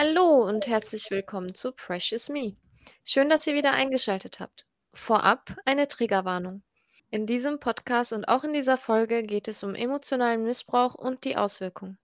Hallo 0.00 0.44
und 0.44 0.68
herzlich 0.68 1.10
willkommen 1.10 1.56
zu 1.56 1.72
Precious 1.72 2.28
Me. 2.28 2.54
Schön, 3.02 3.28
dass 3.28 3.48
ihr 3.48 3.54
wieder 3.54 3.72
eingeschaltet 3.72 4.38
habt. 4.38 4.64
Vorab 4.94 5.56
eine 5.64 5.88
Triggerwarnung. 5.88 6.62
In 7.10 7.26
diesem 7.26 7.58
Podcast 7.58 8.12
und 8.12 8.28
auch 8.28 8.44
in 8.44 8.52
dieser 8.52 8.76
Folge 8.76 9.24
geht 9.24 9.48
es 9.48 9.64
um 9.64 9.74
emotionalen 9.74 10.44
Missbrauch 10.44 10.94
und 10.94 11.24
die 11.24 11.36
Auswirkungen. 11.36 11.98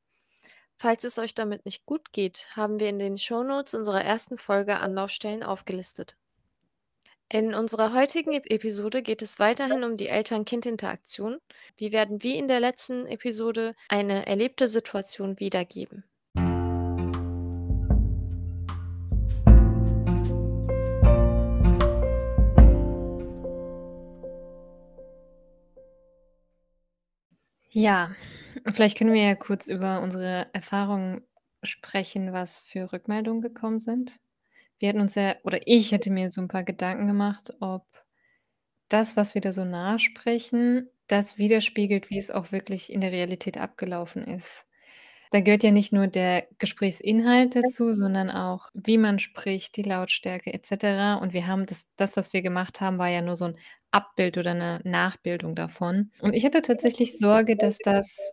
Falls 0.76 1.04
es 1.04 1.20
euch 1.20 1.34
damit 1.34 1.66
nicht 1.66 1.86
gut 1.86 2.12
geht, 2.12 2.48
haben 2.56 2.80
wir 2.80 2.88
in 2.88 2.98
den 2.98 3.16
Shownotes 3.16 3.74
unserer 3.74 4.02
ersten 4.02 4.38
Folge 4.38 4.78
Anlaufstellen 4.78 5.44
aufgelistet. 5.44 6.16
In 7.28 7.54
unserer 7.54 7.94
heutigen 7.94 8.32
Episode 8.32 9.02
geht 9.02 9.22
es 9.22 9.38
weiterhin 9.38 9.84
um 9.84 9.96
die 9.96 10.08
Eltern-Kind-Interaktion. 10.08 11.38
Wir 11.76 11.92
werden 11.92 12.24
wie 12.24 12.36
in 12.36 12.48
der 12.48 12.58
letzten 12.58 13.06
Episode 13.06 13.76
eine 13.88 14.26
erlebte 14.26 14.66
Situation 14.66 15.38
wiedergeben. 15.38 16.02
Ja, 27.76 28.12
vielleicht 28.72 28.96
können 28.96 29.12
wir 29.12 29.22
ja 29.22 29.34
kurz 29.34 29.66
über 29.66 30.00
unsere 30.00 30.46
Erfahrungen 30.52 31.22
sprechen, 31.64 32.32
was 32.32 32.60
für 32.60 32.92
Rückmeldungen 32.92 33.42
gekommen 33.42 33.80
sind. 33.80 34.20
Wir 34.78 34.90
hatten 34.90 35.00
uns 35.00 35.16
ja 35.16 35.36
oder 35.44 35.60
ich 35.66 35.92
hätte 35.92 36.10
mir 36.10 36.30
so 36.30 36.40
ein 36.40 36.48
paar 36.48 36.64
Gedanken 36.64 37.06
gemacht, 37.08 37.52
ob 37.60 37.84
das, 38.88 39.16
was 39.16 39.34
wir 39.34 39.40
da 39.42 39.52
so 39.52 39.64
nachsprechen, 39.64 40.88
das 41.08 41.38
widerspiegelt, 41.38 42.10
wie 42.10 42.18
es 42.18 42.30
auch 42.30 42.52
wirklich 42.52 42.92
in 42.92 43.00
der 43.00 43.12
Realität 43.12 43.58
abgelaufen 43.58 44.24
ist. 44.24 44.66
Da 45.30 45.40
gehört 45.40 45.64
ja 45.64 45.72
nicht 45.72 45.92
nur 45.92 46.06
der 46.06 46.46
Gesprächsinhalt 46.58 47.56
dazu, 47.56 47.92
sondern 47.92 48.30
auch, 48.30 48.70
wie 48.74 48.98
man 48.98 49.18
spricht, 49.18 49.76
die 49.76 49.82
Lautstärke 49.82 50.52
etc. 50.54 51.18
Und 51.20 51.32
wir 51.32 51.46
haben 51.48 51.66
das 51.66 51.88
das, 51.96 52.16
was 52.16 52.32
wir 52.32 52.42
gemacht 52.42 52.80
haben, 52.80 52.98
war 52.98 53.08
ja 53.08 53.20
nur 53.20 53.36
so 53.36 53.46
ein 53.46 53.58
Abbild 53.94 54.38
oder 54.38 54.50
eine 54.52 54.80
Nachbildung 54.84 55.54
davon. 55.54 56.10
Und 56.20 56.34
ich 56.34 56.44
hatte 56.44 56.62
tatsächlich 56.62 57.16
Sorge, 57.16 57.56
dass 57.56 57.78
das 57.78 58.32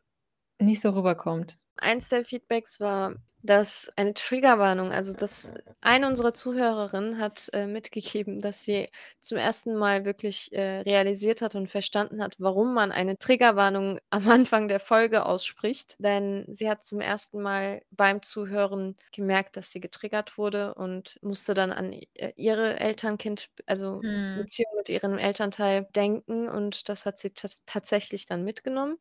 nicht 0.60 0.82
so 0.82 0.90
rüberkommt. 0.92 1.58
Eins 1.78 2.10
der 2.10 2.26
Feedbacks 2.26 2.80
war 2.80 3.16
dass 3.44 3.92
eine 3.96 4.14
Triggerwarnung 4.14 4.92
also, 4.92 5.14
dass 5.14 5.52
eine 5.82 6.08
unserer 6.08 6.32
Zuhörerinnen 6.34 7.18
hat, 7.20 7.50
äh, 7.54 7.66
mitgegeben, 7.68 8.40
dass 8.40 8.64
sie 8.64 8.90
zum 9.20 9.38
ersten 9.38 9.76
Mal 9.76 10.06
wirklich, 10.06 10.52
äh, 10.54 10.82
realisiert 10.82 11.42
hat 11.42 11.56
und 11.56 11.68
verstanden 11.70 12.22
hat, 12.22 12.36
warum 12.38 12.74
man 12.74 12.92
eine 12.92 13.18
Triggerwarnung 13.18 14.00
am 14.12 14.30
Anfang 14.30 14.68
der 14.68 14.80
Folge 14.80 15.26
ausspricht. 15.26 15.96
Denn 16.00 16.46
sie 16.50 16.70
hat 16.70 16.84
zum 16.84 17.02
ersten 17.02 17.42
Mal 17.42 17.82
beim 17.92 18.22
Zuhören 18.22 18.96
gemerkt, 19.14 19.58
dass 19.58 19.72
sie 19.72 19.80
getriggert 19.82 20.38
wurde 20.38 20.74
und 20.76 21.18
musste 21.22 21.54
dann 21.54 21.72
an 21.72 21.94
äh, 22.16 22.34
ihre 22.36 22.80
Elternkind 22.80 23.50
also, 23.66 24.04
Mhm. 24.04 24.34
Beziehung 24.34 24.72
mit 24.78 24.90
ihrem 24.90 25.18
Elternteil 25.18 25.88
denken 25.96 26.48
und 26.50 26.88
das 26.90 27.06
hat 27.06 27.20
sie 27.20 27.32
tats 27.32 27.62
tatsächlich 27.66 28.26
dann 28.26 28.44
mitgenommen. 28.44 28.98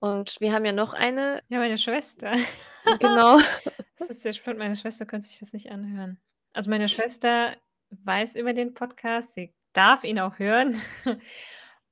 Und 0.00 0.40
wir 0.40 0.52
haben 0.52 0.64
ja 0.64 0.72
noch 0.72 0.92
eine 0.92 1.42
Ja, 1.48 1.58
meine 1.58 1.78
Schwester. 1.78 2.32
Genau. 3.00 3.38
Das 3.96 4.10
ist 4.10 4.22
sehr 4.22 4.32
spannend. 4.32 4.58
Meine 4.58 4.76
Schwester 4.76 5.06
könnte 5.06 5.28
sich 5.28 5.38
das 5.38 5.52
nicht 5.52 5.70
anhören. 5.70 6.18
Also, 6.52 6.68
meine 6.68 6.88
Schwester 6.88 7.56
weiß 7.90 8.34
über 8.34 8.52
den 8.52 8.74
Podcast, 8.74 9.34
sie 9.34 9.54
darf 9.72 10.04
ihn 10.04 10.18
auch 10.18 10.38
hören. 10.38 10.76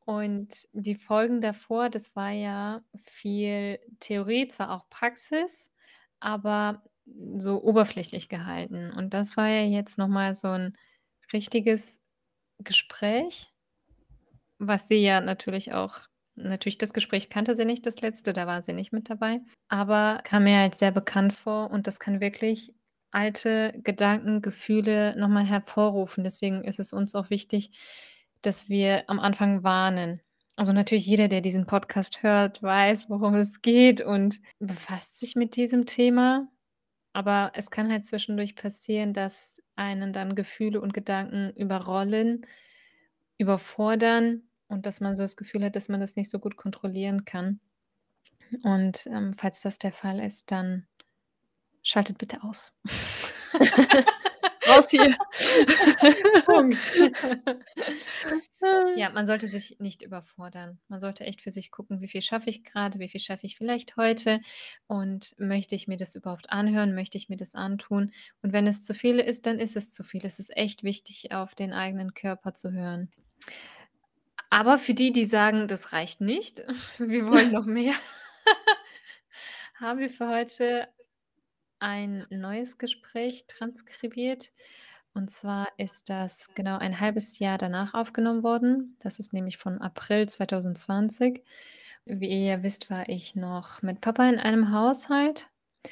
Und 0.04 0.52
die 0.72 0.96
Folgen 0.96 1.40
davor, 1.40 1.88
das 1.88 2.16
war 2.16 2.30
ja 2.30 2.82
viel 3.04 3.78
Theorie, 4.00 4.48
zwar 4.48 4.72
auch 4.72 4.88
Praxis, 4.90 5.70
aber 6.18 6.82
so 7.36 7.62
oberflächlich 7.62 8.28
gehalten. 8.28 8.90
Und 8.90 9.14
das 9.14 9.36
war 9.36 9.48
ja 9.48 9.62
jetzt 9.62 9.98
noch 9.98 10.08
mal 10.08 10.34
so 10.34 10.48
ein 10.48 10.76
richtiges 11.32 12.00
Gespräch, 12.58 13.52
was 14.58 14.88
sie 14.88 14.96
ja 14.96 15.20
natürlich 15.20 15.72
auch 15.72 16.00
Natürlich, 16.34 16.78
das 16.78 16.92
Gespräch 16.94 17.28
kannte 17.28 17.54
sie 17.54 17.64
nicht, 17.64 17.84
das 17.84 18.00
letzte, 18.00 18.32
da 18.32 18.46
war 18.46 18.62
sie 18.62 18.72
nicht 18.72 18.92
mit 18.92 19.10
dabei, 19.10 19.40
aber 19.68 20.20
kam 20.24 20.44
mir 20.44 20.58
halt 20.58 20.74
sehr 20.74 20.90
bekannt 20.90 21.34
vor 21.34 21.70
und 21.70 21.86
das 21.86 22.00
kann 22.00 22.20
wirklich 22.20 22.74
alte 23.10 23.78
Gedanken, 23.84 24.40
Gefühle 24.42 25.14
noch 25.18 25.28
mal 25.28 25.44
hervorrufen. 25.44 26.24
Deswegen 26.24 26.64
ist 26.64 26.80
es 26.80 26.92
uns 26.92 27.14
auch 27.14 27.30
wichtig, 27.30 27.70
dass 28.40 28.68
wir 28.68 29.04
am 29.08 29.20
Anfang 29.20 29.62
warnen. 29.62 30.20
Also, 30.56 30.72
natürlich 30.72 31.06
jeder, 31.06 31.28
der 31.28 31.40
diesen 31.40 31.66
Podcast 31.66 32.22
hört, 32.22 32.62
weiß, 32.62 33.08
worum 33.08 33.34
es 33.34 33.62
geht 33.62 34.00
und 34.02 34.40
befasst 34.58 35.18
sich 35.18 35.34
mit 35.36 35.56
diesem 35.56 35.86
Thema. 35.86 36.48
Aber 37.14 37.52
es 37.54 37.70
kann 37.70 37.90
halt 37.90 38.04
zwischendurch 38.04 38.56
passieren, 38.56 39.12
dass 39.14 39.60
einen 39.76 40.12
dann 40.12 40.34
Gefühle 40.34 40.80
und 40.80 40.94
Gedanken 40.94 41.52
überrollen, 41.56 42.46
überfordern 43.38 44.42
und 44.72 44.86
dass 44.86 45.00
man 45.00 45.14
so 45.14 45.22
das 45.22 45.36
Gefühl 45.36 45.64
hat, 45.64 45.76
dass 45.76 45.88
man 45.88 46.00
das 46.00 46.16
nicht 46.16 46.30
so 46.30 46.38
gut 46.38 46.56
kontrollieren 46.56 47.24
kann. 47.24 47.60
Und, 48.62 49.06
ähm, 49.06 49.34
falls 49.34 49.60
das 49.60 49.78
der 49.78 49.92
Fall 49.92 50.18
ist, 50.20 50.50
dann 50.50 50.86
schaltet 51.82 52.18
bitte 52.18 52.42
aus. 52.42 52.76
Raus 54.68 54.88
hier. 54.90 55.14
Punkt. 56.46 56.78
Ja, 58.94 59.10
man 59.10 59.26
sollte 59.26 59.48
sich 59.48 59.78
nicht 59.80 60.02
überfordern. 60.02 60.78
Man 60.86 61.00
sollte 61.00 61.24
echt 61.24 61.42
für 61.42 61.50
sich 61.50 61.72
gucken, 61.72 62.00
wie 62.00 62.06
viel 62.06 62.22
schaffe 62.22 62.48
ich 62.48 62.62
gerade, 62.62 63.00
wie 63.00 63.08
viel 63.08 63.20
schaffe 63.20 63.44
ich 63.44 63.56
vielleicht 63.56 63.96
heute 63.96 64.40
und 64.86 65.34
möchte 65.36 65.74
ich 65.74 65.88
mir 65.88 65.96
das 65.96 66.14
überhaupt 66.14 66.50
anhören, 66.50 66.94
möchte 66.94 67.18
ich 67.18 67.28
mir 67.28 67.36
das 67.36 67.56
antun? 67.56 68.12
Und 68.40 68.52
wenn 68.52 68.68
es 68.68 68.84
zu 68.84 68.94
viel 68.94 69.18
ist, 69.18 69.46
dann 69.46 69.58
ist 69.58 69.74
es 69.74 69.92
zu 69.92 70.04
viel. 70.04 70.24
Es 70.24 70.38
ist 70.38 70.56
echt 70.56 70.84
wichtig, 70.84 71.32
auf 71.32 71.56
den 71.56 71.72
eigenen 71.72 72.14
Körper 72.14 72.54
zu 72.54 72.70
hören. 72.70 73.10
Aber 74.52 74.76
für 74.76 74.92
die, 74.92 75.12
die 75.12 75.24
sagen, 75.24 75.66
das 75.66 75.94
reicht 75.94 76.20
nicht, 76.20 76.62
wir 76.98 77.26
wollen 77.26 77.52
noch 77.52 77.64
mehr, 77.64 77.94
haben 79.80 79.98
wir 79.98 80.10
für 80.10 80.28
heute 80.28 80.88
ein 81.78 82.26
neues 82.28 82.76
Gespräch 82.76 83.46
transkribiert. 83.46 84.52
Und 85.14 85.30
zwar 85.30 85.68
ist 85.78 86.10
das 86.10 86.52
genau 86.54 86.76
ein 86.76 87.00
halbes 87.00 87.38
Jahr 87.38 87.56
danach 87.56 87.94
aufgenommen 87.94 88.42
worden. 88.42 88.98
Das 89.00 89.18
ist 89.18 89.32
nämlich 89.32 89.56
von 89.56 89.78
April 89.80 90.28
2020. 90.28 91.42
Wie 92.04 92.28
ihr 92.28 92.44
ja 92.44 92.62
wisst, 92.62 92.90
war 92.90 93.08
ich 93.08 93.34
noch 93.34 93.80
mit 93.80 94.02
Papa 94.02 94.28
in 94.28 94.38
einem 94.38 94.70
Haushalt 94.70 95.48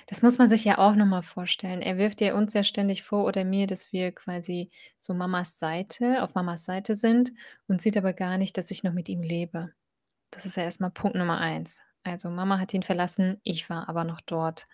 das 0.07 0.23
muss 0.23 0.39
man 0.39 0.49
sich 0.49 0.65
ja 0.65 0.79
auch 0.79 0.95
noch 0.95 1.07
mal 1.07 1.23
vorstellen. 1.23 1.83
Er 1.83 1.99
wirft 1.99 2.21
ja 2.21 2.35
uns 2.35 2.55
ja 2.55 2.63
ständig 2.63 3.03
vor 3.03 3.25
oder 3.25 3.45
mir, 3.45 3.67
dass 3.67 3.93
wir 3.93 4.13
quasi 4.13 4.71
so 4.99 5.15
Mamas 5.15 5.59
Seite 5.59 6.23
auf 6.23 6.35
Mamas 6.35 6.65
Seite 6.65 6.95
sind 6.95 7.33
und 7.69 7.81
sieht 7.83 7.97
aber 7.97 8.13
gar 8.13 8.39
nicht, 8.39 8.57
dass 8.59 8.71
ich 8.71 8.85
noch 8.85 8.93
mit 8.93 9.09
ihm 9.09 9.23
lebe. 9.23 9.73
Das 10.31 10.47
ist 10.47 10.57
ja 10.57 10.65
erstmal 10.65 10.91
Punkt 10.91 11.17
Nummer 11.17 11.39
eins. 11.39 11.81
Also, 12.05 12.31
Mama 12.31 12.59
hat 12.59 12.75
ihn 12.75 12.83
verlassen, 12.83 13.41
ich 13.45 13.69
war 13.71 13.89
aber 13.89 14.05
noch 14.05 14.21
dort. 14.23 14.65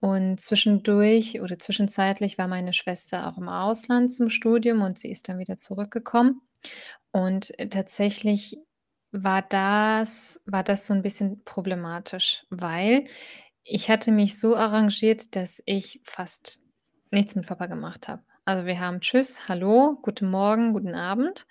Und 0.00 0.40
zwischendurch 0.40 1.40
oder 1.42 1.58
zwischenzeitlich 1.58 2.38
war 2.38 2.48
meine 2.48 2.72
Schwester 2.72 3.28
auch 3.28 3.36
im 3.38 3.48
Ausland 3.48 4.12
zum 4.12 4.30
Studium 4.30 4.80
und 4.82 4.98
sie 4.98 5.10
ist 5.10 5.28
dann 5.28 5.38
wieder 5.38 5.56
zurückgekommen. 5.56 6.40
Und, 7.12 7.58
äh, 7.58 7.68
tatsächlich 7.68 8.58
war 9.12 9.42
das 9.42 10.40
war 10.46 10.62
das 10.64 10.86
so 10.86 10.94
ein 10.94 11.02
bisschen 11.02 11.44
problematisch, 11.44 12.46
weil 12.50 13.04
ich 13.64 13.90
hatte 13.90 14.12
mich 14.12 14.38
so 14.38 14.56
arrangiert, 14.56 15.36
dass 15.36 15.62
ich 15.66 16.00
fast 16.04 16.60
nichts 17.10 17.34
mit 17.34 17.46
Papa 17.46 17.66
gemacht 17.66 18.08
habe. 18.08 18.22
Also, 18.44 18.66
wir 18.66 18.80
haben 18.80 19.00
Tschüss, 19.00 19.48
Hallo, 19.48 19.96
guten 20.02 20.30
Morgen, 20.30 20.72
guten 20.72 20.94
Abend, 20.94 21.46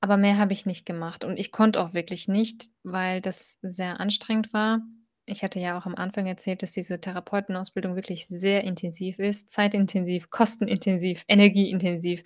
aber 0.00 0.16
mehr 0.16 0.36
habe 0.38 0.52
ich 0.52 0.66
nicht 0.66 0.84
gemacht 0.84 1.24
und 1.24 1.38
ich 1.38 1.52
konnte 1.52 1.80
auch 1.80 1.94
wirklich 1.94 2.28
nicht, 2.28 2.66
weil 2.82 3.20
das 3.20 3.58
sehr 3.62 4.00
anstrengend 4.00 4.52
war. 4.52 4.80
Ich 5.26 5.42
hatte 5.42 5.60
ja 5.60 5.78
auch 5.78 5.86
am 5.86 5.94
Anfang 5.94 6.26
erzählt, 6.26 6.62
dass 6.62 6.72
diese 6.72 7.00
Therapeutenausbildung 7.00 7.94
wirklich 7.96 8.26
sehr 8.26 8.64
intensiv 8.64 9.18
ist, 9.18 9.50
zeitintensiv, 9.50 10.30
kostenintensiv, 10.30 11.24
energieintensiv, 11.28 12.22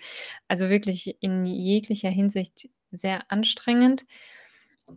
also 0.48 0.68
wirklich 0.68 1.16
in 1.20 1.44
jeglicher 1.44 2.10
Hinsicht 2.10 2.70
sehr 2.92 3.30
anstrengend. 3.30 4.04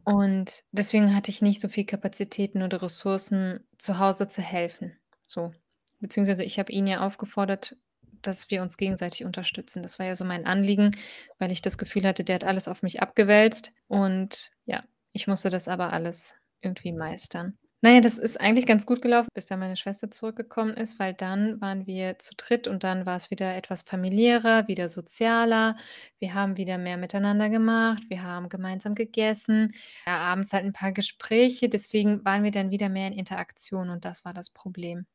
Und 0.04 0.64
deswegen 0.72 1.16
hatte 1.16 1.32
ich 1.32 1.42
nicht 1.42 1.62
so 1.62 1.68
viel 1.68 1.86
Kapazitäten 1.86 2.62
oder 2.62 2.82
Ressourcen, 2.82 3.66
zu 3.78 4.00
Hause 4.00 4.28
zu 4.28 4.42
helfen, 4.42 4.98
so. 5.28 5.52
Beziehungsweise 6.00 6.44
ich 6.44 6.60
habe 6.60 6.72
ihn 6.72 6.88
ja 6.88 7.06
aufgefordert, 7.06 7.78
dass 8.22 8.50
wir 8.50 8.62
uns 8.62 8.78
gegenseitig 8.78 9.24
unterstützen. 9.26 9.82
Das 9.84 9.98
war 10.00 10.06
ja 10.06 10.16
so 10.16 10.26
mein 10.26 10.46
Anliegen, 10.46 10.92
weil 11.40 11.52
ich 11.52 11.62
das 11.62 11.78
Gefühl 11.78 12.06
hatte, 12.06 12.24
der 12.24 12.36
hat 12.36 12.44
alles 12.44 12.68
auf 12.68 12.84
mich 12.84 13.02
abgewälzt 13.02 13.72
und 13.88 14.52
ja, 14.66 14.84
ich 15.14 15.28
musste 15.28 15.50
das 15.50 15.68
aber 15.68 15.94
alles 15.94 16.36
irgendwie 16.62 16.92
meistern. 16.92 17.58
Na 17.86 17.92
ja, 17.92 18.02
das 18.02 18.18
ist 18.18 18.42
eigentlich 18.42 18.66
ganz 18.66 18.88
gut 18.88 19.04
gelaufen, 19.04 19.30
bis 19.36 19.46
dann 19.46 19.60
meine 19.60 19.78
Schwester 19.78 20.10
zurückgekommen 20.10 20.74
ist, 20.74 20.98
weil 20.98 21.14
dann 21.14 21.62
waren 21.62 21.86
wir 21.86 22.18
zu 22.18 22.34
dritt 22.36 22.68
und 22.68 22.84
dann 22.84 23.06
war 23.06 23.16
es 23.16 23.30
wieder 23.30 23.56
etwas 23.56 23.84
familiärer, 23.84 24.68
wieder 24.68 24.90
sozialer. 24.90 25.76
Wir 26.18 26.34
haben 26.34 26.58
wieder 26.58 26.80
mehr 26.80 26.98
miteinander 26.98 27.48
gemacht, 27.48 28.02
wir 28.10 28.24
haben 28.24 28.50
gemeinsam 28.50 28.96
gegessen, 28.96 29.72
ja, 30.08 30.18
abends 30.18 30.52
halt 30.52 30.66
ein 30.66 30.74
paar 30.74 30.94
Gespräche, 30.94 31.70
deswegen 31.70 32.26
waren 32.26 32.42
wir 32.42 32.50
dann 32.50 32.72
wieder 32.72 32.90
mehr 32.90 33.06
in 33.06 33.14
Interaktion 33.14 33.92
und 33.92 34.04
das 34.04 34.26
war 34.26 34.34
das 34.34 34.50
Problem. 34.50 35.06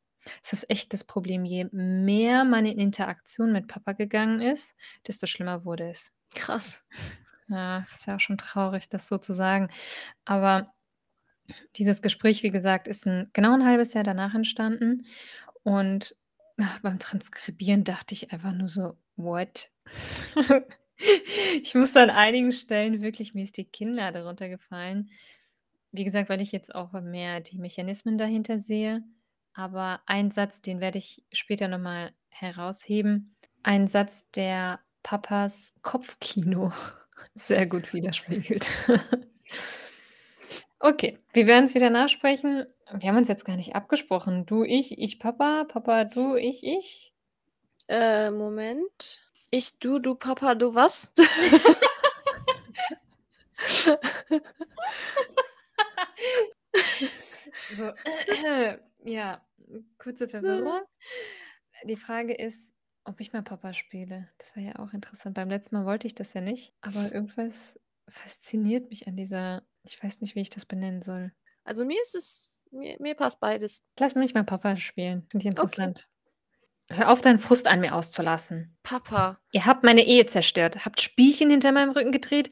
Es 0.41 0.53
ist 0.53 0.69
echt 0.69 0.93
das 0.93 1.03
Problem. 1.03 1.43
Je 1.43 1.67
mehr 1.73 2.45
man 2.45 2.65
in 2.65 2.79
Interaktion 2.79 3.51
mit 3.51 3.67
Papa 3.67 3.91
gegangen 3.91 4.39
ist, 4.39 4.75
desto 5.05 5.27
schlimmer 5.27 5.65
wurde 5.65 5.89
es. 5.89 6.13
Krass. 6.35 6.85
Ja, 7.49 7.79
es 7.81 7.91
ist 7.95 8.07
ja 8.07 8.15
auch 8.15 8.21
schon 8.21 8.37
traurig, 8.37 8.87
das 8.87 9.09
so 9.09 9.17
zu 9.17 9.33
sagen. 9.33 9.67
Aber 10.23 10.71
dieses 11.75 12.01
Gespräch, 12.01 12.43
wie 12.43 12.51
gesagt, 12.51 12.87
ist 12.87 13.05
'n 13.07 13.29
genau 13.33 13.53
'n 13.55 13.65
halbes 13.65 13.93
Jahr 13.93 14.03
danach 14.03 14.35
entstanden 14.35 15.05
und, 15.63 16.15
ach, 16.61 16.79
beim 16.81 16.99
Transkribieren 16.99 17.83
dachte 17.85 18.13
ich 18.15 18.33
einfach 18.33 18.53
nur 18.53 18.69
so: 18.69 18.97
„What?“ 19.17 19.71
Ich 21.63 21.75
musste 21.75 22.01
an 22.01 22.11
einigen 22.11 22.51
Stellen 22.51 23.01
wirklich 23.01 23.33
mir 23.33 23.43
ist 23.43 23.57
die 23.57 23.65
Kinnlade 23.65 24.25
runtergefallen. 24.25 25.09
Wie 25.91 26.03
gesagt, 26.05 26.29
weil 26.29 26.41
ich 26.41 26.51
jetzt 26.51 26.73
auch 26.75 26.93
mehr 27.01 27.41
die 27.41 27.57
Mechanismen 27.59 28.17
dahinter 28.17 28.59
sehe. 28.59 29.03
Aber 29.53 30.01
ein 30.05 30.31
Satz, 30.31 30.61
den 30.61 30.79
werde 30.81 30.99
ich 30.99 31.23
später 31.33 31.67
noch 31.67 31.79
mal 31.79 32.13
herausheben. 32.29 33.35
Ein 33.63 33.87
Satz, 33.87 34.31
der 34.31 34.79
Papas 35.03 35.73
Kopfkino 35.83 36.71
sehr 37.35 37.67
gut 37.67 37.93
widerspiegelt. 37.93 38.69
Okay, 40.83 41.19
wir 41.33 41.45
werden's 41.45 41.75
wieder 41.75 41.91
nachsprechen. 41.91 42.65
Wir 42.91 43.09
haben 43.09 43.17
uns 43.17 43.27
jetzt 43.27 43.45
gar 43.45 43.55
nicht 43.55 43.75
abgesprochen. 43.75 44.47
Du, 44.47 44.63
ich, 44.63 44.97
ich, 44.97 45.19
Papa, 45.19 45.65
Papa, 45.65 46.05
du, 46.05 46.35
ich, 46.35 46.65
ich? 46.65 47.13
Äh, 47.87 48.31
Moment. 48.31 49.21
Ich, 49.51 49.77
du, 49.77 49.99
du, 49.99 50.15
Papa, 50.15 50.55
du 50.55 50.73
was? 50.73 51.13
So, 57.75 57.91
ja, 59.03 59.41
kurze 59.97 60.27
Verwirrung. 60.27 60.81
Die 61.83 61.95
Frage 61.95 62.33
ist, 62.33 62.73
ob 63.05 63.19
ich 63.19 63.33
mal 63.33 63.43
Papa 63.43 63.73
spiele. 63.73 64.29
Das 64.37 64.55
wäre 64.55 64.67
ja 64.67 64.79
auch 64.79 64.93
interessant. 64.93 65.35
Beim 65.35 65.49
letzten 65.49 65.75
Mal 65.75 65.85
wollte 65.85 66.07
ich 66.07 66.15
das 66.15 66.33
ja 66.33 66.41
nicht, 66.41 66.73
aber 66.81 67.13
irgendwas 67.13 67.79
fasziniert 68.07 68.89
mich 68.89 69.07
an 69.07 69.15
dieser 69.15 69.63
ich 69.83 70.01
weiß 70.01 70.21
nicht, 70.21 70.35
wie 70.35 70.41
ich 70.41 70.49
das 70.49 70.65
benennen 70.65 71.01
soll. 71.01 71.31
Also, 71.63 71.85
mir 71.85 72.01
ist 72.01 72.15
es 72.15 72.67
mir 72.71 72.97
mir 72.99 73.15
passt 73.15 73.39
beides. 73.39 73.83
Lass 73.99 74.15
mich 74.15 74.33
mal 74.33 74.43
Papa 74.43 74.77
spielen. 74.77 75.27
Finde 75.29 75.47
ich 75.47 75.57
Okay. 75.57 75.61
interessant. 75.61 76.07
Hör 76.89 77.09
auf, 77.11 77.21
deinen 77.21 77.39
Frust 77.39 77.67
an 77.67 77.79
mir 77.79 77.95
auszulassen. 77.95 78.77
Papa. 78.83 79.39
Ihr 79.53 79.65
habt 79.65 79.83
meine 79.83 80.05
Ehe 80.05 80.25
zerstört, 80.25 80.85
habt 80.85 80.99
Spielchen 80.99 81.49
hinter 81.49 81.71
meinem 81.71 81.91
Rücken 81.91 82.11
gedreht. 82.11 82.49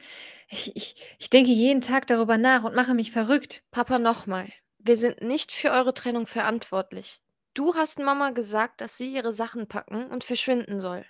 Ich 0.48 0.74
ich 0.76 0.94
ich 1.18 1.30
denke 1.30 1.50
jeden 1.50 1.80
Tag 1.82 2.06
darüber 2.06 2.38
nach 2.38 2.64
und 2.64 2.74
mache 2.74 2.94
mich 2.94 3.12
verrückt. 3.12 3.62
Papa, 3.70 3.98
noch 3.98 4.26
mal. 4.26 4.48
Wir 4.78 4.96
sind 4.96 5.20
nicht 5.20 5.52
für 5.52 5.70
eure 5.70 5.92
Trennung 5.92 6.26
verantwortlich. 6.26 7.18
Du 7.54 7.74
hast 7.74 7.98
Mama 7.98 8.30
gesagt, 8.30 8.80
dass 8.80 8.96
sie 8.96 9.12
ihre 9.12 9.32
Sachen 9.32 9.68
packen 9.68 10.06
und 10.06 10.24
verschwinden 10.24 10.80
soll. 10.80 11.04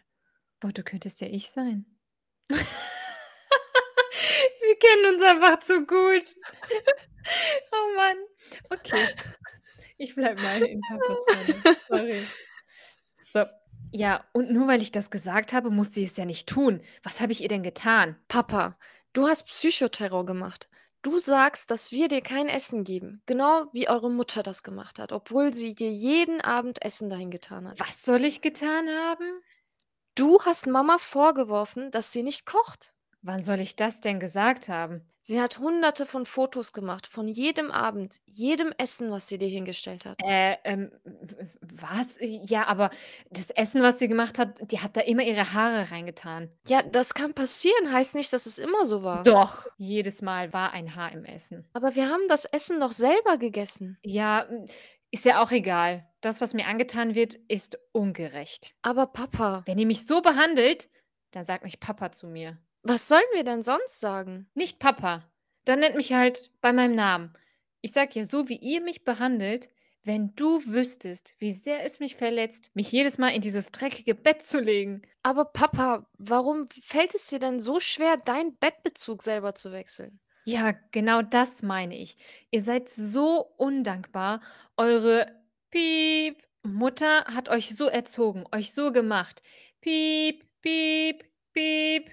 Boah, 0.58 0.72
du 0.72 0.82
könntest 0.82 1.20
ja 1.20 1.28
ich 1.28 1.50
sein. 1.50 1.86
Wir 4.60 4.78
kennen 4.78 5.14
uns 5.14 5.22
einfach 5.22 5.58
zu 5.60 5.86
gut. 5.86 6.24
Oh 7.70 7.96
Mann. 7.96 8.16
Okay. 8.70 9.14
Ich 9.98 10.14
bleibe 10.14 10.40
mal 10.40 10.62
in 10.62 10.80
Papas. 10.80 11.86
Sorry. 11.88 12.26
So, 13.30 13.44
ja, 13.92 14.24
und 14.32 14.50
nur 14.50 14.68
weil 14.68 14.80
ich 14.80 14.92
das 14.92 15.10
gesagt 15.10 15.52
habe, 15.52 15.70
muss 15.70 15.92
sie 15.92 16.04
es 16.04 16.16
ja 16.16 16.24
nicht 16.24 16.48
tun. 16.48 16.80
Was 17.02 17.20
habe 17.20 17.32
ich 17.32 17.42
ihr 17.42 17.48
denn 17.48 17.62
getan? 17.62 18.16
Papa, 18.28 18.78
du 19.12 19.26
hast 19.26 19.46
Psychoterror 19.46 20.24
gemacht. 20.24 20.68
Du 21.02 21.18
sagst, 21.18 21.70
dass 21.70 21.92
wir 21.92 22.08
dir 22.08 22.20
kein 22.20 22.48
Essen 22.48 22.84
geben, 22.84 23.22
genau 23.24 23.66
wie 23.72 23.88
eure 23.88 24.10
Mutter 24.10 24.42
das 24.42 24.62
gemacht 24.62 24.98
hat, 24.98 25.12
obwohl 25.12 25.54
sie 25.54 25.74
dir 25.74 25.90
jeden 25.90 26.42
Abend 26.42 26.84
Essen 26.84 27.08
dahin 27.08 27.30
getan 27.30 27.66
hat. 27.66 27.80
Was 27.80 28.02
soll 28.02 28.24
ich 28.24 28.42
getan 28.42 28.88
haben? 28.88 29.42
Du 30.14 30.40
hast 30.44 30.66
Mama 30.66 30.98
vorgeworfen, 30.98 31.90
dass 31.90 32.12
sie 32.12 32.22
nicht 32.22 32.44
kocht. 32.44 32.92
Wann 33.22 33.42
soll 33.42 33.60
ich 33.60 33.76
das 33.76 34.00
denn 34.00 34.18
gesagt 34.18 34.68
haben? 34.68 35.02
Sie 35.22 35.40
hat 35.40 35.58
Hunderte 35.58 36.06
von 36.06 36.24
Fotos 36.24 36.72
gemacht, 36.72 37.06
von 37.06 37.28
jedem 37.28 37.70
Abend, 37.70 38.20
jedem 38.24 38.72
Essen, 38.78 39.10
was 39.10 39.28
sie 39.28 39.36
dir 39.36 39.48
hingestellt 39.48 40.06
hat. 40.06 40.16
Äh, 40.24 40.56
ähm, 40.64 40.90
was? 41.60 42.16
Ja, 42.18 42.66
aber 42.66 42.90
das 43.30 43.50
Essen, 43.50 43.82
was 43.82 43.98
sie 43.98 44.08
gemacht 44.08 44.38
hat, 44.38 44.58
die 44.72 44.80
hat 44.80 44.96
da 44.96 45.02
immer 45.02 45.22
ihre 45.22 45.52
Haare 45.52 45.90
reingetan. 45.90 46.50
Ja, 46.66 46.82
das 46.82 47.12
kann 47.12 47.34
passieren, 47.34 47.92
heißt 47.92 48.14
nicht, 48.14 48.32
dass 48.32 48.46
es 48.46 48.58
immer 48.58 48.86
so 48.86 49.02
war. 49.02 49.22
Doch, 49.22 49.66
jedes 49.76 50.22
Mal 50.22 50.54
war 50.54 50.72
ein 50.72 50.96
Haar 50.96 51.12
im 51.12 51.24
Essen. 51.26 51.68
Aber 51.74 51.94
wir 51.94 52.08
haben 52.08 52.26
das 52.28 52.46
Essen 52.46 52.80
doch 52.80 52.92
selber 52.92 53.36
gegessen. 53.36 53.98
Ja, 54.02 54.48
ist 55.10 55.26
ja 55.26 55.42
auch 55.42 55.50
egal. 55.50 56.08
Das, 56.22 56.40
was 56.40 56.54
mir 56.54 56.66
angetan 56.66 57.14
wird, 57.14 57.34
ist 57.48 57.78
ungerecht. 57.92 58.74
Aber 58.82 59.06
Papa, 59.06 59.62
Wenn 59.66 59.78
ihr 59.78 59.86
mich 59.86 60.06
so 60.06 60.22
behandelt, 60.22 60.88
dann 61.30 61.44
sagt 61.44 61.64
nicht 61.64 61.80
Papa 61.80 62.10
zu 62.10 62.26
mir. 62.26 62.58
Was 62.82 63.08
sollen 63.08 63.22
wir 63.34 63.44
denn 63.44 63.62
sonst 63.62 64.00
sagen? 64.00 64.48
Nicht 64.54 64.78
Papa. 64.78 65.24
Dann 65.64 65.80
nennt 65.80 65.96
mich 65.96 66.12
halt 66.12 66.50
bei 66.60 66.72
meinem 66.72 66.94
Namen. 66.94 67.34
Ich 67.80 67.92
sage 67.92 68.10
ja, 68.14 68.24
so 68.24 68.48
wie 68.48 68.56
ihr 68.56 68.80
mich 68.80 69.04
behandelt, 69.04 69.68
wenn 70.02 70.34
du 70.34 70.64
wüsstest, 70.64 71.34
wie 71.38 71.52
sehr 71.52 71.84
es 71.84 72.00
mich 72.00 72.16
verletzt, 72.16 72.70
mich 72.74 72.90
jedes 72.90 73.18
Mal 73.18 73.28
in 73.28 73.42
dieses 73.42 73.70
dreckige 73.70 74.14
Bett 74.14 74.42
zu 74.42 74.58
legen. 74.58 75.02
Aber 75.22 75.44
Papa, 75.44 76.06
warum 76.18 76.62
fällt 76.70 77.14
es 77.14 77.26
dir 77.26 77.38
denn 77.38 77.60
so 77.60 77.80
schwer, 77.80 78.16
deinen 78.16 78.56
Bettbezug 78.56 79.22
selber 79.22 79.54
zu 79.54 79.72
wechseln? 79.72 80.18
Ja, 80.46 80.72
genau 80.90 81.20
das 81.22 81.62
meine 81.62 81.96
ich. 81.96 82.16
Ihr 82.50 82.62
seid 82.62 82.88
so 82.88 83.52
undankbar. 83.58 84.40
Eure 84.76 85.26
Piep 85.70 86.42
Mutter 86.62 87.24
hat 87.26 87.48
euch 87.48 87.74
so 87.74 87.86
erzogen, 87.86 88.44
euch 88.52 88.72
so 88.72 88.92
gemacht. 88.92 89.42
Piep, 89.80 90.44
piep, 90.60 91.24
piep. 91.52 92.10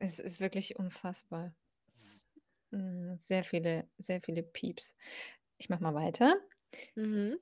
Es 0.00 0.18
ist 0.18 0.40
wirklich 0.40 0.76
unfassbar. 0.76 1.54
Sehr 2.70 3.44
viele 3.44 3.88
sehr 3.98 4.20
viele 4.20 4.42
Pieps. 4.42 4.96
Ich 5.58 5.68
mache 5.68 5.82
mal 5.82 5.94
weiter. 5.94 6.36
Mhm. 6.94 7.38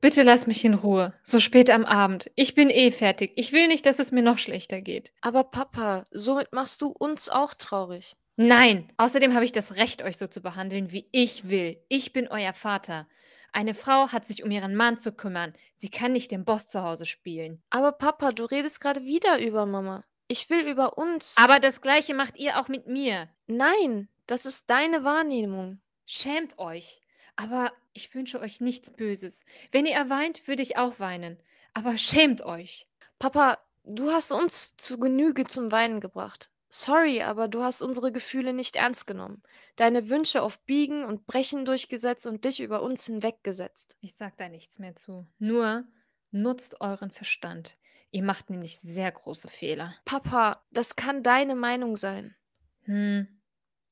Bitte 0.00 0.22
lass 0.22 0.46
mich 0.46 0.64
in 0.64 0.74
Ruhe. 0.74 1.14
So 1.22 1.40
spät 1.40 1.70
am 1.70 1.84
Abend. 1.84 2.30
Ich 2.34 2.54
bin 2.54 2.70
eh 2.70 2.90
fertig. 2.90 3.32
Ich 3.36 3.52
will 3.52 3.68
nicht, 3.68 3.86
dass 3.86 3.98
es 3.98 4.12
mir 4.12 4.22
noch 4.22 4.38
schlechter 4.38 4.80
geht. 4.80 5.12
Aber 5.20 5.44
Papa, 5.44 6.04
somit 6.10 6.52
machst 6.52 6.80
du 6.82 6.88
uns 6.88 7.28
auch 7.28 7.54
traurig. 7.54 8.16
Nein, 8.36 8.92
außerdem 8.96 9.34
habe 9.34 9.44
ich 9.44 9.52
das 9.52 9.76
Recht, 9.76 10.02
euch 10.02 10.16
so 10.16 10.26
zu 10.26 10.40
behandeln, 10.40 10.90
wie 10.90 11.08
ich 11.12 11.48
will. 11.48 11.82
Ich 11.88 12.12
bin 12.12 12.28
euer 12.28 12.52
Vater. 12.52 13.08
Eine 13.52 13.74
Frau 13.74 14.08
hat 14.08 14.26
sich 14.26 14.42
um 14.42 14.50
ihren 14.50 14.74
Mann 14.74 14.98
zu 14.98 15.12
kümmern. 15.12 15.54
Sie 15.76 15.88
kann 15.88 16.12
nicht 16.12 16.32
den 16.32 16.44
Boss 16.44 16.66
zu 16.66 16.82
Hause 16.82 17.06
spielen. 17.06 17.62
Aber 17.70 17.92
Papa, 17.92 18.32
du 18.32 18.44
redest 18.44 18.80
gerade 18.80 19.04
wieder 19.04 19.38
über 19.40 19.64
Mama. 19.66 20.04
Ich 20.28 20.48
will 20.50 20.66
über 20.68 20.96
uns. 20.96 21.36
Aber 21.36 21.60
das 21.60 21.80
Gleiche 21.80 22.14
macht 22.14 22.38
ihr 22.38 22.58
auch 22.58 22.68
mit 22.68 22.86
mir. 22.86 23.28
Nein, 23.46 24.08
das 24.26 24.46
ist 24.46 24.70
deine 24.70 25.04
Wahrnehmung. 25.04 25.80
Schämt 26.06 26.58
euch. 26.58 27.00
Aber 27.36 27.72
ich 27.92 28.14
wünsche 28.14 28.40
euch 28.40 28.60
nichts 28.60 28.90
Böses. 28.90 29.44
Wenn 29.72 29.86
ihr 29.86 30.08
weint, 30.08 30.46
würde 30.46 30.62
ich 30.62 30.76
auch 30.76 30.98
weinen. 30.98 31.38
Aber 31.74 31.98
schämt 31.98 32.42
euch. 32.42 32.86
Papa, 33.18 33.58
du 33.84 34.10
hast 34.10 34.32
uns 34.32 34.76
zu 34.76 34.98
Genüge 34.98 35.44
zum 35.44 35.72
Weinen 35.72 36.00
gebracht. 36.00 36.50
Sorry, 36.70 37.22
aber 37.22 37.46
du 37.46 37.62
hast 37.62 37.82
unsere 37.82 38.10
Gefühle 38.10 38.52
nicht 38.52 38.76
ernst 38.76 39.06
genommen. 39.06 39.42
Deine 39.76 40.08
Wünsche 40.08 40.42
auf 40.42 40.58
Biegen 40.60 41.04
und 41.04 41.26
Brechen 41.26 41.64
durchgesetzt 41.64 42.26
und 42.26 42.44
dich 42.44 42.60
über 42.60 42.82
uns 42.82 43.06
hinweggesetzt. 43.06 43.96
Ich 44.00 44.16
sag 44.16 44.36
da 44.38 44.48
nichts 44.48 44.80
mehr 44.80 44.96
zu. 44.96 45.26
Nur 45.38 45.84
nutzt 46.32 46.80
euren 46.80 47.12
Verstand. 47.12 47.76
Ihr 48.14 48.22
macht 48.22 48.48
nämlich 48.48 48.78
sehr 48.78 49.10
große 49.10 49.48
Fehler. 49.48 49.92
Papa, 50.04 50.64
das 50.70 50.94
kann 50.94 51.24
deine 51.24 51.56
Meinung 51.56 51.96
sein. 51.96 52.36
Hm. 52.84 53.26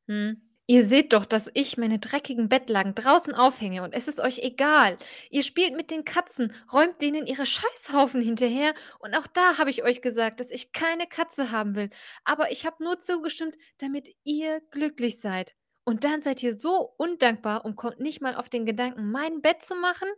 Hm. 0.07 0.41
Ihr 0.69 0.85
seht 0.85 1.13
doch, 1.13 1.25
dass 1.25 1.51
ich 1.55 1.77
meine 1.77 1.99
dreckigen 1.99 2.49
Bettlaken 2.49 2.95
draußen 2.95 3.35
aufhänge 3.35 3.83
und 3.83 3.93
es 3.93 4.07
ist 4.07 4.21
euch 4.21 4.39
egal. 4.39 4.97
Ihr 5.31 5.43
spielt 5.43 5.75
mit 5.75 5.91
den 5.91 6.05
Katzen, 6.05 6.53
räumt 6.73 7.01
denen 7.03 7.27
ihre 7.27 7.47
Scheißhaufen 7.47 8.23
hinterher 8.23 8.75
und 9.01 9.13
auch 9.17 9.27
da 9.27 9.59
habe 9.59 9.71
ich 9.71 9.83
euch 9.83 10.03
gesagt, 10.03 10.39
dass 10.39 10.53
ich 10.53 10.71
keine 10.71 11.09
Katze 11.09 11.51
haben 11.51 11.75
will. 11.75 11.91
Aber 12.23 12.53
ich 12.53 12.65
habe 12.65 12.85
nur 12.85 13.01
zugestimmt, 13.01 13.57
damit 13.79 14.09
ihr 14.23 14.61
glücklich 14.71 15.19
seid. 15.19 15.57
Und 15.83 16.05
dann 16.05 16.23
seid 16.23 16.45
ihr 16.45 16.57
so 16.57 16.95
undankbar 16.97 17.65
und 17.65 17.75
kommt 17.75 17.99
nicht 17.99 18.21
mal 18.21 18.37
auf 18.37 18.49
den 18.49 18.67
Gedanken, 18.67 19.11
mein 19.11 19.43
Bett 19.43 19.65
zu 19.65 19.75
machen? 19.75 20.09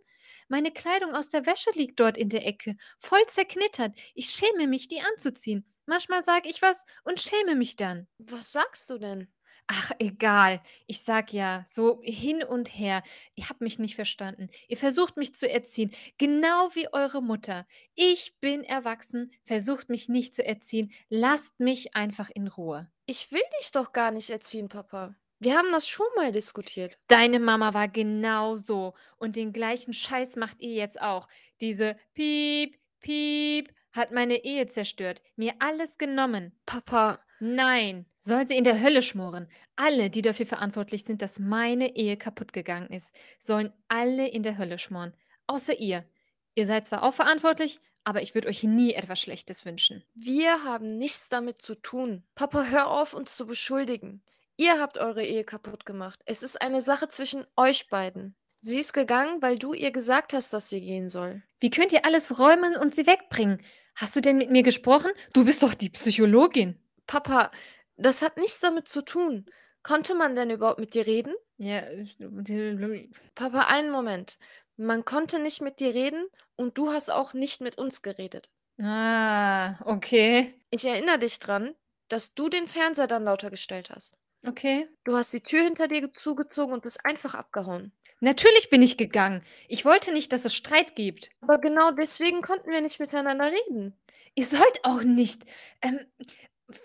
Meine 0.49 0.71
Kleidung 0.71 1.15
aus 1.15 1.29
der 1.29 1.47
Wäsche 1.47 1.71
liegt 1.75 2.01
dort 2.01 2.17
in 2.17 2.29
der 2.29 2.47
Ecke, 2.47 2.77
voll 2.99 3.25
zerknittert. 3.29 3.97
Ich 4.15 4.31
schäme 4.31 4.67
mich, 4.67 4.89
die 4.89 5.01
anzuziehen. 5.01 5.65
Manchmal 5.87 6.23
sage 6.23 6.49
ich 6.49 6.63
was 6.63 6.85
und 7.05 7.21
schäme 7.21 7.55
mich 7.55 7.77
dann. 7.77 8.07
Was 8.19 8.53
sagst 8.53 8.89
du 8.91 8.99
denn? 8.99 9.29
Ach, 9.67 9.93
egal. 9.99 10.63
Ich 10.87 11.03
sag 11.03 11.33
ja, 11.33 11.65
so 11.71 12.01
hin 12.03 12.43
und 12.43 12.69
her. 12.69 13.03
Ihr 13.35 13.49
habt 13.49 13.63
mich 13.63 13.79
nicht 13.79 13.95
verstanden. 13.95 14.51
Ihr 14.69 14.77
versucht 14.77 15.17
mich 15.17 15.35
zu 15.35 15.51
erziehen, 15.51 15.91
genau 16.19 16.69
wie 16.75 16.93
eure 16.93 17.23
Mutter. 17.23 17.67
Ich 17.95 18.37
bin 18.41 18.63
erwachsen, 18.63 19.33
versucht 19.43 19.89
mich 19.89 20.09
nicht 20.09 20.35
zu 20.35 20.45
erziehen. 20.45 20.93
Lasst 21.09 21.61
mich 21.61 21.97
einfach 21.97 22.29
in 22.35 22.49
Ruhe. 22.49 22.91
Ich 23.07 23.33
will 23.33 23.43
dich 23.61 23.73
doch 23.73 23.93
gar 23.93 24.11
nicht 24.11 24.29
erziehen, 24.29 24.69
Papa. 24.69 25.15
Wir 25.39 25.57
haben 25.57 25.73
das 25.73 25.89
schon 25.89 26.07
mal 26.17 26.33
diskutiert. 26.33 26.99
Deine 27.09 27.41
Mama 27.41 27.75
war 27.75 27.89
genauso 27.89 28.95
und 29.17 29.37
den 29.37 29.53
gleichen 29.53 29.93
Scheiß 29.93 30.37
macht 30.37 30.61
ihr 30.61 30.75
jetzt 30.75 31.01
auch. 31.01 31.29
Diese 31.61 31.97
Piep, 32.15 32.79
Piep 33.01 33.73
hat 33.93 34.13
meine 34.13 34.45
Ehe 34.45 34.67
zerstört, 34.67 35.23
mir 35.37 35.55
alles 35.59 35.99
genommen. 35.99 36.59
Papa, 36.67 37.21
Nein, 37.41 38.07
soll 38.21 38.47
sie 38.47 38.57
in 38.57 38.65
der 38.65 38.81
Hölle 38.81 39.03
schmoren. 39.03 39.49
Alle, 39.77 40.09
die 40.09 40.23
dafür 40.23 40.47
verantwortlich 40.47 41.05
sind, 41.05 41.21
dass 41.21 41.39
meine 41.39 41.95
Ehe 41.95 42.17
kaputt 42.17 42.53
gegangen 42.53 42.89
ist, 42.89 43.15
sollen 43.39 43.73
alle 43.89 44.29
in 44.29 44.43
der 44.43 44.57
Hölle 44.57 44.79
schmoren. 44.79 45.13
Außer 45.47 45.79
ihr. 45.79 46.09
Ihr 46.55 46.65
seid 46.65 46.87
zwar 46.87 47.03
auch 47.03 47.13
verantwortlich, 47.13 47.81
aber 48.05 48.23
ich 48.23 48.35
würde 48.35 48.49
euch 48.49 48.63
nie 48.63 48.95
etwas 48.95 49.21
Schlechtes 49.21 49.65
wünschen. 49.65 50.05
wir 50.15 50.65
haben 50.65 50.87
nichts 50.87 51.29
damit 51.29 51.61
zu 51.61 51.75
tun. 51.75 52.25
Papa, 52.35 52.65
hör 52.71 52.91
auf, 52.91 53.13
uns 53.13 53.37
zu 53.37 53.47
beschuldigen. 53.47 54.23
Ihr 54.57 54.81
habt 54.81 54.99
eure 54.99 55.25
Ehe 55.25 55.45
kaputt 55.45 55.85
gemacht. 55.85 56.21
Es 56.27 56.43
ist 56.43 56.61
eine 56.63 56.81
Sache 56.81 57.09
zwischen 57.09 57.45
euch 57.57 57.89
beiden. 57.89 58.37
Sie 58.61 58.79
ist 58.79 58.93
gegangen, 58.93 59.43
weil 59.43 59.59
du 59.59 59.75
ihr 59.75 59.91
gesagt 59.91 60.33
hast, 60.33 60.53
dass 60.53 60.71
sie 60.71 60.81
gehen 60.81 61.09
soll. 61.09 61.43
Wie 61.61 61.71
könnt 61.71 61.93
ihr 61.93 62.05
alles 62.07 62.39
räumen 62.39 62.77
und 62.77 62.95
sie 62.95 63.07
wegbringen? 63.07 63.61
Hast 63.97 64.17
du 64.17 64.21
denn 64.21 64.39
mit 64.39 64.51
mir 64.51 64.63
gesprochen? 64.63 65.11
Du 65.33 65.45
bist 65.45 65.63
doch 65.63 65.75
die 65.75 65.91
Psychologin. 65.91 66.79
Papa, 67.07 67.51
das 67.97 68.23
hat 68.23 68.37
nichts 68.39 68.61
damit 68.61 68.89
zu 68.89 69.05
tun. 69.05 69.47
Konnte 69.83 70.15
man 70.15 70.35
denn 70.35 70.51
überhaupt 70.51 70.81
mit 70.81 70.95
dir 70.95 71.07
reden? 71.07 71.35
Ja, 71.59 71.81
äh, 71.81 73.09
Papa, 73.35 73.67
einen 73.67 73.91
Moment. 73.91 74.39
Man 74.77 75.05
konnte 75.05 75.39
nicht 75.39 75.61
mit 75.61 75.79
dir 75.79 75.95
reden 75.95 76.27
und 76.57 76.79
du 76.79 76.91
hast 76.93 77.11
auch 77.11 77.35
nicht 77.35 77.61
mit 77.61 77.77
uns 77.77 78.03
geredet. 78.03 78.51
ah, 78.81 79.75
okay. 79.85 80.55
Ich 80.71 80.85
erinnere 80.87 81.19
dich 81.19 81.39
dran, 81.39 81.75
dass 82.09 82.35
du 82.35 82.49
den 82.49 82.67
Fernseher 82.67 83.07
dann 83.07 83.25
lauter 83.25 83.51
gestellt 83.51 83.91
hast. 83.91 84.19
Okay. 84.47 84.89
Du 85.05 85.17
hast 85.17 85.33
die 85.33 85.41
Tür 85.41 85.63
hinter 85.63 85.89
dir 85.89 86.13
zugezogen 86.13 86.75
und 86.75 86.83
bist 86.83 87.05
einfach 87.05 87.35
abgehauen. 87.35 87.93
Natürlich 88.21 88.71
bin 88.71 88.83
ich 88.83 88.97
gegangen. 88.97 89.43
Ich 89.69 89.85
wollte 89.85 90.13
nicht, 90.13 90.33
dass 90.33 90.45
es 90.45 90.55
Streit 90.55 90.97
gibt. 90.97 91.31
Aber 91.41 91.59
genau 91.59 91.91
deswegen 91.91 92.43
konnten 92.43 92.71
wir 92.71 92.81
nicht 92.81 93.01
miteinander 93.01 93.51
reden. 93.51 93.95
Ihr 94.35 94.47
sollt 94.47 94.81
auch 94.83 95.03
nicht. 95.03 95.45
Ähm, 95.83 96.01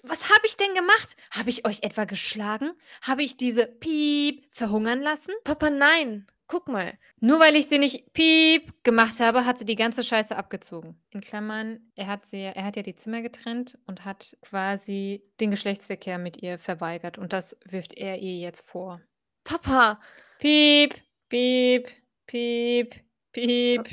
was 0.04 0.30
habe 0.30 0.46
ich 0.46 0.58
denn 0.58 0.74
gemacht? 0.76 1.16
Habe 1.32 1.50
ich 1.50 1.66
euch 1.66 1.84
etwa 1.84 2.06
geschlagen? 2.06 2.72
Habe 3.02 3.24
ich 3.24 3.38
diese 3.38 3.66
Piep 3.68 4.46
verhungern 4.52 5.02
lassen? 5.02 5.34
Papa, 5.44 5.70
nein. 5.70 6.28
Guck 6.50 6.68
mal. 6.68 6.98
Nur 7.20 7.40
weil 7.40 7.56
ich 7.56 7.68
sie 7.68 7.78
nicht 7.78 8.12
Piep 8.12 8.84
gemacht 8.84 9.20
habe, 9.20 9.46
hat 9.46 9.60
sie 9.60 9.66
die 9.66 9.76
ganze 9.76 10.04
Scheiße 10.04 10.36
abgezogen. 10.36 11.00
In 11.12 11.22
Klammern, 11.22 11.80
er 11.96 12.08
hat, 12.08 12.26
sie, 12.26 12.42
er 12.42 12.66
hat 12.66 12.76
ja 12.76 12.82
die 12.82 12.96
Zimmer 12.96 13.22
getrennt 13.22 13.78
und 13.86 14.04
hat 14.04 14.36
quasi 14.42 15.24
den 15.40 15.52
Geschlechtsverkehr 15.52 16.18
mit 16.18 16.42
ihr 16.42 16.58
verweigert. 16.58 17.20
Und 17.20 17.34
das 17.34 17.56
wirft 17.66 17.94
er 17.94 18.18
ihr 18.18 18.36
jetzt 18.36 18.68
vor. 18.68 19.00
Papa, 19.44 20.02
Piep, 20.40 20.96
piep, 21.30 21.88
piep, 22.26 22.96
piep. 23.32 23.88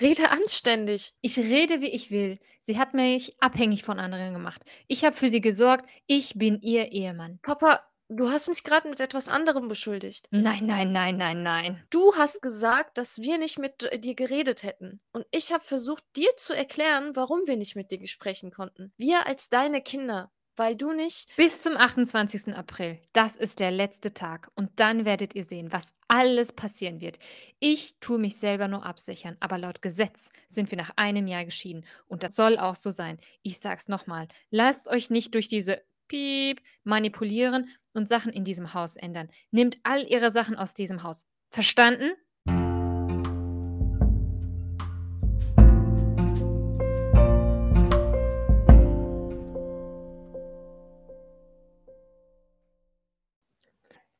rede 0.00 0.30
anständig. 0.30 1.14
Ich 1.22 1.38
rede, 1.38 1.80
wie 1.80 1.88
ich 1.88 2.10
will. 2.10 2.38
Sie 2.60 2.78
hat 2.78 2.92
mich 2.92 3.40
abhängig 3.40 3.82
von 3.82 3.98
anderen 3.98 4.34
gemacht. 4.34 4.62
Ich 4.88 5.06
habe 5.06 5.16
für 5.16 5.30
sie 5.30 5.40
gesorgt. 5.40 5.88
Ich 6.06 6.34
bin 6.34 6.60
ihr 6.60 6.92
Ehemann. 6.92 7.38
Papa, 7.40 7.80
du 8.08 8.30
hast 8.30 8.48
mich 8.48 8.64
gerade 8.64 8.88
mit 8.88 9.00
etwas 9.00 9.28
anderem 9.28 9.68
beschuldigt. 9.68 10.28
Nein, 10.30 10.66
nein, 10.66 10.92
nein, 10.92 11.16
nein, 11.16 11.42
nein. 11.42 11.82
Du 11.90 12.14
hast 12.16 12.42
gesagt, 12.42 12.98
dass 12.98 13.18
wir 13.18 13.38
nicht 13.38 13.58
mit 13.58 13.82
äh, 13.84 13.98
dir 13.98 14.14
geredet 14.14 14.62
hätten. 14.62 15.00
Und 15.12 15.26
ich 15.30 15.52
habe 15.52 15.64
versucht, 15.64 16.04
dir 16.16 16.30
zu 16.36 16.54
erklären, 16.54 17.14
warum 17.14 17.46
wir 17.46 17.56
nicht 17.56 17.76
mit 17.76 17.90
dir 17.90 18.06
sprechen 18.06 18.50
konnten. 18.50 18.92
Wir 18.96 19.26
als 19.26 19.48
deine 19.48 19.82
Kinder. 19.82 20.30
Weil 20.56 20.74
du 20.74 20.92
nicht. 20.92 21.28
Bis 21.36 21.60
zum 21.60 21.76
28. 21.76 22.52
April. 22.56 22.98
Das 23.12 23.36
ist 23.36 23.60
der 23.60 23.70
letzte 23.70 24.12
Tag. 24.12 24.50
Und 24.56 24.70
dann 24.74 25.04
werdet 25.04 25.36
ihr 25.36 25.44
sehen, 25.44 25.70
was 25.70 25.92
alles 26.08 26.52
passieren 26.52 27.00
wird. 27.00 27.20
Ich 27.60 27.94
tue 28.00 28.18
mich 28.18 28.38
selber 28.38 28.66
nur 28.66 28.84
absichern, 28.84 29.36
aber 29.38 29.56
laut 29.56 29.82
Gesetz 29.82 30.30
sind 30.48 30.72
wir 30.72 30.76
nach 30.76 30.90
einem 30.96 31.28
Jahr 31.28 31.44
geschieden. 31.44 31.86
Und 32.08 32.24
das 32.24 32.34
soll 32.34 32.58
auch 32.58 32.74
so 32.74 32.90
sein. 32.90 33.20
Ich 33.42 33.60
sag's 33.60 33.86
nochmal. 33.86 34.26
Lasst 34.50 34.88
euch 34.88 35.10
nicht 35.10 35.32
durch 35.34 35.46
diese 35.46 35.80
Piep 36.08 36.60
manipulieren 36.82 37.70
und 37.98 38.08
Sachen 38.08 38.32
in 38.32 38.44
diesem 38.44 38.72
Haus 38.72 38.96
ändern. 38.96 39.28
Nehmt 39.50 39.78
all 39.82 40.02
ihre 40.06 40.30
Sachen 40.30 40.56
aus 40.56 40.72
diesem 40.72 41.02
Haus. 41.02 41.26
Verstanden? 41.50 42.12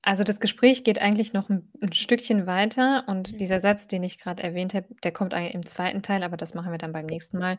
Also 0.02 0.25
das 0.25 0.40
Gespräch 0.40 0.85
geht 0.85 1.02
eigentlich 1.02 1.35
noch 1.35 1.50
ein, 1.50 1.70
ein 1.82 1.92
Stückchen 1.92 2.47
weiter 2.47 3.04
und 3.08 3.35
Mhm. 3.35 3.38
dieser 3.38 3.61
Satz, 3.61 3.88
den 3.88 4.02
ich 4.02 4.18
gerade 4.18 4.42
erwähnt 4.42 4.73
habe, 4.73 4.87
der 5.02 5.12
kommt 5.12 5.35
im 5.35 5.66
zweiten 5.66 6.02
Teil, 6.02 6.23
aber 6.23 6.38
das 6.38 6.54
machen 6.54 6.70
wir 6.73 6.78
dann 6.78 6.92
beim 6.92 7.04
nächsten 7.04 7.38
Mal. 7.38 7.58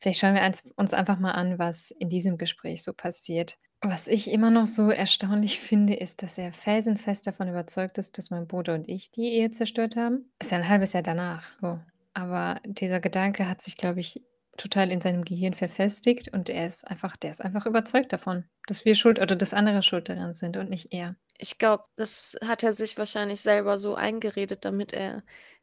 Vielleicht 0.00 0.20
schauen 0.20 0.34
wir 0.34 0.42
uns, 0.76 0.94
einfach 0.94 1.18
mal 1.18 1.32
an, 1.32 1.58
was 1.58 1.90
in 1.90 2.08
diesem 2.08 2.38
Gespräch 2.38 2.82
so 2.82 2.92
passiert. 2.92 3.56
Was 3.82 4.08
ich 4.08 4.30
immer 4.30 4.50
noch 4.50 4.66
so 4.66 4.90
erstaunlich 4.90 5.58
finde, 5.60 5.94
ist, 5.94 6.22
dass 6.22 6.38
er 6.38 6.52
felsenfest 6.52 7.26
davon 7.26 7.48
überzeugt 7.48 7.98
ist, 7.98 8.16
dass 8.18 8.30
mein 8.30 8.46
Bruder 8.46 8.74
und 8.74 8.88
ich 8.88 9.10
die 9.10 9.32
Ehe 9.32 9.50
zerstört 9.50 9.96
haben. 9.96 10.32
Ist 10.40 10.50
ja 10.52 10.58
ein 10.58 10.68
halbes 10.68 10.92
Jahr 10.92 11.02
danach. 11.02 11.44
So. 11.60 11.80
Aber 12.14 12.60
dieser 12.64 13.00
Gedanke 13.00 13.48
hat 13.48 13.60
sich, 13.62 13.76
glaube 13.76 14.00
ich, 14.00 14.22
total 14.56 14.90
in 14.90 15.00
seinem 15.00 15.24
Gehirn 15.24 15.54
verfestigt 15.54 16.28
und 16.32 16.48
er 16.50 16.66
ist 16.66 16.86
einfach, 16.86 17.16
der 17.16 17.30
ist 17.30 17.40
einfach 17.40 17.66
überzeugt 17.66 18.12
davon, 18.12 18.44
dass 18.66 18.84
wir 18.84 18.94
schuld 18.94 19.18
oder 19.18 19.36
dass 19.36 19.54
andere 19.54 19.82
schuld 19.82 20.08
daran 20.08 20.34
sind 20.34 20.56
und 20.56 20.68
nicht 20.70 20.92
er. 20.92 21.16
Ich 21.38 21.58
glaube, 21.58 21.84
das 21.96 22.36
hat 22.44 22.62
er 22.62 22.72
sich 22.74 22.96
wahrscheinlich 22.98 23.40
selber 23.40 23.78
so 23.78 23.94
eingeredet, 23.94 24.64
damit 24.64 24.92
er 24.92 25.22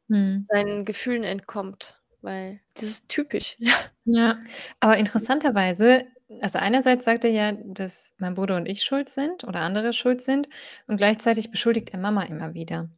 Hm. 0.10 0.48
seinen 0.50 0.86
Gefühlen 0.86 1.24
entkommt. 1.24 2.01
Weil 2.21 2.62
das 2.75 2.83
ist 2.86 3.09
typisch. 3.09 3.57
Ja, 4.05 4.39
aber 4.79 4.97
interessanterweise, 4.97 6.05
also 6.41 6.59
einerseits 6.59 7.03
sagt 7.05 7.25
er 7.25 7.31
ja, 7.31 7.51
dass 7.51 8.13
mein 8.19 8.36
Bruder 8.36 8.55
und 8.55 8.65
ich 8.65 8.83
schuld 8.83 9.09
sind 9.09 9.43
oder 9.43 9.59
andere 9.62 9.91
schuld 9.91 10.21
sind 10.21 10.47
und 10.88 10.95
gleichzeitig 10.97 11.51
beschuldigt 11.51 11.89
er 11.89 12.00
Mama 12.00 12.24
immer 12.24 12.53
wieder. 12.53 12.89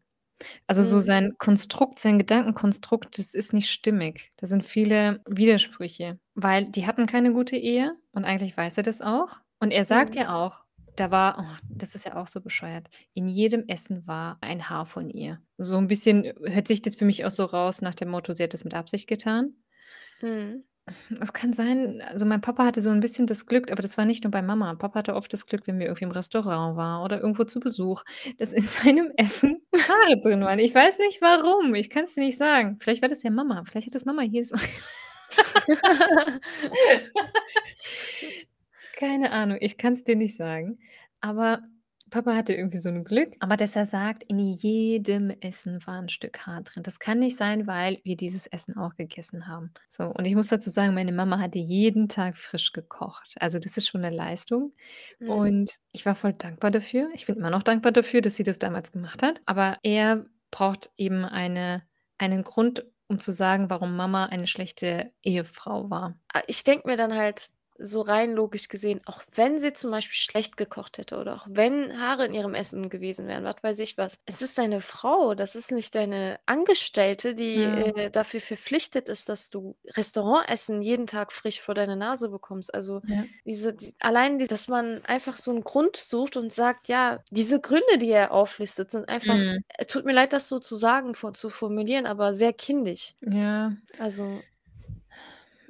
Also 0.68 0.84
so 0.84 1.00
Mhm. 1.00 1.02
sein 1.02 1.36
Konstrukt, 1.40 2.00
sein 2.00 2.20
Gedankenkonstrukt, 2.20 3.18
das 3.20 3.34
ist 3.36 3.54
nicht 3.54 3.70
stimmig. 3.72 4.32
Da 4.38 4.48
sind 4.48 4.66
viele 4.66 5.22
Widersprüche, 5.28 6.20
weil 6.36 6.66
die 6.66 6.88
hatten 6.88 7.08
keine 7.08 7.34
gute 7.34 7.58
Ehe 7.58 7.96
und 8.14 8.26
eigentlich 8.26 8.58
weiß 8.58 8.78
er 8.78 8.84
das 8.84 9.02
auch. 9.02 9.40
Und 9.60 9.72
er 9.72 9.86
sagt 9.86 10.16
Mhm. 10.16 10.22
ja 10.22 10.36
auch, 10.36 10.64
da 11.00 11.12
war, 11.12 11.38
oh, 11.40 11.68
das 11.70 11.96
ist 11.96 12.06
ja 12.06 12.16
auch 12.16 12.28
so 12.28 12.42
bescheuert, 12.42 12.90
in 13.14 13.28
jedem 13.28 13.68
Essen 13.68 14.06
war 14.08 14.38
ein 14.42 14.70
Haar 14.70 14.86
von 14.86 15.10
ihr. 15.10 15.40
So 15.58 15.78
ein 15.78 15.88
bisschen 15.88 16.34
hört 16.44 16.68
sich 16.68 16.82
das 16.82 16.96
für 16.96 17.06
mich 17.06 17.26
auch 17.26 17.32
so 17.32 17.46
raus 17.46 17.82
nach 17.82 17.96
dem 17.96 18.10
Motto, 18.10 18.34
sie 18.34 18.44
hat 18.44 18.54
das 18.54 18.64
mit 18.64 18.74
Absicht 18.74 19.08
getan. 19.08 19.56
Mhm. 20.22 20.64
Es 21.22 21.34
kann 21.34 21.54
sein, 21.54 22.02
also 22.02 22.26
mein 22.26 22.42
Papa 22.42 22.66
hatte 22.66 22.82
so 22.82 22.90
ein 22.90 23.00
bisschen 23.00 23.28
das 23.28 23.46
Glück, 23.46 23.72
aber 23.72 23.84
das 23.84 23.98
war 23.98 24.06
nicht 24.06 24.24
nur 24.24 24.32
bei 24.32 24.42
Mama. 24.42 24.74
Papa 24.76 25.00
hatte 25.00 25.16
oft 25.16 25.32
das 25.32 25.46
Glück, 25.46 25.68
wenn 25.68 25.78
wir 25.78 25.86
irgendwie 25.86 26.06
im 26.06 26.12
Restaurant 26.12 26.78
waren 26.78 27.04
oder 27.04 27.22
irgendwo 27.22 27.44
zu 27.44 27.60
Besuch, 27.60 28.04
dass 28.38 28.54
in 28.54 28.64
seinem 28.64 29.12
Essen 29.16 29.62
Haare 29.76 30.20
drin 30.20 30.42
waren. 30.42 30.60
Ich 30.60 30.74
weiß 30.74 30.98
nicht 30.98 31.22
warum, 31.22 31.76
ich 31.76 31.90
kann's 31.90 32.16
dir 32.16 32.22
nicht 32.22 32.38
sagen. 32.38 32.78
Vielleicht 32.80 33.02
war 33.02 33.10
das 33.10 33.24
ja 33.24 33.30
Mama, 33.30 33.64
vielleicht 33.66 33.88
hat 33.88 33.96
das 33.96 34.06
Mama 34.06 34.24
jedes 34.24 34.52
Mal 34.52 34.62
Keine 39.00 39.32
Ahnung, 39.32 39.58
ich 39.62 39.78
kann's 39.78 40.04
dir 40.04 40.18
nicht 40.18 40.36
sagen. 40.36 40.78
Aber 41.22 41.62
Papa 42.10 42.36
hatte 42.36 42.54
irgendwie 42.54 42.80
so 42.80 42.90
'n 42.90 43.06
Glück, 43.06 43.34
aber 43.40 43.56
dass 43.56 43.78
er 43.78 43.86
sagt, 43.86 44.24
in 44.24 44.40
jedem 44.40 45.30
Essen 45.40 45.80
war 45.88 46.00
'n 46.00 46.10
Stück 46.10 46.46
Haar 46.46 46.64
drin. 46.64 46.84
Das 46.84 47.00
kann 47.00 47.20
nicht 47.20 47.38
sein, 47.38 47.66
weil 47.66 48.02
wir 48.04 48.18
dieses 48.18 48.46
Essen 48.48 48.76
auch 48.76 48.96
gegessen 48.98 49.48
haben. 49.48 49.72
So, 49.88 50.04
und 50.08 50.26
ich 50.28 50.36
muss 50.36 50.50
dazu 50.50 50.70
sagen, 50.70 50.94
meine 50.96 51.14
Mama 51.14 51.40
hatte 51.40 51.60
jeden 51.60 52.10
Tag 52.10 52.38
frisch 52.38 52.74
gekocht. 52.74 53.36
Also, 53.40 53.58
das 53.60 53.78
ist 53.78 53.88
schon 53.88 54.02
'ne 54.02 54.10
Leistung. 54.10 54.74
Mhm. 55.22 55.50
Und 55.50 55.70
ich 55.94 56.06
war 56.06 56.16
voll 56.16 56.34
dankbar 56.34 56.72
dafür. 56.72 57.10
Ich 57.14 57.26
bin 57.26 57.36
immer 57.38 57.52
noch 57.52 57.64
dankbar 57.64 57.94
dafür, 57.94 58.20
dass 58.20 58.36
sie 58.36 58.44
das 58.44 58.60
damals 58.60 58.92
gemacht 58.92 59.24
hat. 59.24 59.42
Aber 59.46 59.78
er 59.84 60.26
braucht 60.52 60.92
eben 60.98 61.24
eine 61.24 61.84
einen 62.18 62.44
Grund, 62.44 62.86
um 63.08 63.20
zu 63.22 63.32
sagen, 63.32 63.70
warum 63.70 63.96
Mama 63.96 64.26
eine 64.26 64.46
schlechte 64.48 65.14
Ehefrau 65.24 65.90
war. 65.90 66.20
Ah, 66.34 66.44
ich 66.48 66.64
denke 66.64 66.88
mir 66.88 66.96
dann 66.98 67.16
halt 67.16 67.50
so 67.82 68.02
rein 68.02 68.34
logisch 68.34 68.68
gesehen, 68.68 69.02
auch 69.06 69.22
wenn 69.34 69.58
sie 69.58 69.74
zum 69.74 69.92
Beispiel 69.92 70.16
schlecht 70.16 70.58
gekocht 70.58 70.98
hätte 70.98 71.18
oder 71.18 71.36
auch 71.36 71.48
wenn 71.50 72.00
Haare 72.00 72.26
in 72.26 72.34
ihrem 72.34 72.54
Essen 72.54 72.90
gewesen 72.90 73.28
wären, 73.28 73.44
was 73.46 73.56
weiß 73.64 73.80
ich 73.80 73.98
was. 73.98 74.18
Es 74.26 74.42
ist 74.42 74.58
deine 74.58 74.82
Frau, 74.82 75.36
das 75.36 75.56
ist 75.56 75.72
nicht 75.72 75.96
deine 75.96 76.40
Angestellte, 76.46 77.34
die, 77.36 77.66
Ja. 77.66 77.84
äh, 77.96 78.12
dafür 78.12 78.42
verpflichtet 78.42 79.10
ist, 79.10 79.30
dass 79.30 79.50
du 79.50 79.78
Restaurantessen 79.98 80.82
jeden 80.82 81.08
Tag 81.08 81.32
frisch 81.32 81.62
vor 81.62 81.76
deine 81.76 81.96
Nase 81.96 82.30
bekommst. 82.30 82.74
Also, 82.74 83.02
Ja. 83.04 83.30
diese 83.46 83.74
die 83.74 83.96
allein 84.00 84.38
die 84.40 84.48
dass 84.48 84.68
man 84.68 85.04
einfach 85.06 85.38
so 85.38 85.52
'n 85.52 85.62
Grund 85.64 85.96
sucht 85.98 86.38
und 86.38 86.54
sagt, 86.54 86.88
ja, 86.90 87.24
diese 87.32 87.60
Gründe, 87.62 87.98
die 88.00 88.10
er 88.12 88.32
auflistet, 88.32 88.92
sind 88.92 89.08
einfach 89.10 89.40
Mhm. 89.40 89.64
äh, 89.78 89.86
tut 89.86 90.06
mir 90.06 90.14
leid, 90.14 90.34
das 90.34 90.50
so 90.50 90.60
zu 90.60 90.76
sagen, 90.76 91.14
vor 91.16 91.34
zu 91.34 91.50
formulieren, 91.50 92.06
aber 92.06 92.34
sehr 92.34 92.54
kindisch. 92.54 93.14
Ja. 93.22 93.72
Also 94.00 94.46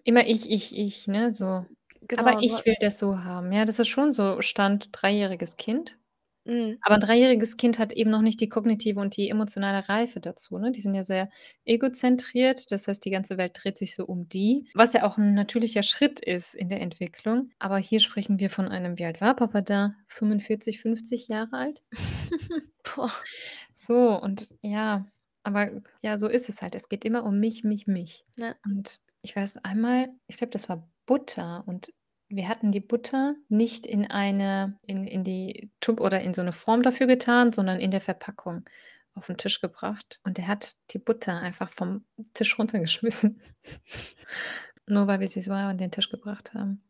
Immer 0.05 0.25
ich, 0.27 0.49
ich, 0.49 0.77
ich, 0.77 1.07
ne, 1.07 1.33
so. 1.33 1.65
Genau, 2.09 2.35
Aber 2.35 2.35
ich 2.39 2.65
will 2.65 2.75
das 2.79 2.97
so 2.99 3.23
haben. 3.23 3.51
Ja, 3.51 3.65
das 3.65 3.79
ist 3.79 3.87
schon 3.87 4.11
so 4.11 4.41
Stand 4.41 4.89
dreijähriges 4.91 5.57
Kind. 5.57 5.97
Mhm. 6.45 6.79
Aber 6.81 6.95
'n 6.95 7.01
dreijähriges 7.01 7.57
Kind 7.57 7.79
hat 7.79 7.91
eben 7.93 8.11
noch 8.11 8.21
nicht 8.21 8.41
die 8.41 8.49
kognitive 8.49 8.99
und 9.01 9.17
die 9.17 9.29
emotionale 9.29 9.89
Reife 9.89 10.19
dazu, 10.21 10.57
ne? 10.59 10.71
Die 10.71 10.81
sind 10.81 10.95
ja 10.95 11.03
sehr 11.03 11.29
egozentriert. 11.65 12.71
Das 12.71 12.87
heißt, 12.87 13.05
die 13.05 13.11
ganze 13.11 13.37
Welt 13.37 13.57
dreht 13.61 13.77
sich 13.77 13.95
so 13.95 14.05
um 14.05 14.29
die, 14.29 14.69
was 14.75 14.93
ja 14.93 15.03
auch 15.05 15.17
'n 15.17 15.33
natürlicher 15.35 15.83
Schritt 15.83 16.19
ist 16.21 16.55
in 16.55 16.69
der 16.69 16.81
Entwicklung. 16.81 17.51
Aber 17.59 17.77
hier 17.79 17.99
sprechen 18.01 18.39
wir 18.39 18.49
von 18.51 18.67
einem 18.69 18.97
wie 18.99 19.05
alt 19.05 19.21
war 19.21 19.35
Papa 19.35 19.61
da? 19.61 19.95
45, 20.07 20.81
50 20.81 21.27
Jahre 21.29 21.53
alt? 21.57 21.81
So 23.75 24.21
und 24.21 24.55
ja, 24.61 25.05
aber 25.43 25.71
ja, 26.01 26.17
so 26.19 26.27
ist 26.27 26.49
es 26.49 26.61
halt. 26.61 26.75
Es 26.75 26.89
geht 26.89 27.05
immer 27.05 27.23
um 27.23 27.39
mich, 27.39 27.63
mich, 27.63 27.87
mich. 27.87 28.25
Ja. 28.37 28.55
Und 28.65 28.99
ich 29.21 29.35
weiß 29.35 29.57
einmal, 29.63 30.09
ich 30.27 30.37
glaube, 30.37 30.51
das 30.51 30.69
war 30.69 30.89
Butter 31.05 31.63
und 31.67 31.91
wir 32.29 32.47
hatten 32.49 32.71
die 32.71 32.79
Butter 32.79 33.35
nicht 33.49 33.85
in 33.85 34.09
eine 34.11 34.77
in 34.83 35.07
in 35.07 35.23
die 35.23 35.71
Tub 35.81 35.99
oder 36.01 36.21
in 36.21 36.33
so 36.33 36.43
'ne 36.43 36.53
Form 36.53 36.83
dafür 36.83 37.07
getan, 37.07 37.51
sondern 37.53 37.79
in 37.79 37.91
der 37.91 38.01
Verpackung 38.01 38.65
auf 39.15 39.29
'n 39.29 39.37
Tisch 39.37 39.61
gebracht. 39.61 40.19
Und 40.23 40.37
der 40.37 40.47
hat 40.47 40.75
die 40.91 40.99
Butter 40.99 41.39
einfach 41.41 41.71
vom 41.71 42.05
Tisch 42.33 42.57
runtergeschmissen. 42.59 43.41
Nur 44.87 45.07
weil 45.07 45.19
wir 45.19 45.27
sie 45.27 45.41
so 45.41 45.53
an 45.53 45.77
den 45.77 45.91
Tisch 45.91 46.09
gebracht 46.09 46.53
haben. 46.53 46.83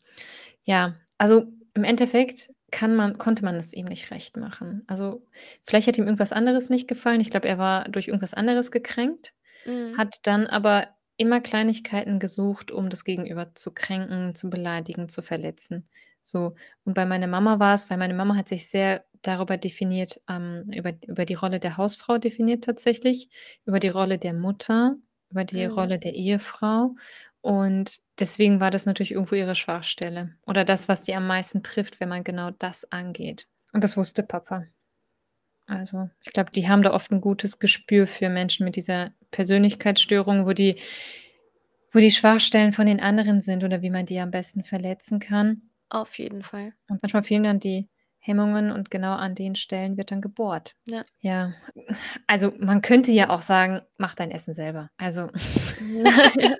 Ja, 0.63 0.95
also 1.17 1.45
im 1.75 1.83
Endeffekt 1.85 2.51
kann 2.71 2.95
man 2.95 3.17
konnte 3.17 3.45
man 3.45 3.55
es 3.55 3.73
ihm 3.73 3.85
nicht 3.87 4.11
recht 4.11 4.37
machen. 4.37 4.83
Also, 4.87 5.25
vielleicht 5.65 5.87
hat 5.87 5.97
ihm 5.97 6.05
irgendwas 6.05 6.33
anderes 6.33 6.69
nicht 6.69 6.87
gefallen. 6.87 7.21
Ich 7.21 7.31
glaube, 7.31 7.47
er 7.49 7.57
war 7.59 7.85
durch 7.89 8.07
irgendwas 8.09 8.33
anderes 8.35 8.71
gekränkt, 8.71 9.33
Mhm. 9.65 9.99
hat 9.99 10.17
dann 10.23 10.47
aber 10.47 10.89
immer 11.19 11.41
Kleinigkeiten 11.41 12.19
gesucht, 12.19 12.71
um 12.71 12.89
das 12.89 13.03
Gegenüber 13.05 13.53
zu 13.55 13.71
kränken, 13.73 14.35
zu 14.35 14.49
beleidigen, 14.49 15.09
zu 15.09 15.21
verletzen. 15.21 15.87
So, 16.23 16.55
und 16.85 16.93
bei 16.95 17.05
meiner 17.05 17.27
Mama 17.27 17.59
war's 17.59 17.89
weil 17.89 17.97
meine 17.97 18.13
Mama 18.15 18.35
hat 18.35 18.49
sich 18.49 18.69
sehr 18.69 19.05
darüber 19.23 19.57
definiert, 19.57 20.21
ähm, 20.29 20.69
über 20.75 20.93
über 21.07 21.25
die 21.25 21.33
Rolle 21.35 21.59
der 21.59 21.77
Hausfrau 21.77 22.17
definiert 22.19 22.63
tatsächlich, 22.65 23.29
über 23.65 23.79
die 23.79 23.89
Rolle 23.89 24.17
der 24.19 24.33
Mutter, 24.33 24.95
über 25.31 25.43
die 25.45 25.65
Mhm. 25.65 25.71
Rolle 25.71 25.99
der 25.99 26.13
Ehefrau. 26.15 26.95
Und 27.41 27.99
deswegen 28.19 28.59
war 28.59 28.71
das 28.71 28.85
natürlich 28.85 29.11
irgendwo 29.11 29.35
ihre 29.35 29.55
Schwachstelle 29.55 30.35
oder 30.45 30.65
das, 30.65 30.87
was 30.89 31.05
sie 31.05 31.15
am 31.15 31.27
meisten 31.27 31.63
trifft, 31.63 31.99
wenn 31.99 32.09
man 32.09 32.23
genau 32.23 32.51
das 32.51 32.91
angeht. 32.91 33.47
Und 33.73 33.83
das 33.83 33.97
wusste 33.97 34.23
Papa. 34.23 34.65
Also, 35.69 36.09
ich 36.25 36.33
glaube, 36.33 36.49
die 36.51 36.67
haben 36.67 36.81
da 36.81 36.91
oft 36.93 37.11
'n 37.11 37.21
gutes 37.21 37.59
Gespür 37.59 38.07
für 38.07 38.27
Menschen 38.29 38.65
mit 38.65 38.75
dieser 38.75 39.11
Persönlichkeitsstörung, 39.31 40.47
wo 40.47 40.53
die 40.53 40.77
wo 41.91 41.99
die 41.99 42.11
Schwachstellen 42.11 42.71
von 42.71 42.85
den 42.85 42.99
anderen 42.99 43.41
sind 43.41 43.63
oder 43.63 43.81
wie 43.81 43.89
man 43.89 44.05
die 44.05 44.19
am 44.19 44.29
besten 44.31 44.63
verletzen 44.63 45.19
kann. 45.19 45.61
Auf 45.89 46.19
jeden 46.19 46.43
Fall. 46.43 46.73
Und 46.87 47.01
manchmal 47.01 47.23
fehlen 47.23 47.43
dann 47.43 47.59
die 47.59 47.89
Hemmungen 48.19 48.71
und 48.71 48.91
genau 48.91 49.13
an 49.13 49.33
den 49.33 49.55
Stellen 49.55 49.97
wird 49.97 50.11
dann 50.11 50.21
gebohrt. 50.21 50.75
Ja. 50.87 51.03
Ja, 51.21 51.53
also, 52.27 52.53
man 52.59 52.81
könnte 52.81 53.11
ja 53.11 53.29
auch 53.29 53.41
sagen: 53.41 53.81
„Mach 53.97 54.13
dein 54.13 54.29
Essen 54.31 54.53
selber.“ 54.53 54.89
Also, 54.97 55.29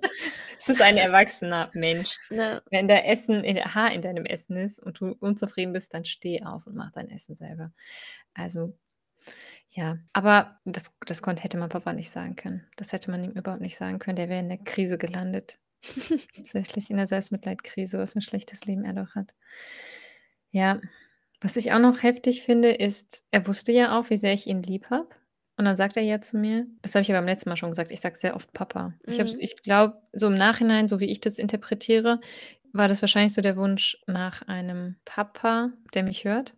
es 0.60 0.70
ist 0.70 0.82
ein 0.82 0.98
erwachsener 0.98 1.70
Mensch. 1.74 2.18
Ja. 2.30 2.62
Wenn 2.72 2.88
da 2.88 2.96
Essen 2.98 3.44
in 3.44 3.58
Haar 3.58 3.92
in 3.92 4.02
deinem 4.02 4.26
Essen 4.26 4.58
ist 4.58 4.80
und 4.80 5.00
du 5.00 5.16
unzufrieden 5.20 5.74
bist, 5.74 5.94
dann 5.94 6.06
steh 6.06 6.44
auf 6.44 6.66
und 6.66 6.76
mach 6.76 6.92
dein 6.92 7.10
Essen 7.10 7.36
selber. 7.36 7.72
Also, 8.34 8.74
ja, 9.70 9.98
aber 10.14 10.60
das 10.66 10.96
das 11.06 11.22
konnte 11.22 11.44
hätte 11.44 11.58
man 11.58 11.70
Papa 11.70 11.94
nicht 11.94 12.10
sagen 12.12 12.36
können. 12.36 12.66
Das 12.78 12.92
hätte 12.94 13.12
man 13.12 13.24
ihm 13.24 13.32
überhaupt 13.32 13.62
nicht 13.62 13.78
sagen 13.78 14.00
können. 14.00 14.16
Der 14.18 14.30
wäre 14.30 14.40
in 14.42 14.50
der 14.50 14.58
Krise 14.60 14.98
gelandet. 14.98 15.60
Tatsächlich 16.36 16.90
in 16.90 16.98
der 16.98 17.08
Selbstmitleidkrise, 17.08 17.98
was 18.00 18.16
'n 18.16 18.22
schlechtes 18.22 18.66
Leben 18.66 18.86
er 18.86 18.94
doch 18.94 19.16
hat. 19.16 19.34
Ja, 20.52 20.80
was 21.42 21.56
ich 21.58 21.72
auch 21.72 21.80
noch 21.80 22.04
heftig 22.04 22.42
finde, 22.44 22.70
ist, 22.72 23.24
er 23.32 23.48
wusste 23.48 23.72
ja 23.72 23.98
auch, 24.00 24.10
wie 24.10 24.18
sehr 24.18 24.34
ich 24.34 24.48
ihn 24.48 24.64
lieb 24.64 24.90
habe. 24.90 25.10
Und 25.58 25.66
dann 25.66 25.76
sagt 25.78 25.98
er 25.98 26.04
ja 26.04 26.22
zu 26.22 26.38
mir 26.38 26.68
das 26.82 26.96
habe 26.96 27.02
ich 27.02 27.10
ja 27.10 27.16
beim 27.18 27.26
letzten 27.28 27.50
Mal 27.50 27.58
schon 27.58 27.70
gesagt, 27.72 27.92
ich 27.92 28.00
sage 28.02 28.18
sehr 28.18 28.36
oft 28.36 28.54
Papa. 28.54 28.94
Ich 29.06 29.20
Mhm. 29.20 29.36
ich 29.40 29.56
glaube, 29.64 30.02
so 30.14 30.28
im 30.28 30.36
Nachhinein, 30.36 30.88
so 30.88 31.00
wie 31.02 31.12
ich 31.12 31.20
das 31.22 31.38
interpretiere, 31.38 32.22
war 32.74 32.88
das 32.88 33.02
wahrscheinlich 33.02 33.34
so 33.34 33.42
der 33.42 33.58
Wunsch 33.58 33.98
nach 34.08 34.42
einem 34.44 34.98
Papa, 35.06 35.72
der 35.94 36.04
mich 36.04 36.24
hört. 36.26 36.54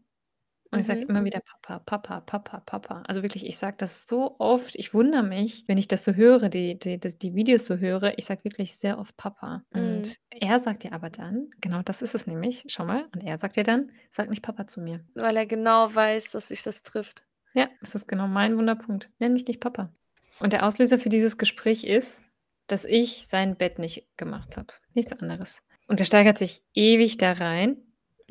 Und 0.71 0.79
ich 0.79 0.87
sage 0.87 1.01
Mhm. 1.01 1.09
immer 1.09 1.23
wieder: 1.25 1.41
„Papa, 1.61 1.79
Papa, 1.79 2.21
Papa, 2.21 2.59
Papa.“ 2.61 3.03
Also 3.07 3.23
wirklich, 3.23 3.45
ich 3.45 3.57
sage 3.57 3.75
das 3.77 4.07
so 4.07 4.35
oft. 4.39 4.75
Ich 4.75 4.93
wundere 4.93 5.23
mich, 5.23 5.65
wenn 5.67 5.77
ich 5.77 5.87
das 5.87 6.05
so 6.05 6.13
höre, 6.13 6.49
die 6.49 6.79
die 6.79 6.99
das 6.99 7.17
die 7.17 7.35
Videos 7.35 7.65
so 7.65 7.77
höre. 7.77 8.17
Ich 8.17 8.25
sage 8.25 8.43
wirklich 8.45 8.75
sehr 8.77 8.97
oft 8.99 9.17
Papa. 9.17 9.63
Mhm. 9.73 10.01
Und 10.01 10.17
er 10.29 10.59
sagt 10.59 10.83
ja 10.85 10.91
aber 10.93 11.09
dann 11.09 11.49
genau 11.59 11.81
das 11.81 12.01
ist 12.01 12.15
es 12.15 12.25
nämlich, 12.27 12.63
schau 12.67 12.85
mal, 12.85 13.07
und 13.13 13.23
er 13.23 13.37
sagt 13.37 13.57
ja 13.57 13.63
dann: 13.63 13.91
„Sag 14.11 14.29
nicht 14.29 14.43
Papa 14.43 14.65
zu 14.67 14.81
mir.“ 14.81 15.03
Weil 15.13 15.37
er 15.37 15.45
genau 15.45 15.93
weiß, 15.93 16.31
dass 16.31 16.47
dich 16.49 16.63
das 16.63 16.83
trifft. 16.83 17.25
Ja, 17.53 17.69
das 17.81 17.95
ist 17.95 18.07
genau 18.07 18.27
mein 18.27 18.57
Wunderpunkt. 18.57 19.09
Nenn 19.19 19.33
mich 19.33 19.45
nicht 19.47 19.59
Papa. 19.59 19.93
Und 20.39 20.53
der 20.53 20.65
Auslöser 20.65 20.97
für 20.99 21.09
dieses 21.09 21.37
Gespräch 21.37 21.83
ist, 21.83 22.23
dass 22.67 22.85
ich 22.85 23.27
sein 23.27 23.57
Bett 23.57 23.77
nicht 23.79 24.07
gemacht 24.17 24.55
habe. 24.57 24.73
Nichts 24.93 25.11
anderes. 25.19 25.61
Und 25.87 25.99
er 25.99 26.05
steigert 26.05 26.37
sich 26.37 26.63
ewig 26.73 27.17
da 27.17 27.33
rein, 27.33 27.77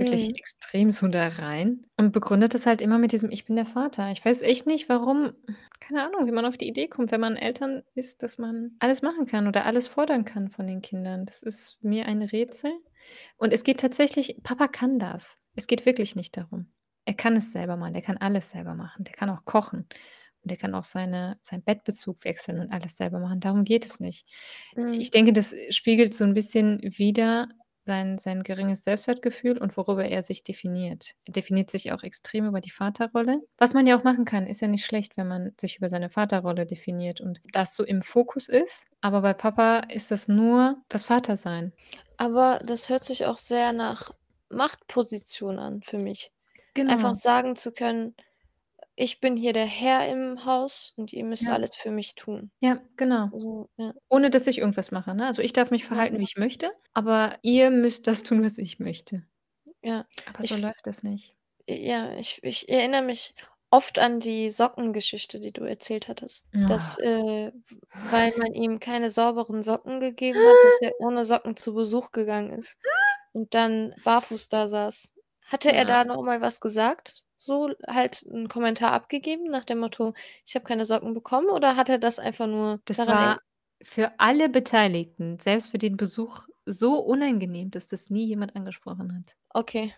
wirklich 0.00 0.30
Mhm. 0.30 0.36
extrem 0.36 0.90
so 0.90 1.08
da 1.08 1.28
rein 1.28 1.82
und 1.98 2.12
begründet 2.12 2.54
das 2.54 2.66
halt 2.66 2.80
immer 2.82 2.98
mit 2.98 3.12
diesem: 3.12 3.30
„Ich 3.30 3.44
bin 3.44 3.56
der 3.56 3.66
Vater.“ 3.66 4.10
Ich 4.12 4.24
weiß 4.24 4.42
echt 4.42 4.66
nicht, 4.66 4.88
warum 4.88 5.32
keine 5.80 6.04
Ahnung, 6.06 6.26
wie 6.26 6.32
man 6.32 6.46
auf 6.46 6.56
die 6.58 6.68
Idee 6.68 6.88
kommt, 6.88 7.12
wenn 7.12 7.20
man 7.20 7.36
Eltern 7.36 7.82
ist, 7.94 8.22
dass 8.22 8.38
man 8.38 8.76
alles 8.80 9.02
machen 9.02 9.26
kann 9.26 9.46
oder 9.48 9.64
alles 9.66 9.88
fordern 9.88 10.24
kann 10.24 10.48
von 10.50 10.66
den 10.66 10.82
Kindern. 10.82 11.26
Das 11.26 11.42
ist 11.42 11.78
mir 11.82 12.06
ein 12.06 12.22
Rätsel. 12.22 12.72
Und 13.38 13.52
es 13.52 13.64
geht 13.64 13.80
tatsächlich 13.80 14.38
Papa 14.42 14.68
kann 14.68 14.98
das. 14.98 15.38
Es 15.56 15.66
geht 15.66 15.86
wirklich 15.86 16.16
nicht 16.16 16.36
darum. 16.36 16.72
Er 17.06 17.14
kann 17.14 17.36
es 17.36 17.52
selber 17.52 17.76
machen. 17.76 17.92
Der 17.94 18.02
kann 18.02 18.18
alles 18.18 18.50
selber 18.50 18.74
machen. 18.74 19.04
Der 19.04 19.14
kann 19.14 19.30
auch 19.30 19.44
kochen. 19.44 19.86
Und 20.42 20.50
der 20.50 20.56
kann 20.58 20.74
auch 20.74 20.84
seine 20.84 21.38
seinen 21.42 21.64
Bettbezug 21.64 22.24
wechseln 22.24 22.60
und 22.60 22.72
alles 22.72 22.96
selber 22.96 23.18
machen. 23.20 23.40
Darum 23.40 23.64
geht 23.64 23.84
es 23.86 24.00
nicht. 24.00 24.26
Mhm. 24.76 25.00
Ich 25.00 25.10
denke, 25.10 25.32
das 25.32 25.54
spiegelt 25.70 26.14
so 26.14 26.24
'n 26.24 26.34
bisschen 26.34 26.80
wider 26.82 27.48
sein 27.90 28.18
sein 28.18 28.42
geringes 28.44 28.84
Selbstwertgefühl 28.84 29.58
und 29.58 29.76
worüber 29.76 30.04
er 30.04 30.22
sich 30.22 30.44
definiert. 30.44 31.12
Er 31.26 31.32
definiert 31.32 31.70
sich 31.70 31.92
auch 31.92 32.02
extrem 32.04 32.46
über 32.46 32.60
die 32.60 32.70
Vaterrolle. 32.70 33.40
Was 33.58 33.74
man 33.74 33.86
ja 33.86 33.98
auch 33.98 34.04
machen 34.04 34.24
kann, 34.24 34.46
ist 34.46 34.60
ja 34.60 34.68
nicht 34.68 34.84
schlecht, 34.86 35.16
wenn 35.16 35.28
man 35.28 35.52
sich 35.60 35.76
über 35.78 35.88
seine 35.88 36.10
Vaterrolle 36.10 36.66
definiert 36.66 37.20
und 37.20 37.40
das 37.52 37.74
so 37.74 37.84
im 37.84 38.02
Fokus 38.02 38.48
ist. 38.48 38.86
Aber 39.00 39.20
bei 39.22 39.34
Papa 39.34 39.80
ist 39.88 40.10
das 40.10 40.28
nur 40.28 40.82
das 40.88 41.04
Vatersein. 41.04 41.72
Aber 42.16 42.60
das 42.64 42.88
hört 42.88 43.04
sich 43.04 43.26
auch 43.26 43.38
sehr 43.38 43.72
nach 43.72 44.10
Machtposition 44.48 45.58
an 45.58 45.82
für 45.82 45.98
mich. 45.98 46.32
Einfach 46.84 47.12
Genau. 47.12 47.14
sagen 47.14 47.56
zu 47.56 47.72
können: 47.72 48.14
„Ich 49.00 49.20
bin 49.20 49.36
hier 49.36 49.52
der 49.54 49.66
Herr 49.66 50.08
im 50.10 50.44
Haus 50.44 50.92
und 50.96 51.12
ihr 51.14 51.24
müsst 51.24 51.50
Ja. 51.50 51.52
alles 51.52 51.74
für 51.76 51.90
mich 51.90 52.16
tun.“ 52.16 52.52
Ja, 52.62 52.80
genau. 52.96 53.32
So, 53.32 53.70
ja. 53.78 53.94
Ohne 54.10 54.30
dass 54.30 54.46
ich 54.48 54.58
irgendwas 54.58 54.90
mache, 54.92 55.14
ne? 55.14 55.26
Also, 55.26 55.42
ich 55.42 55.52
darf 55.54 55.70
mich 55.72 55.84
Ja. 55.90 55.96
verhalten, 55.96 56.18
wie 56.20 56.24
ich 56.24 56.36
möchte, 56.38 56.70
aber 56.94 57.38
ihr 57.42 57.70
müsst 57.70 58.06
das 58.06 58.22
tun, 58.24 58.44
was 58.44 58.58
ich 58.58 58.80
möchte. 58.80 59.24
Ja, 59.82 60.06
Aber 60.26 60.42
ich 60.42 60.50
so 60.50 60.56
f 60.56 60.56
läuft 60.56 60.86
das 60.86 61.02
nicht. 61.02 61.34
ja, 61.68 62.14
ich 62.16 62.40
ich 62.44 62.68
erinnere 62.68 63.02
mich 63.02 63.34
oft 63.70 63.98
an 63.98 64.20
die 64.20 64.50
Sockengeschichte, 64.50 65.40
die 65.40 65.52
du 65.52 65.64
erzählt 65.64 66.08
hattest, 66.08 66.46
dass, 66.66 66.98
äh, 66.98 67.52
weil 68.02 68.32
man 68.36 68.52
ihm 68.54 68.80
keine 68.80 69.10
sauberen 69.10 69.62
Socken 69.62 70.00
gegeben 70.00 70.46
hat, 70.48 70.64
dass 70.64 70.80
er 70.80 70.92
ohne 71.00 71.24
Socken 71.24 71.56
zu 71.56 71.74
Besuch 71.74 72.12
gegangen 72.12 72.52
ist 72.52 72.78
und 73.32 73.54
dann 73.54 73.94
barfuß 74.02 74.48
da 74.50 74.68
saß. 74.68 75.12
Hatte 75.46 75.72
er 75.72 75.84
Ja. 75.84 75.86
da 75.86 76.04
noch 76.04 76.22
mal 76.22 76.40
was 76.42 76.60
gesagt? 76.60 77.22
So 77.42 77.70
halt 77.88 78.22
'n 78.30 78.48
Kommentar 78.48 78.92
abgegeben 78.92 79.44
nach 79.44 79.64
dem 79.64 79.78
Motto: 79.78 80.12
„Ich 80.46 80.54
habe 80.56 80.66
keine 80.66 80.84
Socken 80.84 81.14
bekommen“, 81.14 81.48
oder 81.48 81.74
hat 81.74 81.88
er 81.88 81.98
das 81.98 82.18
einfach 82.18 82.46
nur 82.46 82.80
Das 82.88 83.06
war 83.06 83.40
für 83.82 84.12
alle 84.18 84.48
Beteiligten, 84.48 85.38
selbst 85.38 85.70
für 85.70 85.78
den 85.78 85.96
Besuch, 85.96 86.46
so 86.66 86.94
unangenehm, 86.98 87.70
dass 87.70 87.88
das 87.88 88.10
nie 88.10 88.24
jemand 88.26 88.56
angesprochen 88.56 89.14
hat. 89.14 89.34
Okay. 89.54 89.94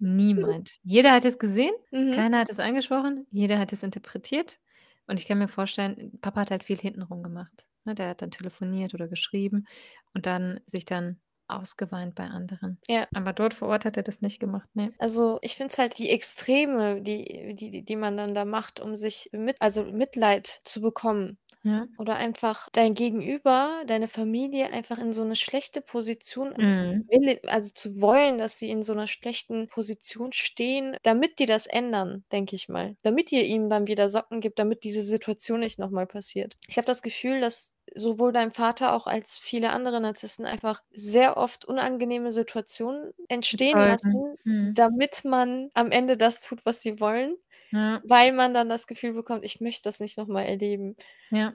Niemand. 0.00 0.70
Jeder 0.82 1.12
hat 1.12 1.24
es 1.24 1.38
gesehen, 1.38 1.72
Mhm. 1.92 2.28
keiner 2.28 2.38
hat 2.38 2.50
es 2.50 2.60
angesprochen, 2.60 3.26
jeder 3.30 3.58
hat 3.58 3.72
es 3.72 3.82
interpretiert. 3.82 4.60
Und 5.08 5.18
ich 5.18 5.26
kann 5.26 5.38
mir 5.38 5.48
vorstellen, 5.48 6.18
Papa 6.20 6.42
hat 6.42 6.50
halt 6.52 6.62
viel 6.64 6.78
hintenrum 6.78 7.22
gemacht, 7.22 7.66
ne? 7.84 7.94
Der 7.94 8.10
hat 8.10 8.22
dann 8.22 8.30
telefoniert 8.30 8.94
oder 8.94 9.08
geschrieben 9.08 9.66
und 10.14 10.26
dann 10.26 10.60
sich 10.66 10.84
dann 10.84 11.20
ausgeweint 11.50 12.14
bei 12.14 12.24
anderen. 12.28 12.78
Ja. 12.88 13.08
Aber 13.12 13.32
dort 13.32 13.54
vor 13.54 13.68
Ort 13.68 13.84
hat 13.84 13.96
er 13.96 14.02
das 14.02 14.20
nicht 14.22 14.40
gemacht, 14.40 14.68
ne. 14.74 14.94
Also, 15.00 15.38
ich 15.42 15.54
finde 15.54 15.72
es 15.72 15.78
halt 15.78 15.96
die 15.98 16.10
Extreme, 16.10 17.00
die 17.02 17.54
die 17.54 17.82
die 17.84 17.96
man 17.96 18.16
dann 18.16 18.34
da 18.34 18.44
macht, 18.44 18.80
um 18.80 18.96
sich 18.96 19.28
mit 19.32 19.62
also, 19.62 19.84
Mitleid 19.84 20.60
zu 20.64 20.80
bekommen 20.80 21.38
Ja. 21.64 21.88
oder 21.98 22.16
einfach 22.16 22.68
dein 22.72 22.94
Gegenüber, 22.94 23.82
deine 23.86 24.08
Familie 24.08 24.72
einfach 24.72 24.98
in 24.98 25.12
so 25.12 25.24
'ne 25.24 25.36
schlechte 25.36 25.82
Position 25.82 26.56
Mhm. 26.56 27.08
will 27.10 27.40
also, 27.48 27.72
zu 27.74 28.00
wollen, 28.02 28.38
dass 28.38 28.58
sie 28.58 28.70
in 28.70 28.82
so 28.82 28.94
'ner 28.94 29.06
schlechten 29.08 29.68
Position 29.68 30.32
stehen, 30.32 30.96
damit 31.04 31.38
die 31.40 31.46
das 31.46 31.66
ändern, 31.66 32.24
denke 32.32 32.56
ich 32.56 32.68
mal. 32.68 32.96
Damit 33.04 33.32
ihr 33.32 33.44
ihm 33.44 33.70
dann 33.70 33.88
wieder 33.88 34.08
Socken 34.08 34.40
gibt, 34.40 34.58
damit 34.60 34.84
diese 34.84 35.02
Situation 35.02 35.60
nicht 35.60 35.78
noch 35.78 35.90
mal 35.90 36.06
passiert. 36.06 36.56
Ich 36.68 36.78
habe 36.78 36.86
das 36.86 37.02
Gefühl, 37.02 37.40
dass 37.40 37.72
sowohl 37.94 38.32
dein 38.32 38.50
Vater 38.52 38.92
auch 38.94 39.06
als 39.06 39.38
viele 39.38 39.70
andere 39.70 40.00
Narzissten 40.00 40.46
einfach 40.46 40.82
sehr 40.92 41.36
oft 41.36 41.64
unangenehme 41.66 42.32
Situationen 42.32 43.12
entstehen 43.28 43.80
lassen, 43.86 44.36
Mhm. 44.44 44.74
damit 44.74 45.24
man 45.24 45.70
am 45.74 45.90
Ende 45.92 46.16
das 46.16 46.40
tut, 46.40 46.64
was 46.66 46.82
sie 46.82 47.00
wollen, 47.00 47.36
Ja. 47.72 48.02
weil 48.02 48.32
man 48.32 48.54
dann 48.54 48.68
das 48.70 48.86
Gefühl 48.88 49.14
bekommt: 49.14 49.44
„Ich 49.44 49.60
möchte 49.60 49.84
das 49.84 50.00
nicht 50.00 50.18
noch 50.18 50.28
mal 50.28 50.44
erleben.“ 50.44 50.96
Ja. 51.32 51.54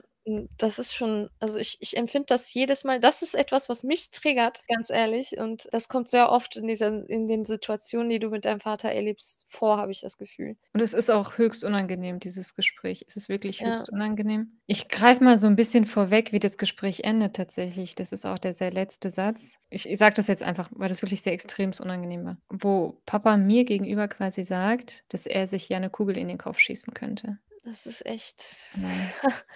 Das 0.56 0.78
ist 0.78 0.94
schon 0.94 1.28
also, 1.38 1.58
ich 1.58 1.76
ich 1.80 1.96
empfinde 1.98 2.24
das 2.28 2.52
jedes 2.54 2.82
Mal 2.82 2.98
das 2.98 3.20
ist 3.20 3.34
etwas, 3.34 3.68
was 3.68 3.82
mich 3.82 4.10
triggert, 4.10 4.62
ganz 4.68 4.88
ehrlich. 4.88 5.36
Und 5.38 5.68
das 5.72 5.88
kommt 5.88 6.08
sehr 6.08 6.30
oft 6.30 6.56
in 6.56 6.66
dieser 6.66 7.08
in 7.10 7.26
den 7.26 7.44
Situationen, 7.44 8.08
die 8.08 8.18
du 8.20 8.30
mit 8.30 8.46
deinem 8.46 8.60
Vater 8.60 8.88
erlebst, 8.90 9.44
vor, 9.48 9.76
habe 9.76 9.92
ich 9.92 10.00
das 10.00 10.16
Gefühl. 10.16 10.56
Und 10.74 10.80
es 10.80 10.92
ist 10.92 11.08
auch 11.08 11.38
höchst 11.38 11.62
unangenehm, 11.62 12.18
dieses 12.18 12.56
Gespräch. 12.56 13.04
Es 13.06 13.14
ist 13.16 13.28
wirklich 13.28 13.62
Ja. 13.62 13.64
höchst 13.64 13.88
unangenehm. 13.92 14.58
Ich 14.66 14.88
greife 14.88 15.22
mal 15.22 15.38
so 15.38 15.46
'n 15.46 15.54
bisschen 15.54 15.86
vorweg, 15.86 16.32
wie 16.32 16.40
das 16.40 16.58
Gespräch 16.58 17.04
endet 17.04 17.36
tatsächlich. 17.36 17.94
Das 17.94 18.10
ist 18.10 18.26
auch 18.26 18.40
der 18.40 18.52
sehr 18.52 18.72
letzte 18.72 19.08
Satz. 19.10 19.54
Ich 19.70 19.88
ich 19.88 19.98
sage 19.98 20.14
das 20.16 20.26
jetzt 20.26 20.42
einfach, 20.42 20.68
weil 20.74 20.88
das 20.88 21.00
wirklich 21.00 21.22
sehr 21.22 21.32
extremst 21.32 21.80
unangenehm 21.80 22.24
war, 22.24 22.38
wo 22.48 23.00
Papa 23.06 23.36
mir 23.36 23.64
gegenüber 23.64 24.08
quasi 24.08 24.42
sagt, 24.42 25.04
dass 25.10 25.26
er 25.26 25.46
sich 25.46 25.68
ja 25.68 25.78
'ne 25.78 25.90
Kugel 25.90 26.16
in 26.18 26.26
den 26.26 26.38
Kopf 26.38 26.58
schießen 26.58 26.92
könnte. 26.92 27.38
Das 27.64 27.86
ist 27.86 28.04
echt 28.06 28.42
Ja. 28.74 29.14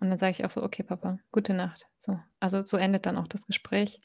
Und 0.00 0.10
dann 0.10 0.18
sage 0.18 0.32
ich 0.32 0.44
auch 0.44 0.50
so: 0.50 0.62
„Okay, 0.62 0.82
Papa, 0.82 1.18
gute 1.32 1.54
Nacht.“ 1.54 1.86
So. 1.98 2.18
Also, 2.40 2.64
so 2.64 2.76
endet 2.76 3.06
dann 3.06 3.16
auch 3.18 3.28
das 3.28 3.46
Gespräch, 3.46 3.98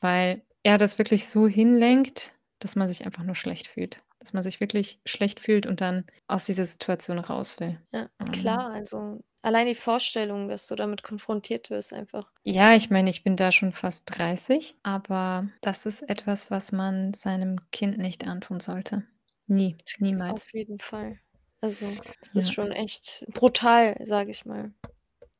weil 0.00 0.42
er 0.62 0.78
das 0.78 0.98
wirklich 0.98 1.28
so 1.28 1.48
hinlenkt, 1.48 2.34
dass 2.60 2.76
man 2.76 2.88
sich 2.88 3.04
einfach 3.06 3.24
nur 3.24 3.34
schlecht 3.34 3.68
fühlt. 3.68 3.98
Dass 4.20 4.32
man 4.32 4.42
sich 4.44 4.60
wirklich 4.60 5.00
schlecht 5.06 5.40
fühlt 5.40 5.66
und 5.66 5.80
dann 5.80 6.06
aus 6.28 6.44
dieser 6.46 6.66
Situation 6.66 7.18
raus 7.18 7.58
will. 7.60 7.80
Ja, 7.92 8.10
Ähm 8.20 8.30
klar, 8.30 8.70
also, 8.72 9.24
allein 9.42 9.66
die 9.66 9.74
Vorstellung, 9.74 10.48
dass 10.48 10.66
du 10.66 10.74
damit 10.74 11.02
konfrontiert 11.02 11.70
wirst 11.70 11.92
einfach. 11.94 12.30
Ja, 12.44 12.74
ich 12.74 12.88
meine, 12.90 13.10
ich 13.10 13.22
bin 13.24 13.36
da 13.36 13.50
schon 13.52 13.72
fast 13.72 14.04
30, 14.06 14.74
aber 14.84 15.48
das 15.60 15.86
ist 15.86 16.02
etwas, 16.02 16.50
was 16.52 16.70
man 16.72 17.14
seinem 17.14 17.60
Kind 17.72 17.98
nicht 17.98 18.26
antun 18.26 18.60
sollte. 18.60 19.04
Nie, 19.46 19.76
niemals. 19.98 20.46
Auf 20.46 20.52
jeden 20.52 20.80
Fall. 20.80 21.20
Also, 21.60 22.00
es 22.20 22.34
ist 22.34 22.50
Ja. 22.50 22.52
schon 22.52 22.72
echt 22.72 23.24
brutal, 23.32 23.96
sage 24.04 24.30
ich 24.30 24.44
mal. 24.44 24.72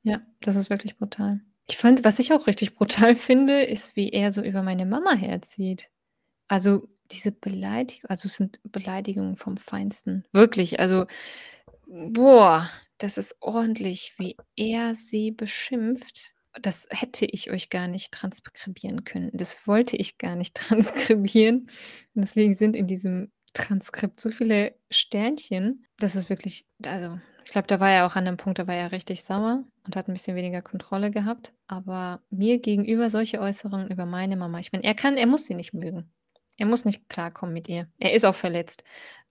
Ja, 0.02 0.20
das 0.40 0.56
ist 0.56 0.70
wirklich 0.70 0.98
brutal. 0.98 1.40
Ich 1.68 1.76
fand 1.76 2.04
was 2.04 2.18
ich 2.18 2.32
auch 2.32 2.46
richtig 2.46 2.74
brutal 2.74 3.14
finde, 3.16 3.62
ist, 3.62 3.96
wie 3.96 4.10
er 4.10 4.32
so 4.32 4.42
über 4.42 4.62
meine 4.62 4.86
Mama 4.86 5.14
herzieht. 5.14 5.90
Also, 6.48 6.88
diese 7.10 7.32
Beleidig 7.32 8.02
also, 8.08 8.26
es 8.26 8.36
sind 8.36 8.60
Beleidigungen 8.64 9.36
vom 9.36 9.56
Feinsten. 9.56 10.24
Wirklich, 10.32 10.80
also, 10.80 11.06
boah, 11.86 12.68
das 12.98 13.18
ist 13.18 13.36
ordentlich, 13.40 14.14
wie 14.18 14.36
er 14.56 14.94
sie 14.94 15.30
beschimpft. 15.30 16.34
Das 16.60 16.86
hätte 16.90 17.24
ich 17.24 17.50
euch 17.50 17.70
gar 17.70 17.88
nicht 17.88 18.12
transkribieren 18.12 19.04
können. 19.04 19.30
Das 19.32 19.66
wollte 19.66 19.96
ich 19.96 20.18
gar 20.18 20.36
nicht 20.36 20.54
transkribieren. 20.56 21.68
Und 22.14 22.22
deswegen 22.22 22.54
sind 22.54 22.76
in 22.76 22.86
diesem 22.86 23.32
Transkript 23.54 24.20
so 24.20 24.30
viele 24.30 24.74
Sternchen. 24.90 25.86
Das 25.98 26.16
ist 26.16 26.30
wirklich 26.30 26.66
also, 26.84 27.18
ich 27.44 27.52
glaube, 27.52 27.66
da 27.66 27.80
war 27.80 27.90
er 27.90 28.06
auch 28.06 28.16
an 28.16 28.24
'nem 28.24 28.36
Punkt, 28.36 28.58
da 28.58 28.66
war 28.66 28.74
er 28.74 28.92
richtig 28.92 29.22
sauer 29.24 29.64
und 29.86 29.96
hat 29.96 30.08
'n 30.08 30.12
bisschen 30.12 30.36
weniger 30.36 30.62
Kontrolle 30.62 31.10
gehabt. 31.10 31.52
Aber 31.68 32.22
mir 32.30 32.58
gegenüber 32.60 33.10
solche 33.10 33.40
Äußerungen 33.40 33.88
über 33.90 34.06
meine 34.06 34.36
Mama 34.36 34.58
ich 34.58 34.72
meine, 34.72 34.84
er 34.84 34.94
kann 34.94 35.16
er 35.16 35.26
muss 35.26 35.46
sie 35.46 35.54
nicht 35.54 35.72
mögen. 35.74 36.12
Er 36.58 36.66
muss 36.66 36.84
nicht 36.84 37.08
klarkommen 37.08 37.52
mit 37.54 37.68
ihr. 37.68 37.88
Er 37.98 38.12
ist 38.12 38.24
auch 38.24 38.34
verletzt. 38.34 38.84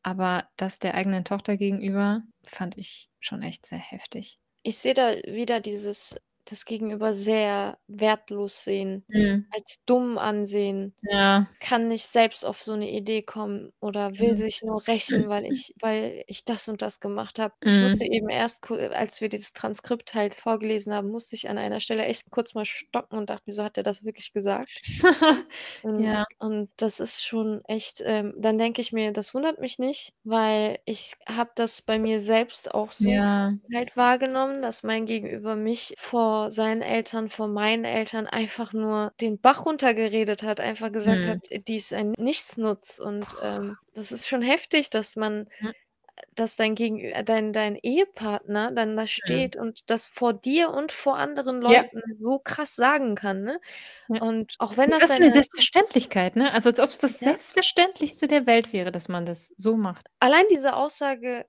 Aber 0.04 0.48
das 0.58 0.80
der 0.80 0.96
eigenen 0.96 1.24
Tochter 1.26 1.58
gegenüber 1.58 2.24
fand 2.44 2.78
ich 2.78 3.10
schon 3.20 3.42
echt 3.44 3.66
sehr 3.66 3.78
heftig. 3.80 4.38
Ich 4.66 4.78
sehe 4.78 4.94
da 4.94 5.16
wieder 5.26 5.60
dieses 5.60 6.18
das 6.46 6.66
Gegenüber 6.66 7.14
sehr 7.14 7.80
wertlos 7.88 8.64
sehen, 8.64 9.06
Mhm. 9.10 9.52
als 9.52 9.78
dumm 9.86 10.18
ansehen, 10.18 10.96
Ja. 11.04 11.48
kann 11.60 11.88
nicht 11.88 12.06
selbst 12.08 12.46
auf 12.46 12.62
so 12.64 12.76
'ne 12.76 12.92
Idee 12.92 13.24
kommen 13.24 13.72
oder 13.82 14.20
will 14.20 14.36
Mhm. 14.36 14.38
sich 14.38 14.62
nur 14.64 14.86
rächen, 14.88 15.30
weil 15.30 15.46
ich 15.46 15.74
weil 15.82 16.24
ich 16.28 16.46
das 16.46 16.68
und 16.70 16.82
das 16.84 17.00
gemacht 17.02 17.40
habe. 17.40 17.56
Ich 17.64 17.82
musste 17.82 18.04
Mhm. 18.04 18.12
eben 18.12 18.30
erst 18.30 18.70
als 18.72 19.22
wir 19.22 19.30
dieses 19.30 19.54
Transkript 19.54 20.14
halt 20.16 20.34
vorgelesen 20.36 20.94
haben, 20.94 21.10
musste 21.12 21.36
ich 21.38 21.50
an 21.50 21.58
einer 21.60 21.80
Stelle 21.82 22.06
echt 22.06 22.32
kurz 22.32 22.54
mal 22.56 22.66
stocken 22.66 23.18
und 23.18 23.30
dachte 23.32 23.44
mir 23.48 23.54
so: 23.54 23.64
„Hat 23.66 23.78
er 23.78 23.84
das 23.84 24.04
wirklich 24.06 24.34
gesagt?“ 24.34 24.82
Und 25.82 26.22
Ja. 26.22 26.26
und 26.40 26.72
das 26.78 27.00
ist 27.02 27.26
schon 27.26 27.64
echt 27.66 28.02
ähm, 28.06 28.34
dann 28.38 28.58
denke 28.60 28.82
ich 28.82 28.92
mir, 28.94 29.12
das 29.14 29.34
wundert 29.36 29.60
mich 29.60 29.80
nicht, 29.80 30.14
weil 30.24 30.80
ich 30.86 31.14
habe 31.28 31.52
das 31.56 31.82
bei 31.84 32.00
mir 32.00 32.20
selbst 32.22 32.74
auch 32.74 32.92
so 32.94 33.12
Ja. 33.12 33.62
halt 33.74 33.98
wahrgenommen, 33.98 34.62
dass 34.64 34.84
mein 34.84 35.06
Gegenüber 35.08 35.56
mich 35.56 35.96
vor 36.00 36.31
seinen 36.50 36.82
Eltern, 36.82 37.30
vor 37.30 37.48
meinen 37.48 37.86
Eltern 37.86 38.28
einfach 38.28 38.74
nur 38.74 39.14
den 39.22 39.40
Bach 39.42 39.66
runtergeredet 39.66 40.44
hat, 40.44 40.60
einfach 40.62 40.92
gesagt 40.92 41.28
hat, 41.28 41.38
Mhm. 41.38 41.62
die 41.68 41.76
ist 41.76 41.94
ein 41.94 42.14
Nichtsnutz. 42.18 43.00
Und, 43.00 43.36
ähm, 43.42 43.78
das 43.94 44.12
ist 44.12 44.28
schon 44.28 44.42
heftig, 44.42 44.90
dass 44.90 45.16
man 45.16 45.48
Mhm. 45.60 45.72
dass 46.36 46.56
dein 46.58 46.76
Gegenü 46.76 47.14
dein 47.26 47.54
dein 47.54 47.76
Ehepartner 47.78 48.72
dann 48.74 48.98
da 48.98 49.08
Mhm. 49.28 49.46
steht 49.46 49.56
und 49.58 49.90
das 49.92 50.06
vor 50.08 50.34
dir 50.34 50.72
und 50.72 50.92
vor 50.94 51.18
anderen 51.18 51.62
Ja. 51.68 51.84
Leuten 51.84 52.02
so 52.20 52.40
krass 52.40 52.76
sagen 52.76 53.16
kann, 53.16 53.44
ne? 53.44 53.60
Ja. 54.10 54.20
Und 54.20 54.56
auch 54.60 54.78
wenn 54.78 54.92
das 54.92 55.02
was 55.02 55.16
für 55.16 55.24
'ne 55.24 55.32
deine 55.32 55.32
Selbstverständlichkeit, 55.32 56.36
ne? 56.36 56.52
Also, 56.54 56.70
als 56.70 56.80
ob's 56.80 57.00
das 57.00 57.22
Ja. 57.22 57.32
Selbstverständlichste 57.32 58.28
der 58.28 58.46
Welt 58.48 58.74
wäre, 58.74 58.92
dass 58.92 59.10
man 59.10 59.26
das 59.26 59.54
so 59.58 59.78
macht. 59.78 60.08
Allein 60.24 60.46
diese 60.52 60.76
Aussage, 60.76 61.48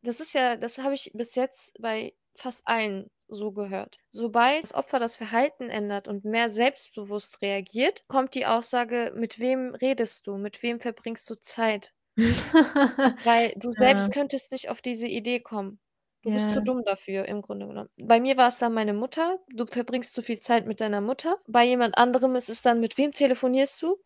das 0.00 0.18
ist 0.18 0.32
ja 0.32 0.56
das 0.56 0.78
habe 0.78 0.94
ich 0.94 1.10
bis 1.14 1.34
jetzt 1.34 1.74
bei 1.78 2.14
fast 2.34 2.66
allen 2.66 3.10
so 3.28 3.52
gehört. 3.52 3.98
Sobald 4.12 4.62
das 4.62 4.72
Opfer 4.74 4.98
das 4.98 5.16
Verhalten 5.16 5.68
ändert 5.68 6.08
und 6.08 6.24
mehr 6.24 6.48
selbstbewusst 6.48 7.42
reagiert, 7.42 8.06
kommt 8.08 8.34
die 8.34 8.46
Aussage: 8.46 9.12
„Mit 9.14 9.38
wem 9.40 9.74
redest 9.74 10.26
du? 10.26 10.38
Mit 10.38 10.62
wem 10.62 10.80
verbringst 10.80 11.28
du 11.28 11.34
Zeit?“ 11.34 11.92
Weil 13.22 13.52
du 13.56 13.72
selbst 13.72 14.10
Ja. 14.10 14.12
könntest 14.12 14.52
nicht 14.52 14.68
auf 14.70 14.80
diese 14.80 15.08
Idee 15.08 15.40
kommen. 15.40 15.80
Du 16.22 16.32
bist 16.32 16.50
zu 16.50 16.60
dumm 16.62 16.82
dafür 16.84 17.26
im 17.26 17.40
Grunde 17.42 17.66
genommen. 17.68 17.90
Bei 17.98 18.18
mir 18.20 18.36
war's 18.36 18.58
dann 18.58 18.74
meine 18.74 18.92
Mutter. 18.94 19.38
Du 19.54 19.66
verbringst 19.66 20.14
zu 20.14 20.22
viel 20.22 20.40
Zeit 20.40 20.66
mit 20.66 20.80
deiner 20.80 21.00
Mutter. 21.00 21.38
Bei 21.46 21.64
jemand 21.64 21.96
anderem 21.96 22.34
ist 22.34 22.48
es 22.48 22.60
dann: 22.62 22.80
„Mit 22.80 22.98
wem 22.98 23.12
telefonierst 23.12 23.80
du?“ 23.82 23.98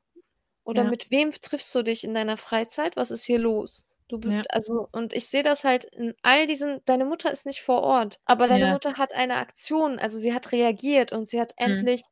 Oder: 0.64 0.84
Ja. 0.84 0.84
„Mit 0.84 1.10
wem 1.10 1.32
triffst 1.32 1.74
du 1.74 1.82
dich 1.82 2.04
in 2.04 2.14
deiner 2.14 2.36
Freizeit? 2.38 2.96
Was 2.96 3.10
ist 3.12 3.24
hier 3.26 3.38
los?“ 3.40 3.87
Du 4.10 4.18
b 4.20 4.26
Ja. 4.26 4.48
also, 4.48 4.88
und 4.92 5.12
ich 5.12 5.28
sehe 5.28 5.42
das 5.42 5.64
halt 5.64 5.84
in 5.84 6.14
all 6.22 6.46
diesen 6.46 6.80
deine 6.86 7.04
Mutter 7.04 7.30
ist 7.30 7.44
nicht 7.44 7.60
vor 7.60 7.82
Ort, 7.82 8.20
aber 8.24 8.46
deine 8.46 8.66
Ja. 8.66 8.78
Mutter 8.78 8.94
hat 8.96 9.12
eine 9.12 9.36
Aktion 9.36 9.98
also, 9.98 10.16
sie 10.18 10.32
hat 10.32 10.50
reagiert 10.52 11.12
und 11.12 11.26
sie 11.26 11.38
hat 11.40 11.52
Mhm. 11.64 11.88
endlich: 11.88 12.02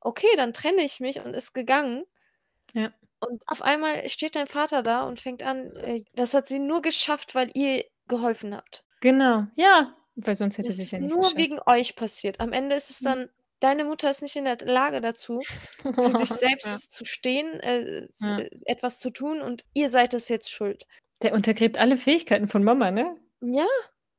„Okay, 0.00 0.26
dann 0.36 0.52
trenne 0.52 0.82
ich 0.82 0.98
mich“ 1.00 1.20
und 1.24 1.34
ist 1.34 1.54
gegangen. 1.54 2.04
Ja. 2.74 2.98
Und 3.22 3.42
auf 3.48 3.62
einmal 3.62 4.08
steht 4.08 4.36
dein 4.36 4.46
Vater 4.46 4.82
da 4.82 5.02
und 5.04 5.20
fängt 5.20 5.42
an, 5.42 5.74
äh 5.76 6.04
das 6.14 6.34
hat 6.34 6.46
sie 6.46 6.58
nur 6.60 6.82
geschafft, 6.82 7.34
weil 7.34 7.50
ihr 7.54 7.84
geholfen 8.06 8.54
habt. 8.56 8.84
Genau, 9.02 9.46
ja, 9.54 9.96
weil 10.16 10.34
sonst 10.34 10.58
hätte 10.58 10.72
sie's 10.72 10.90
ist 10.90 10.90
ja 10.90 10.98
nicht 10.98 11.18
nur 11.18 11.20
geschafft. 11.20 11.36
wegen 11.36 11.58
euch 11.66 11.96
passiert. 11.96 12.40
Am 12.40 12.52
Ende 12.52 12.74
ist 12.76 12.90
es 12.90 13.00
Mhm. 13.00 13.18
dann 13.18 13.28
deine 13.60 13.84
Mutter 13.84 14.10
ist 14.10 14.22
nicht 14.22 14.36
in 14.36 14.44
der 14.44 14.56
Lage 14.58 15.00
dazu, 15.00 15.46
für 15.98 16.14
sich 16.14 16.32
Ja. 16.64 16.80
selbst 16.80 16.92
zu 16.92 17.04
stehen, 17.04 17.58
äh, 17.60 18.06
Ja. 18.20 18.42
äh, 18.42 18.50
etwas 18.66 18.98
zu 19.00 19.10
tun 19.10 19.40
und 19.42 19.64
ihr 19.74 19.88
seid 19.90 20.14
es 20.14 20.28
jetzt 20.28 20.50
schuld. 20.52 20.84
Der 21.22 21.32
untergräbt 21.34 21.78
alle 21.78 21.96
Fähigkeiten 21.96 22.46
von 22.48 22.62
Mama, 22.62 22.90
ne? 22.92 23.16
Ja. 23.42 23.66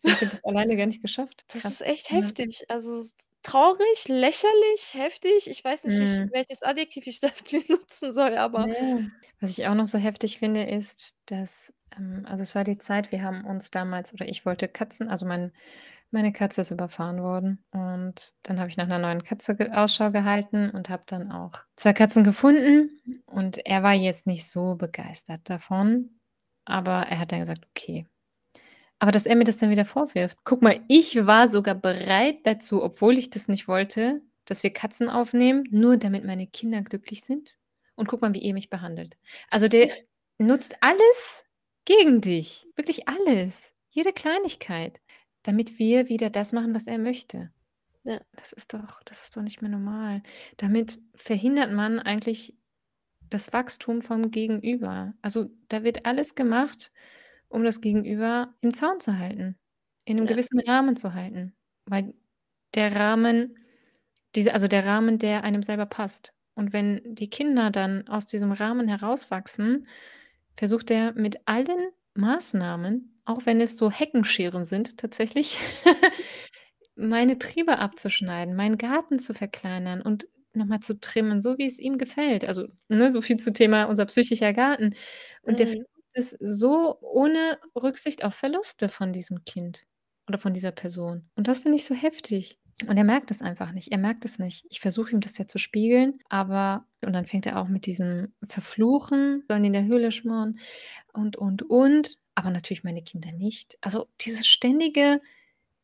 Sie 0.01 0.11
hätte 0.11 0.27
das 0.27 0.43
alleine 0.45 0.77
gar 0.77 0.85
nicht 0.87 1.01
geschafft. 1.01 1.45
Das 1.51 1.67
ist 1.67 1.81
Krass. 1.81 1.81
echt 1.81 2.11
Ja. 2.11 2.29
heftig. 2.29 2.63
Also, 2.69 3.03
traurig, 3.41 4.07
lächerlich, 4.07 4.93
heftig. 4.93 5.49
Ich 5.49 5.63
weiß 5.63 5.83
nicht, 5.83 5.97
wie 5.99 6.03
ich 6.03 6.21
welches 6.31 6.61
Adjektiv 6.61 7.07
ich 7.07 7.19
dafür 7.21 7.61
nutzen 7.67 8.11
soll, 8.11 8.37
aber 8.37 8.67
Ja. 8.67 8.99
Was 9.39 9.57
ich 9.57 9.67
auch 9.67 9.75
noch 9.75 9.87
so 9.87 9.97
heftig 9.97 10.39
finde, 10.39 10.63
ist, 10.63 11.13
dass 11.25 11.73
ähm, 11.97 12.25
also, 12.27 12.43
es 12.43 12.55
war 12.55 12.63
die 12.63 12.77
Zeit, 12.77 13.11
wir 13.11 13.23
haben 13.23 13.45
uns 13.45 13.71
damals 13.71 14.13
oder 14.13 14.27
ich 14.27 14.45
wollte 14.45 14.67
Katzen 14.67 15.09
also, 15.09 15.25
mein 15.25 15.51
meine 16.11 16.33
Katze 16.33 16.61
ist 16.61 16.71
überfahren 16.71 17.21
worden 17.21 17.63
und 17.71 18.33
dann 18.43 18.59
habe 18.59 18.69
ich 18.69 18.77
nach 18.77 18.87
'ner 18.87 18.97
neuen 18.99 19.23
Katze 19.23 19.55
Ausschau 19.73 20.11
gehalten 20.11 20.71
und 20.71 20.89
habe 20.89 21.03
dann 21.07 21.31
auch 21.31 21.59
2 21.75 21.93
Katzen 21.93 22.23
gefunden 22.23 22.99
und 23.27 23.59
er 23.65 23.83
war 23.83 23.93
jetzt 23.93 24.25
nicht 24.27 24.49
so 24.49 24.75
begeistert 24.75 25.49
davon, 25.49 26.18
aber 26.69 27.07
er 27.07 27.19
hat 27.19 27.31
dann 27.31 27.41
gesagt: 27.41 27.65
„Okay.“ 27.71 28.05
Aber 28.99 29.11
dass 29.11 29.25
er 29.25 29.35
mir 29.35 29.45
das 29.45 29.57
dann 29.57 29.69
wieder 29.69 29.85
vorwirft. 29.85 30.37
Guck 30.43 30.61
mal, 30.61 30.81
ich 30.89 31.25
war 31.25 31.47
sogar 31.47 31.75
bereit 31.75 32.39
dazu, 32.45 32.83
obwohl 32.83 33.17
ich 33.17 33.29
das 33.29 33.47
nicht 33.47 33.67
wollte, 33.67 34.21
dass 34.45 34.63
wir 34.63 34.71
Katzen 34.73 35.09
aufnehmen, 35.09 35.63
nur 35.71 35.97
damit 35.97 36.25
meine 36.25 36.47
Kinder 36.47 36.81
glücklich 36.81 37.23
sind. 37.23 37.57
Und 37.95 38.07
guck 38.07 38.21
mal, 38.21 38.33
wie 38.33 38.39
ihr 38.39 38.53
mich 38.53 38.69
behandelt. 38.69 39.17
Also, 39.49 39.67
der 39.67 39.89
nutzt 40.39 40.77
alles 40.81 41.45
gegen 41.85 42.21
dich, 42.21 42.67
wirklich 42.75 43.07
alles, 43.09 43.71
jede 43.89 44.13
Kleinigkeit, 44.13 45.01
damit 45.43 45.79
wir 45.79 46.09
wieder 46.09 46.29
das 46.29 46.53
machen, 46.53 46.75
was 46.75 46.87
er 46.87 46.97
möchte. 46.97 47.51
Ja. 48.03 48.21
Das 48.37 48.53
ist 48.53 48.73
doch 48.73 49.01
das 49.05 49.23
ist 49.23 49.35
doch 49.37 49.41
nicht 49.41 49.61
mehr 49.61 49.71
normal. 49.71 50.23
Damit 50.57 50.99
verhindert 51.15 51.71
man 51.73 51.99
eigentlich 51.99 52.55
das 53.29 53.53
Wachstum 53.53 54.01
vom 54.01 54.31
Gegenüber. 54.31 55.13
Also, 55.21 55.49
da 55.69 55.83
wird 55.83 56.05
alles 56.05 56.35
gemacht, 56.35 56.91
um 57.49 57.63
das 57.63 57.81
Gegenüber 57.81 58.55
im 58.61 58.73
Zaun 58.73 58.99
zu 58.99 59.17
halten, 59.19 59.57
in 60.05 60.17
'nem 60.17 60.27
Ja. 60.27 60.27
gewissen 60.27 60.59
Rahmen 60.61 60.95
zu 60.97 61.13
halten, 61.13 61.55
weil 61.85 62.13
der 62.75 62.95
Rahmen 62.95 63.55
Diese 64.35 64.53
also 64.53 64.67
der 64.67 64.85
Rahmen, 64.85 65.17
der 65.19 65.43
einem 65.43 65.63
selber 65.63 65.85
passt. 65.87 66.33
Und 66.55 66.73
wenn 66.73 67.01
die 67.05 67.29
Kinder 67.29 67.71
dann 67.71 68.07
aus 68.07 68.25
diesem 68.27 68.51
Rahmen 68.51 68.87
herauswachsen, 68.87 69.87
versucht 70.55 70.91
er 70.91 71.13
mit 71.13 71.37
allen 71.47 71.89
Maßnahmen, 72.15 73.21
auch 73.25 73.45
wenn 73.45 73.61
es 73.61 73.77
so 73.77 73.91
Heckenscheren 73.91 74.65
sind 74.65 74.97
tatsächlich, 74.97 75.59
meine 76.95 77.37
Triebe 77.39 77.79
abzuschneiden, 77.79 78.55
meinen 78.55 78.77
Garten 78.77 79.19
zu 79.19 79.33
verkleinern 79.33 80.01
und 80.01 80.27
noch 80.59 80.67
mal 80.67 80.81
zu 80.81 80.99
trimmen, 80.99 81.41
so 81.41 81.57
wie 81.57 81.65
es 81.67 81.79
ihm 81.79 81.97
gefällt. 81.97 82.45
Also, 82.45 82.67
ne, 82.89 83.11
so 83.11 83.21
viel 83.21 83.37
zu 83.37 83.53
Thema 83.53 83.85
unser 83.85 84.05
psychischer 84.05 84.53
Garten. 84.53 84.95
Und 85.43 85.59
der 85.59 85.67
Mhm. 85.67 85.69
versucht 85.69 85.87
es 86.13 86.31
so 86.39 86.97
ohne 87.01 87.59
Rücksicht 87.81 88.23
auf 88.23 88.35
Verluste 88.35 88.89
von 88.89 89.13
diesem 89.13 89.45
Kind 89.45 89.85
oder 90.27 90.37
von 90.37 90.53
dieser 90.53 90.71
Person. 90.71 91.29
Und 91.35 91.47
das 91.47 91.59
finde 91.61 91.77
ich 91.77 91.85
so 91.85 91.95
heftig. 91.95 92.59
Und 92.87 92.95
er 92.97 93.03
merkt 93.03 93.29
es 93.31 93.41
einfach 93.41 93.73
nicht. 93.73 93.91
Er 93.91 93.97
merkt 93.97 94.23
es 94.25 94.39
nicht. 94.39 94.65
Ich 94.69 94.79
versuche 94.79 95.11
ihm 95.11 95.19
das 95.21 95.37
ja 95.37 95.47
zu 95.47 95.57
spiegeln, 95.57 96.19
aber 96.29 96.85
und 97.05 97.13
dann 97.13 97.25
fängt 97.25 97.45
er 97.45 97.59
auch 97.61 97.67
mit 97.67 97.85
diesem 97.85 98.33
Verfluchen, 98.47 99.43
sollen 99.49 99.65
in 99.65 99.73
der 99.73 99.85
Höhle 99.85 100.11
schmoren 100.11 100.59
und, 101.13 101.37
und, 101.37 101.63
und. 101.69 102.17
Aber 102.35 102.51
natürlich 102.51 102.83
meine 102.83 103.03
Kinder 103.03 103.31
nicht. 103.33 103.77
Also 103.81 104.07
dieses 104.21 104.47
ständige 104.47 105.21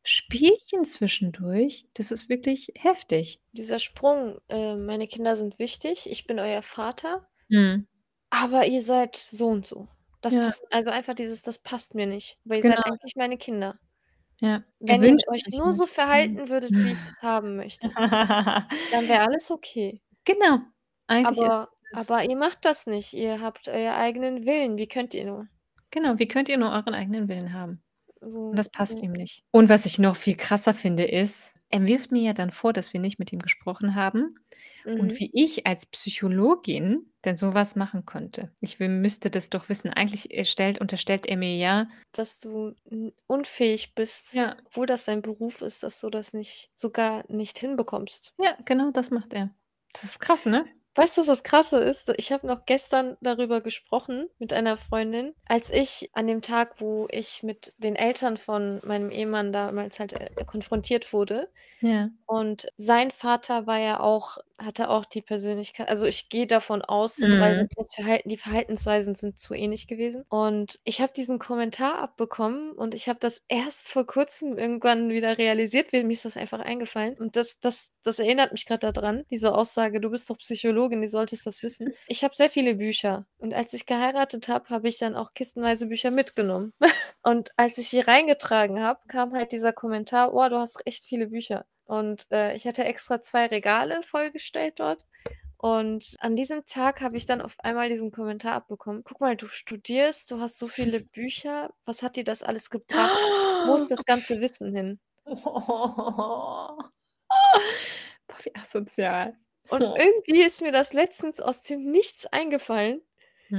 Spielchen 0.06 0.86
zwischendurch, 0.86 1.88
das 1.96 2.12
ist 2.12 2.30
wirklich 2.30 2.72
heftig. 2.78 3.42
Dieser 3.54 3.80
Sprung, 3.80 4.40
äh, 4.50 4.76
meine 4.76 5.08
Kinder 5.08 5.36
sind 5.36 5.60
wichtig, 5.60 6.10
ich 6.10 6.28
bin 6.28 6.40
euer 6.40 6.62
Vater, 6.62 7.28
Mhm. 7.50 7.88
aber 8.30 8.66
ihr 8.68 8.82
seid 8.82 9.16
so 9.16 9.48
und 9.48 9.66
so. 9.66 9.88
Das 10.22 10.34
Ja, 10.34 10.46
passt 10.46 10.64
also 10.72 10.92
einfach 10.92 11.14
dieses 11.16 11.42
das 11.44 11.60
passt 11.60 11.96
mir 11.96 12.08
nicht, 12.08 12.40
weil 12.46 12.58
ihr 12.58 12.64
genau, 12.64 12.76
seid 12.78 12.86
eigentlich 12.88 13.16
meine 13.16 13.38
Kinder. 13.38 13.80
ja. 14.40 14.64
Wenn 14.80 15.04
ihr 15.04 15.18
euch 15.30 15.44
nur 15.52 15.66
nur 15.66 15.74
so 15.74 15.86
verhalten 15.88 16.50
würdet, 16.50 16.72
wie 16.84 16.92
ich 16.94 17.04
es 17.04 17.22
haben 17.22 17.56
möchte, 17.56 17.90
dann 18.90 19.08
wäre 19.08 19.22
alles 19.28 19.52
okay. 19.52 20.02
Genau, 20.26 20.60
eigentlich 21.08 21.40
Aber 21.40 21.68
aber 21.94 22.24
ihr 22.26 22.36
macht 22.36 22.66
das 22.66 22.86
nicht. 22.88 23.14
Ihr 23.14 23.40
habt 23.42 23.68
euer 23.70 23.96
eigenen 23.96 24.46
Willen. 24.46 24.78
Wie 24.78 24.88
könnt 24.88 25.14
ihr 25.14 25.26
nur? 25.26 25.48
Genau, 25.92 26.20
wie 26.20 26.28
könnt 26.28 26.50
ihr 26.50 26.58
nur 26.58 26.72
euren 26.72 26.94
eigenen 26.94 27.28
Willen 27.30 27.54
haben? 27.54 27.82
Und 28.26 28.32
So, 28.32 28.54
das 28.58 28.70
passt 28.70 29.00
ja. 29.00 29.06
ihm 29.06 29.12
nicht. 29.12 29.44
Und 29.52 29.70
was 29.70 29.86
ich 29.86 30.00
noch 30.00 30.16
viel 30.16 30.36
krasser 30.38 30.74
finde, 30.74 31.04
ist, 31.06 31.52
er 31.70 31.88
wirft 31.88 32.12
mir 32.12 32.22
ja 32.22 32.34
dann 32.34 32.52
vor, 32.52 32.74
dass 32.74 32.94
wir 32.94 33.00
nicht 33.00 33.20
mit 33.20 33.34
ihm 33.34 33.40
gesprochen 33.40 33.96
haben 33.96 34.36
und 34.86 35.12
Mhm. 35.12 35.20
wie 35.20 35.30
ich 35.34 35.66
als 35.68 35.86
Psychologin 35.88 37.12
denn 37.26 37.38
so 37.38 37.54
was 37.56 37.76
machen 37.76 38.06
könnte. 38.06 38.52
Ich 38.62 38.80
müsste 38.80 39.30
das 39.32 39.50
doch 39.50 39.68
wissen. 39.68 39.90
Eigentlich, 39.92 40.32
äh, 40.32 40.46
stellt 40.46 40.80
unterstellt 40.80 41.26
er 41.26 41.38
mir 41.38 41.56
ja 41.58 41.88
Dass 42.14 42.40
du 42.40 42.76
unfähig 43.28 43.96
bist, 43.96 44.34
ja, 44.36 44.56
obwohl 44.66 44.86
das 44.86 45.06
dein 45.06 45.22
Beruf 45.22 45.62
ist, 45.62 45.84
dass 45.84 46.00
du 46.00 46.10
das 46.10 46.34
nicht 46.34 46.70
sogar 46.76 47.26
nicht 47.32 47.58
hinbekommst. 47.60 48.34
ja, 48.38 48.56
genau 48.66 48.92
das 48.92 49.10
macht 49.12 49.34
er. 49.34 49.50
Das 49.94 50.04
ist 50.04 50.20
krass, 50.20 50.46
ne? 50.46 50.66
Weißt 50.98 51.18
du, 51.18 51.22
was 51.22 51.28
das 51.28 51.44
Krasse 51.44 51.78
ist? 51.80 52.10
Ich 52.18 52.32
habe 52.32 52.48
noch 52.48 52.66
gestern 52.66 53.18
darüber 53.20 53.60
gesprochen 53.60 54.30
mit 54.40 54.54
einer 54.54 54.78
Freundin, 54.78 55.34
als 55.46 55.70
ich 55.70 56.10
an 56.14 56.26
dem 56.26 56.42
Tag, 56.42 56.80
wo 56.80 57.06
ich 57.12 57.44
mit 57.44 57.74
den 57.78 57.98
Eltern 57.98 58.38
von 58.38 58.80
meinem 58.86 59.12
Ehemann 59.12 59.52
damals 59.52 60.00
halt, 60.00 60.14
äh, 60.14 60.46
konfrontiert 60.46 61.12
wurde 61.12 61.52
Ja. 61.82 62.16
und 62.28 62.68
sein 62.78 63.12
Vater 63.12 63.68
war 63.68 63.80
ja 63.80 64.00
auch 64.02 64.38
hatte 64.60 64.90
auch 64.90 65.06
die 65.06 65.22
Persönlichkeit 65.24 65.90
also, 65.90 66.06
ich 66.08 66.30
gehe 66.30 66.48
davon 66.48 66.82
aus, 66.84 67.24
weil 67.40 67.54
Mhm. 67.54 67.68
das 67.78 67.94
Verhalten 67.96 68.30
die 68.30 68.38
Verhaltensweisen 68.38 69.16
sind 69.16 69.40
zu 69.40 69.54
ähnlich 69.56 69.88
gewesen. 69.88 70.24
Und 70.30 70.80
ich 70.86 71.02
habe 71.02 71.14
diesen 71.14 71.40
Kommentar 71.40 72.00
abbekommen 72.00 72.72
und 72.74 72.96
ich 72.96 73.10
habe 73.10 73.20
das 73.20 73.44
erst 73.50 73.90
vor 73.92 74.06
Kurzem 74.08 74.58
irgendwann 74.58 75.10
wieder 75.10 75.38
realisiert, 75.40 75.94
weil 75.94 76.04
mir 76.06 76.14
ist 76.14 76.26
das 76.26 76.38
einfach 76.38 76.60
eingefallen. 76.62 77.18
Und 77.18 77.36
das 77.36 77.60
das 77.60 77.92
das 78.04 78.20
erinnert 78.20 78.52
mich 78.54 78.66
grad 78.68 78.84
da 78.84 78.92
dran, 78.94 79.24
diese 79.32 79.56
Aussage: 79.56 80.02
„Du 80.02 80.10
bist 80.12 80.30
doch 80.30 80.38
Psychologin, 80.86 81.02
du 81.02 81.08
solltest 81.10 81.46
das 81.46 81.64
wissen.“ 81.64 81.94
Ich 82.08 82.24
habe 82.24 82.36
sehr 82.36 82.50
viele 82.50 82.76
Bücher 82.76 83.26
und 83.38 83.54
als 83.54 83.74
ich 83.74 83.86
geheiratet 83.86 84.48
habe, 84.48 84.70
habe 84.70 84.88
ich 84.88 84.98
dann 85.00 85.16
auch 85.16 85.34
kistenweise 85.34 85.88
Bücher 85.88 86.12
mitgenommen. 86.12 86.74
Und 87.24 87.52
als 87.58 87.78
ich 87.80 87.90
sie 87.90 88.02
reingetragen 88.02 88.82
habe, 88.82 89.00
kam 89.08 89.34
halt 89.34 89.52
dieser 89.52 89.74
Kommentar: 89.74 90.34
„Oh, 90.34 90.48
du 90.50 90.58
hast 90.60 90.86
echt 90.86 91.06
viele 91.06 91.28
Bücher.“ 91.28 91.66
Und, 91.86 92.28
äh, 92.32 92.56
ich 92.56 92.68
hatte 92.68 92.84
extra 92.86 93.22
2 93.22 93.48
Regale 93.48 94.02
vollgestellt 94.04 94.80
dort. 94.80 95.06
Und 95.58 96.16
an 96.20 96.36
diesem 96.36 96.66
Tag 96.66 97.02
habe 97.02 97.18
ich 97.18 97.26
dann 97.26 97.42
auf 97.42 97.56
einmal 97.62 97.90
diesen 97.90 98.12
Kommentar 98.12 98.54
abbekommen: 98.54 99.04
„Guck 99.04 99.22
mal, 99.22 99.36
du 99.38 99.48
studierst, 99.48 100.30
du 100.32 100.40
hast 100.40 100.60
so 100.60 100.68
viele 100.68 101.02
Bücher. 101.14 101.72
Was 101.86 102.04
hat 102.04 102.16
dir 102.18 102.24
das 102.26 102.44
alles 102.44 102.70
gebracht? 102.70 103.24
Wo 103.64 103.76
ist 103.76 103.90
das 103.92 104.06
ganze 104.06 104.40
Wissen 104.42 104.76
hin?“ 104.76 105.00
Boah, 108.28 108.38
wie 108.44 108.56
asozial. 108.56 109.38
Und 109.72 109.92
irgendwie 109.96 110.42
ist 110.44 110.62
mir 110.62 110.72
das 110.72 110.94
letztens 110.94 111.42
aus 111.42 111.62
dem 111.62 111.84
Nichts 111.92 112.28
eingefallen, 112.28 113.02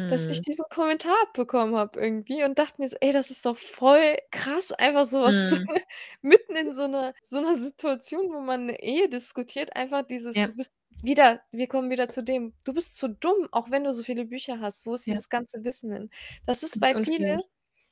dass 0.08 0.28
ich 0.28 0.40
Mhm. 0.40 0.46
diesen 0.46 0.64
Kommentar 0.70 1.14
abbekommen 1.24 1.76
habe 1.76 2.00
irgendwie 2.00 2.44
und 2.44 2.58
dachte 2.58 2.80
mir 2.82 2.88
so: 2.88 2.96
„Ey, 3.00 3.12
das 3.12 3.30
ist 3.30 3.46
doch 3.46 3.56
voll 3.58 4.18
krass, 4.32 4.72
einfach 4.72 5.06
so 5.06 5.22
was 5.22 5.44
zu 5.46 5.56
mitten 6.22 6.56
in 6.56 6.72
so 6.74 6.86
'ner 6.88 7.14
so 7.22 7.40
'ner 7.40 7.56
Situation, 7.56 8.32
wo 8.34 8.40
man 8.40 8.66
'ne 8.66 8.80
Ehe 8.82 9.08
diskutiert, 9.08 9.76
einfach 9.76 10.02
dieses: 10.06 10.42
Ja, 10.42 10.46
„Du 10.46 10.54
bist“ 10.54 10.74
wieder 11.02 11.42
wir 11.52 11.68
kommen 11.68 11.90
wieder 11.90 12.08
zu 12.10 12.22
dem: 12.24 12.54
„Du 12.66 12.74
bist 12.74 12.96
zu 12.98 13.08
dumm, 13.08 13.48
auch 13.52 13.70
wenn 13.70 13.84
du 13.84 13.92
so 13.92 14.02
viele 14.04 14.26
Bücher 14.26 14.60
hast. 14.60 14.86
Wo 14.86 14.94
ist 14.94 15.06
ja, 15.06 15.14
dieses 15.14 15.28
ganze 15.30 15.64
Wissen 15.64 15.92
hin?“ 15.92 16.10
Das 16.46 16.62
ist, 16.64 16.80
bist 16.80 16.82
weil 16.82 16.96
viele 16.96 17.26
unfähig. 17.26 17.48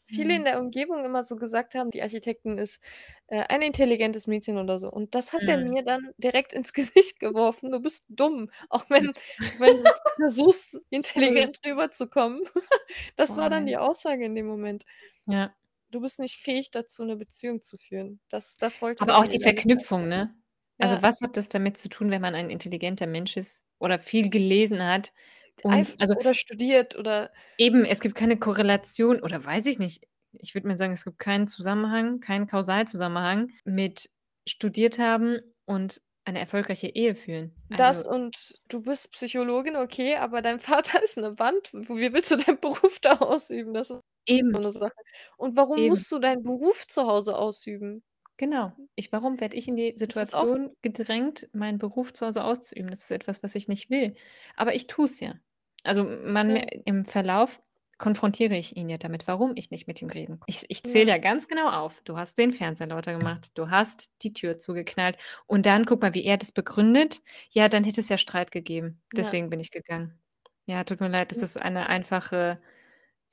Viele 0.06 0.34
in 0.36 0.44
Mhm. 0.44 0.44
der 0.44 0.60
Umgebung 0.60 1.04
immer 1.04 1.22
so 1.24 1.36
gesagt 1.36 1.74
haben, 1.74 1.90
die 1.90 2.02
Architektin 2.02 2.58
ist, 2.58 2.80
äh, 3.28 3.44
ein 3.48 3.62
intelligentes 3.62 4.26
Mädchen 4.26 4.58
oder 4.58 4.78
so. 4.78 4.90
Und 4.90 5.14
das 5.14 5.32
hat 5.32 5.48
er 5.48 5.58
Mhm. 5.58 5.64
mir 5.64 5.82
dann 5.84 6.10
direkt 6.18 6.52
ins 6.52 6.72
Gesicht 6.74 7.20
geworfen: 7.20 7.72
„Du 7.72 7.80
bist 7.80 8.04
dumm, 8.08 8.50
auch 8.70 8.84
wenn 8.90 9.12
wenn 9.56 9.78
du 9.78 9.90
versuchst, 10.16 10.80
intelligent 10.90 11.58
rüberzukommen.“ 11.66 12.42
Das 13.16 13.36
war 13.38 13.48
Boah, 13.48 13.50
dann 13.50 13.66
die 13.66 13.76
Aussage 13.78 14.24
in 14.26 14.34
dem 14.34 14.46
Moment. 14.46 14.84
Ja. 15.26 15.54
„Du 15.90 16.00
bist 16.00 16.18
nicht 16.18 16.36
fähig 16.36 16.70
dazu, 16.70 17.04
'ne 17.04 17.16
Beziehung 17.16 17.60
zu 17.60 17.76
führen.“ 17.78 18.20
Das 18.28 18.56
das 18.56 18.82
wollte 18.82 19.06
Aber 19.06 19.16
auch 19.18 19.26
die. 19.26 19.38
Verknüpfung, 19.40 20.08
ne? 20.08 20.34
Also, 20.80 21.00
Ja, 21.00 21.02
was 21.02 21.20
hat 21.20 21.36
das 21.36 21.48
damit 21.48 21.76
zu 21.76 21.88
tun, 21.88 22.10
wenn 22.10 22.22
man 22.22 22.34
ein 22.34 22.50
intelligenter 22.50 23.06
Mensch 23.06 23.36
ist 23.36 23.62
oder 23.78 23.98
viel 23.98 24.30
gelesen 24.30 24.84
hat 24.86 25.12
und 25.62 25.96
also, 25.98 26.14
oder 26.14 26.34
studiert 26.34 26.96
oder 26.96 27.30
eben, 27.58 27.84
es 27.84 28.00
gibt 28.00 28.16
keine 28.16 28.36
Korrelation 28.38 29.20
oder 29.20 29.44
weiß 29.44 29.66
ich 29.66 29.78
nicht. 29.78 30.04
Ich 30.32 30.54
würde 30.54 30.66
mal 30.66 30.76
sagen, 30.76 30.92
es 30.92 31.04
gibt 31.04 31.18
keinen 31.20 31.46
Zusammenhang, 31.46 32.18
keinen 32.20 32.46
Kausalzusammenhang 32.48 33.50
mit 33.64 34.10
studiert 34.48 34.98
haben 34.98 35.38
und 35.64 36.02
eine 36.24 36.40
erfolgreiche 36.40 36.88
Ehe 36.88 37.14
führen. 37.14 37.54
das 37.76 38.02
Also, 38.02 38.04
und 38.06 38.54
du 38.68 38.82
bist 38.82 39.10
Psychologin, 39.12 39.76
okay, 39.76 40.16
aber 40.16 40.42
dein 40.42 40.60
Vater 41.00 41.02
ist 41.02 41.16
'ne 41.16 41.38
Wand. 41.38 41.72
Wie 41.72 42.12
willst 42.12 42.30
du 42.30 42.36
deinen 42.36 42.60
Beruf 42.60 43.00
da 43.00 43.14
ausüben? 43.18 43.74
Das 43.74 43.90
ist 43.90 44.00
eben, 44.26 44.54
so 44.54 44.60
'ne 44.60 44.72
Sache. 44.72 44.92
Und 45.36 45.56
warum 45.56 45.86
eben. 45.86 45.86
musst 45.86 46.10
du 46.12 46.18
deinen 46.18 46.42
Beruf 46.42 46.86
zu 46.86 47.06
Hause 47.06 47.36
ausüben? 47.38 48.02
Genau. 48.38 48.72
Ich 48.96 49.12
warum 49.12 49.40
werde 49.40 49.56
ich 49.56 49.68
in 49.68 49.76
die 49.76 49.92
Das 50.06 50.22
ist 50.22 50.34
auch 50.34 50.46
Situation 50.48 50.74
gedrängt, 50.82 51.48
meinen 51.52 51.78
Beruf 51.78 52.12
zu 52.12 52.26
Hause 52.26 52.44
auszuüben? 52.44 52.90
Das 52.90 53.00
ist 53.00 53.10
etwas, 53.10 53.42
was 53.42 53.54
ich 53.54 53.68
nicht 53.68 53.90
will. 53.90 54.14
Aber 54.56 54.74
ich 54.74 54.86
tue 54.86 55.04
es 55.06 55.20
ja. 55.20 55.34
Also, 55.84 56.04
man 56.04 56.56
ja, 56.56 56.62
im 56.84 57.04
Verlauf 57.04 57.60
konfrontiere 57.98 58.56
ich 58.56 58.76
ihn 58.76 58.88
ja 58.88 58.98
damit, 58.98 59.28
warum 59.28 59.52
ich 59.56 59.70
nicht 59.70 59.86
mit 59.86 60.02
ihm 60.02 60.08
reden 60.08 60.40
Ich 60.46 60.64
ich 60.68 60.82
zähle 60.82 61.06
ja, 61.06 61.16
ja 61.16 61.18
ganz 61.18 61.48
genau 61.48 61.68
auf. 61.70 62.02
Du 62.02 62.16
hast 62.18 62.36
den 62.38 62.52
Fernseher 62.52 62.88
lauter 62.88 63.12
gemacht, 63.16 63.52
du 63.54 63.70
hast 63.70 64.10
die 64.22 64.32
Tür 64.32 64.58
zugeknallt 64.58 65.16
und 65.46 65.64
dann 65.66 65.86
guck 65.86 66.02
mal, 66.02 66.12
wie 66.14 66.24
er 66.24 66.36
das 66.36 66.52
begründet. 66.52 67.22
Ja, 67.50 67.68
dann 67.68 67.84
hätte 67.84 68.00
es 68.00 68.08
ja 68.10 68.18
Streit 68.18 68.50
gegeben. 68.52 69.02
ja. 69.12 69.34
Deswegen 69.34 69.48
bin 69.50 69.60
ich 69.60 69.70
gegangen. 69.70 70.18
Ja, 70.66 70.84
tut 70.84 71.00
mir 71.00 71.08
leid, 71.08 71.30
das 71.30 71.42
ist 71.42 71.60
eine 71.60 71.88
einfache 71.88 72.60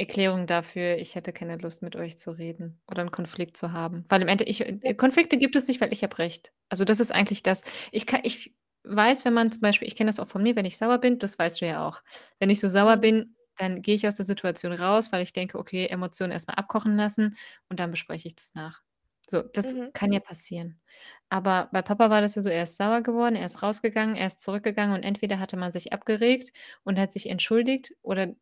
Erklärung 0.01 0.47
dafür, 0.47 0.97
ich 0.97 1.15
hätte 1.15 1.31
keine 1.33 1.57
Lust, 1.57 1.81
mit 1.81 1.95
euch 1.95 2.17
zu 2.17 2.31
reden 2.31 2.81
oder 2.89 3.03
'n 3.03 3.11
Konflikt 3.11 3.55
zu 3.57 3.71
haben. 3.73 4.05
Weil 4.09 4.21
im 4.21 4.27
Ende 4.27 4.43
ich 4.45 4.59
ja, 4.59 4.65
äh, 4.65 4.93
Konflikte 4.95 5.37
gibt 5.37 5.55
es 5.55 5.67
nicht, 5.67 5.79
weil 5.81 5.93
ich 5.93 6.03
habe 6.03 6.17
recht. 6.17 6.53
Also, 6.69 6.85
das 6.85 6.99
ist 6.99 7.11
eigentlich 7.13 7.43
das. 7.43 7.63
Ich 7.91 8.05
ka 8.07 8.19
ich 8.23 8.55
weiß, 8.83 9.25
wenn 9.25 9.33
man 9.33 9.51
zum 9.51 9.61
Beispiel 9.61 9.87
ich 9.87 9.95
kenne 9.95 10.09
das 10.09 10.19
auch 10.19 10.27
von 10.27 10.41
mir, 10.43 10.55
wenn 10.55 10.65
ich 10.65 10.77
sauer 10.77 10.97
bin, 10.99 11.19
das 11.19 11.37
weißt 11.37 11.61
du 11.61 11.67
ja 11.67 11.85
auch. 11.87 12.01
Wenn 12.39 12.49
ich 12.49 12.59
so 12.59 12.67
sauer 12.67 12.97
mhm, 12.97 12.97
bin, 12.97 13.35
dann 13.57 13.81
gehe 13.81 13.95
ich 13.95 14.07
aus 14.07 14.15
der 14.15 14.25
Situation 14.25 14.73
raus, 14.73 15.11
weil 15.11 15.21
ich 15.23 15.33
denke: 15.33 15.59
„Okay, 15.59 15.85
Emotionen 15.87 16.31
erst 16.31 16.47
mal 16.47 16.55
abkochen 16.55 16.95
lassen 16.97 17.37
und 17.69 17.79
dann 17.79 17.91
bespreche 17.91 18.27
ich 18.27 18.35
das 18.35 18.55
nach.“ 18.55 18.81
So, 19.29 19.41
das 19.43 19.75
mhm, 19.75 19.91
kann 19.93 20.11
ja 20.13 20.19
passieren. 20.19 20.81
Aber 21.29 21.69
bei 21.71 21.81
Papa 21.81 22.09
war 22.09 22.21
das 22.21 22.35
ja 22.35 22.41
so, 22.41 22.49
er 22.49 22.63
ist 22.63 22.77
sauer 22.77 23.01
geworden, 23.01 23.35
er 23.35 23.45
ist 23.45 23.61
rausgegangen, 23.63 24.15
er 24.15 24.27
ist 24.27 24.39
zurückgegangen 24.41 24.95
und 24.95 25.03
entweder 25.03 25.39
hatte 25.39 25.57
man 25.57 25.71
sich 25.71 25.93
abgeregt 25.93 26.51
und 26.83 26.99
hat 26.99 27.11
sich 27.13 27.29
entschuldigt 27.29 27.93
oder 28.01 28.33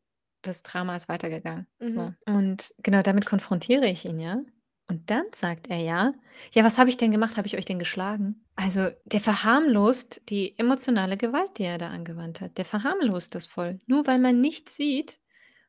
das 0.41 0.63
Drama 0.63 0.95
ist 0.95 1.09
weitergegangen, 1.09 1.67
mhm. 1.79 2.09
so. 2.09 2.13
Und 2.25 2.73
genau 2.79 3.01
damit 3.01 3.25
konfrontiere 3.25 3.87
ich 3.87 4.05
ihn, 4.05 4.19
ja. 4.19 4.41
Und 4.87 5.09
dann 5.11 5.25
sagt 5.33 5.67
er 5.69 5.77
ja: 5.79 6.13
„Ja, 6.53 6.63
was 6.63 6.77
habe 6.77 6.89
ich 6.89 6.97
denn 6.97 7.11
gemacht? 7.11 7.37
Habe 7.37 7.47
ich 7.47 7.57
euch 7.57 7.65
denn 7.65 7.79
geschlagen?“ 7.79 8.45
Also, 8.55 8.89
der 9.05 9.21
verharmlost 9.21 10.21
die 10.29 10.57
emotionale 10.59 11.17
Gewalt, 11.17 11.57
die 11.57 11.63
er 11.63 11.77
da 11.79 11.89
angewandt 11.89 12.41
hat. 12.41 12.57
Der 12.59 12.65
verharmlost 12.65 13.33
das 13.35 13.45
voll. 13.47 13.79
Nur 13.87 14.05
weil 14.05 14.19
man 14.19 14.39
nicht 14.41 14.69
sieht, 14.69 15.19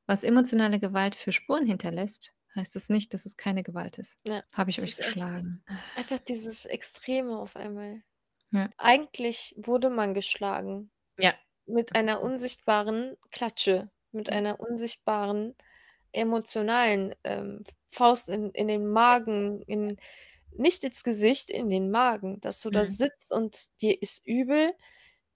was 0.07 0.25
emotionale 0.25 0.81
Gewalt 0.81 1.15
für 1.17 1.33
Spuren 1.33 1.67
hinterlässt, 1.67 2.33
heißt 2.57 2.77
es 2.77 2.89
nicht, 2.91 3.15
dass 3.15 3.27
es 3.27 3.37
keine 3.37 3.63
Gewalt 3.65 3.99
ist. 3.99 4.19
Ja, 4.25 4.45
„Habe 4.55 4.71
ich 4.71 4.83
euch 4.83 4.97
geschlagen?“ 4.97 5.65
einfach 5.95 6.19
dieses 6.19 6.67
Extreme 6.67 7.39
auf 7.39 7.57
einmal. 7.57 8.03
Ja. 8.51 8.71
Eigentlich 8.79 9.55
wurde 9.59 9.91
man 9.91 10.15
geschlagen. 10.15 10.93
Ja, 11.17 11.39
Mit 11.67 11.95
das 11.95 11.97
einer 11.97 12.23
unsichtbaren 12.23 13.17
Klatsche, 13.31 13.91
mit 14.13 14.31
Ja. 14.31 14.33
einer 14.33 14.61
unsichtbaren 14.61 15.55
emotionalen, 16.13 17.15
ähm, 17.25 17.65
Faust 17.89 18.29
in 18.31 18.51
in 18.53 18.69
den 18.69 18.89
Magen, 18.89 19.63
in 19.65 19.97
nicht 20.53 20.85
ins 20.85 21.05
Gesicht, 21.05 21.51
in 21.51 21.71
den 21.71 21.91
Magen, 21.93 22.41
dass 22.43 22.61
du 22.63 22.71
da 22.71 22.85
Mhm. 22.85 22.97
sitzt 22.97 23.33
und 23.33 23.69
dir 23.83 24.01
ist 24.03 24.27
übel. 24.27 24.75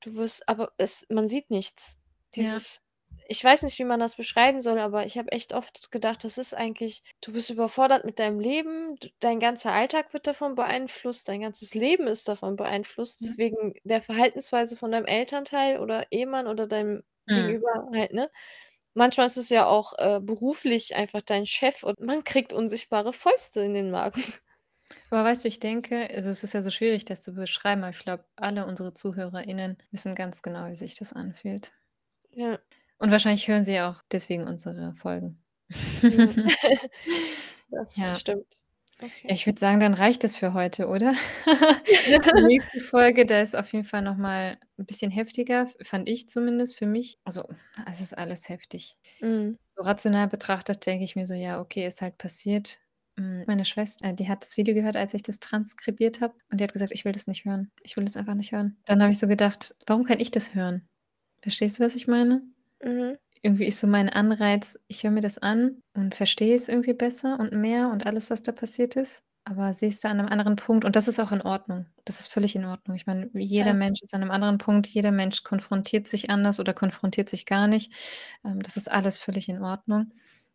Du 0.01 0.15
wirst 0.17 0.49
aber 0.49 0.73
es 0.79 1.07
man 1.11 1.29
sieht 1.29 1.51
nichts. 1.51 1.99
Ja. 2.39 2.61
Dieses 2.61 2.83
ich 3.29 3.43
weiß 3.45 3.63
nicht, 3.65 3.79
wie 3.81 3.85
man 3.85 4.01
das 4.01 4.17
beschreiben 4.17 4.61
soll, 4.63 4.79
aber 4.81 5.07
ich 5.07 5.19
habe 5.19 5.33
echt 5.33 5.55
oft 5.55 5.91
gedacht, 5.93 6.25
das 6.25 6.39
ist 6.39 6.55
eigentlich 6.55 7.03
du 7.23 7.33
bist 7.33 7.51
überfordert 7.51 8.05
mit 8.07 8.19
deinem 8.21 8.41
Leben, 8.41 8.97
d 8.99 9.13
dein 9.21 9.41
ganzer 9.41 9.73
Alltag 9.73 10.13
wird 10.15 10.27
davon 10.29 10.55
beeinflusst, 10.57 11.29
dein 11.29 11.41
ganzes 11.43 11.75
Leben 11.75 12.07
ist 12.09 12.29
davon 12.29 12.57
Ja. 13.21 13.35
beeinflusst 13.37 13.39
wegen 13.39 13.75
der 13.85 14.03
Verhaltensweise 14.03 14.77
von 14.77 14.93
deinem 14.93 15.07
Elternteil 15.07 15.81
oder 15.81 16.07
Ehemann 16.13 16.47
oder 16.49 16.67
deinem 16.69 17.03
Mhm. 17.03 17.14
Gegenüber 17.33 17.89
halt, 17.95 18.13
ne? 18.13 18.31
Manchmal 18.95 19.27
ist 19.27 19.37
es 19.39 19.51
ja 19.51 19.67
auch, 19.67 19.95
äh, 19.99 20.21
beruflich 20.21 20.97
einfach 20.97 21.23
dein 21.23 21.47
Chef 21.47 21.83
und 21.85 22.01
man 22.01 22.25
kriegt 22.25 22.53
unsichtbare 22.53 23.13
Fäuste 23.13 23.61
in 23.63 23.75
den 23.75 23.91
Magen. 23.91 24.23
Aber 25.11 25.25
weißt 25.25 25.45
du, 25.45 25.49
ich 25.49 25.61
denke 25.61 26.09
also, 26.15 26.31
es 26.31 26.45
ist 26.45 26.55
ja 26.55 26.63
so 26.63 26.71
schwierig, 26.71 27.05
das 27.05 27.23
zu 27.23 27.35
beschreiben, 27.35 27.83
aber 27.85 27.91
ich 27.97 28.01
glaube, 28.01 28.25
alle 28.37 28.67
unsere 28.67 28.95
ZuhörerInnen 28.95 29.79
wissen 29.93 30.15
ganz 30.15 30.43
genau, 30.43 30.69
wie 30.69 30.75
sich 30.75 30.97
das 30.97 31.13
anfühlt. 31.13 31.73
Ja. 32.33 32.59
Und 33.01 33.11
wahrscheinlich 33.11 33.49
hören 33.49 33.65
sie 33.65 33.81
auch 33.81 34.03
deswegen 34.13 34.45
unsere 34.47 34.95
Folgen. 34.95 35.43
Das 37.71 37.97
Ja. 37.97 38.19
stimmt. 38.21 38.47
Ja, 39.27 39.35
Okay. 39.35 39.35
ich 39.35 39.47
würde 39.47 39.59
sagen, 39.61 39.81
dann 39.81 39.95
reicht 39.95 40.25
es 40.25 40.37
für 40.37 40.55
heute, 40.55 40.89
oder? 40.89 41.13
Die 42.35 42.43
nächste 42.43 42.81
Folge, 42.81 43.25
da 43.27 43.41
ist 43.41 43.57
auf 43.57 43.73
jeden 43.73 43.85
Fall 43.85 44.03
noch 44.03 44.17
mal 44.17 44.59
'n 44.79 44.87
bisschen 44.87 45.11
heftiger, 45.11 45.67
fand 45.83 46.09
ich 46.09 46.29
zumindest 46.29 46.77
für 46.77 46.87
mich. 46.87 47.19
Also, 47.25 47.45
es 47.89 48.01
ist 48.01 48.17
alles 48.17 48.49
heftig. 48.49 48.97
Mhm. 49.21 49.57
So 49.71 49.83
rational 49.83 50.29
betrachtet 50.29 50.87
denke 50.87 51.05
ich 51.05 51.17
mir 51.17 51.27
so: 51.27 51.35
„Ja, 51.35 51.61
okay, 51.61 51.87
ist 51.87 52.03
halt 52.03 52.19
passiert.“ 52.19 52.81
Hm, 53.19 53.45
meine 53.47 53.65
Schwester, 53.65 54.13
die 54.13 54.29
hat 54.29 54.43
das 54.43 54.57
Video 54.57 54.75
gehört, 54.75 54.97
als 54.97 55.15
ich 55.15 55.23
das 55.23 55.41
transkribiert 55.41 56.21
habe 56.21 56.35
und 56.51 56.61
die 56.61 56.65
hat 56.65 56.73
gesagt: 56.73 56.93
„Ich 56.93 57.05
will 57.05 57.13
das 57.13 57.27
nicht 57.27 57.45
hören. 57.45 57.73
Ich 57.83 57.97
will 57.97 58.05
das 58.05 58.17
einfach 58.17 58.35
nicht 58.35 58.53
hören.“ 58.53 58.79
Dann 58.87 59.03
habe 59.03 59.13
ich 59.13 59.19
so 59.19 59.27
gedacht: 59.27 59.75
„Warum 59.87 60.05
kann 60.05 60.21
ich 60.21 60.31
das 60.31 60.55
hören?“ 60.55 60.89
Verstehst 61.43 61.79
du, 61.81 61.85
was 61.85 61.97
ich 61.97 62.07
meine? 62.09 62.43
Mhm. 62.85 63.17
Irgendwie 63.45 63.67
ist 63.67 63.79
so 63.79 63.87
mein 63.87 64.09
Anreiz, 64.09 64.79
ich 64.89 65.03
höre 65.03 65.11
mir 65.11 65.21
das 65.21 65.37
an 65.37 65.83
und 65.95 66.15
verstehe 66.15 66.55
es 66.57 66.67
irgendwie 66.67 66.95
besser 66.95 67.39
und 67.39 67.53
mehr 67.53 67.91
und 67.91 68.07
alles, 68.07 68.31
was 68.31 68.43
da 68.43 68.53
passiert 68.53 68.97
ist, 68.97 69.23
aber 69.45 69.75
sie 69.75 69.85
ist 69.89 70.03
da 70.03 70.09
an 70.09 70.17
'nem 70.17 70.29
anderen 70.29 70.57
Punkt 70.57 70.87
und 70.87 70.97
das 70.97 71.09
ist 71.09 71.21
auch 71.21 71.31
in 71.31 71.43
Ordnung. 71.43 71.85
Das 72.07 72.21
ist 72.21 72.29
völlig 72.29 72.57
in 72.57 72.65
Ordnung. 72.65 72.97
Ich 72.97 73.07
meine, 73.07 73.29
jeder 73.35 73.75
Ja. 73.75 73.75
Mensch 73.75 74.01
ist 74.03 74.15
an 74.15 74.21
'nem 74.23 74.31
anderen 74.31 74.57
Punkt. 74.57 74.87
Jeder 74.87 75.11
Mensch 75.13 75.43
konfrontiert 75.43 76.09
sich 76.09 76.31
anders 76.31 76.59
oder 76.59 76.73
konfrontiert 76.73 77.29
sich 77.29 77.45
gar 77.45 77.67
nicht. 77.69 77.93
Ähm, 78.47 78.63
das 78.63 78.79
ist 78.79 78.91
alles 78.91 79.19
völlig 79.19 79.51
in 79.51 79.61
Ordnung. 79.63 80.15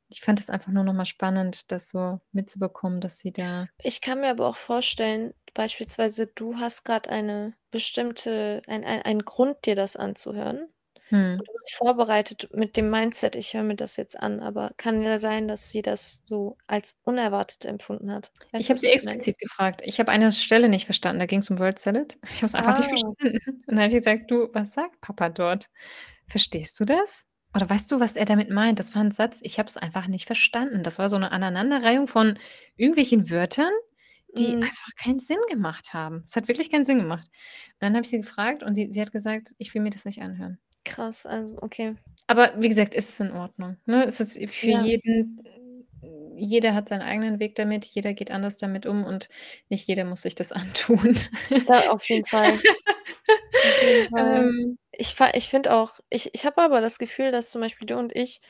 Ich 0.10 0.22
fand 0.22 0.40
es 0.40 0.50
einfach 0.50 0.72
nur 0.72 0.84
noch 0.84 0.94
mal 0.94 1.06
spannend, 1.06 1.72
das 1.72 1.90
so 1.90 2.22
mitzubekommen, 2.32 3.02
dass 3.02 3.20
sie 3.20 3.32
da 3.32 3.70
Ich 3.82 4.02
kann 4.02 4.20
mir 4.20 4.30
aber 4.32 4.48
auch 4.48 4.58
vorstellen, 4.58 5.34
beispielsweise 5.54 6.28
du 6.28 6.58
hast 6.58 6.84
grad 6.84 7.08
eine 7.08 7.54
bestimmte 7.72 8.62
ein 8.68 8.84
ein 8.84 9.02
einen 9.04 9.24
Grund, 9.24 9.66
dir 9.66 9.76
das 9.76 9.96
anzuhören 9.96 10.68
Mhm. 11.12 11.40
und 11.40 11.48
du 11.48 11.54
bist 11.54 11.74
vorbereitet 11.76 12.50
mit 12.54 12.78
dem 12.78 12.90
Mindset: 12.92 13.36
„Ich 13.36 13.54
höre 13.54 13.64
mir 13.64 13.76
das 13.76 13.98
jetzt 13.98 14.20
an“, 14.20 14.40
aber 14.42 14.74
kann 14.78 15.02
ja 15.04 15.18
sein, 15.20 15.48
dass 15.48 15.70
sie 15.72 15.82
das 15.82 16.22
so 16.26 16.58
als 16.68 16.98
unerwartet 17.04 17.66
empfunden 17.66 18.12
hat. 18.12 18.32
Weißt 18.54 18.68
Ich 18.68 18.70
habe 18.70 18.80
sie 18.80 18.88
ich 18.88 19.02
meine? 19.02 19.30
explizit 19.30 19.40
gefragt. 19.40 19.82
Ich 19.86 20.00
habe 20.02 20.12
eine 20.12 20.34
Stelle 20.34 20.68
nicht 20.68 20.84
verstanden, 20.86 21.20
da 21.22 21.26
ging's 21.28 21.50
um 21.50 21.60
Word 21.60 21.80
Salad. 21.80 22.18
Ich 22.24 22.38
habe 22.38 22.46
es 22.48 22.56
einfach 22.56 22.74
nicht 22.74 22.90
Ah. 22.90 22.90
verstanden. 22.90 23.40
Und 23.46 23.64
dann 23.68 23.80
habe 23.80 23.88
ich 23.88 23.94
gesagt: 23.96 24.30
„Du, 24.30 24.50
was 24.54 24.74
sagt 24.74 25.00
Papa 25.02 25.30
dort? 25.30 25.70
Verstehst 26.28 26.80
du 26.80 26.86
das? 26.86 27.26
Oder 27.56 27.70
weißt 27.70 27.92
du, 27.92 28.00
was 28.02 28.16
er 28.18 28.26
damit 28.26 28.50
meint?“ 28.50 28.80
Das 28.80 28.96
war 28.96 29.02
'n 29.04 29.12
Satz, 29.12 29.40
ich 29.44 29.60
habe 29.60 29.70
es 29.70 29.78
einfach 29.78 30.08
nicht 30.08 30.26
verstanden. 30.28 30.84
Das 30.84 31.00
war 31.00 31.10
so 31.10 31.18
'ne 31.18 31.32
Aneinanderreihung 31.32 32.08
von 32.08 32.38
irgendwelchen 32.78 33.30
Wörtern, 33.30 33.72
die 34.38 34.58
Mhm. 34.58 34.70
einfach 34.70 34.90
keinen 35.02 35.20
Sinn 35.22 35.40
gemacht 35.50 35.94
haben. 35.94 36.24
Es 36.28 36.36
hat 36.36 36.48
wirklich 36.50 36.70
keinen 36.72 36.86
Sinn 36.86 37.00
gemacht. 37.00 37.28
Und 37.28 37.76
dann 37.82 37.94
habe 37.96 38.04
ich 38.06 38.10
sie 38.12 38.20
gefragt 38.22 38.64
und 38.64 38.76
sie 38.76 38.92
sie 38.92 39.02
hat 39.02 39.12
gesagt: 39.14 39.54
„Ich 39.60 39.74
will 39.74 39.82
mir 39.82 39.92
das 39.92 40.06
nicht 40.06 40.22
anhören.“ 40.22 40.60
Krass, 40.86 41.26
also 41.26 41.58
okay. 41.62 41.96
Aber 42.30 42.52
wie 42.62 42.70
gesagt, 42.70 42.94
es 42.94 43.10
ist 43.10 43.20
in 43.22 43.32
Ordnung, 43.32 43.78
ne? 43.88 44.06
Es 44.06 44.20
ist 44.20 44.38
für 44.54 44.70
Ja. 44.70 44.70
jeden 44.70 45.44
jeder 46.36 46.74
hat 46.76 46.88
seinen 46.88 47.02
eigenen 47.02 47.40
Weg 47.40 47.56
damit, 47.56 47.84
jeder 47.86 48.14
geht 48.14 48.32
anders 48.32 48.56
damit 48.58 48.86
um 48.86 49.04
und 49.04 49.28
nicht 49.68 49.88
jeder 49.88 50.06
muss 50.06 50.22
sich 50.22 50.36
das 50.36 50.52
antun. 50.54 51.16
Da 51.68 51.82
auf 51.92 52.08
jeden 52.10 52.26
Fall. 52.26 52.62
Auf 53.64 53.82
jeden 53.82 54.10
Fall. 54.10 54.52
Ähm. 54.52 54.78
Ich 54.94 55.16
ich 55.36 55.50
finde 55.50 55.74
auch 55.76 56.00
ich 56.10 56.32
ich 56.36 56.46
habe 56.46 56.62
aber 56.64 56.82
das 56.82 57.00
Gefühl, 57.00 57.32
dass 57.32 57.52
zum 57.52 57.62
Beispiel 57.62 57.88
du 57.88 57.98
und 57.98 58.16
ich 58.16 58.42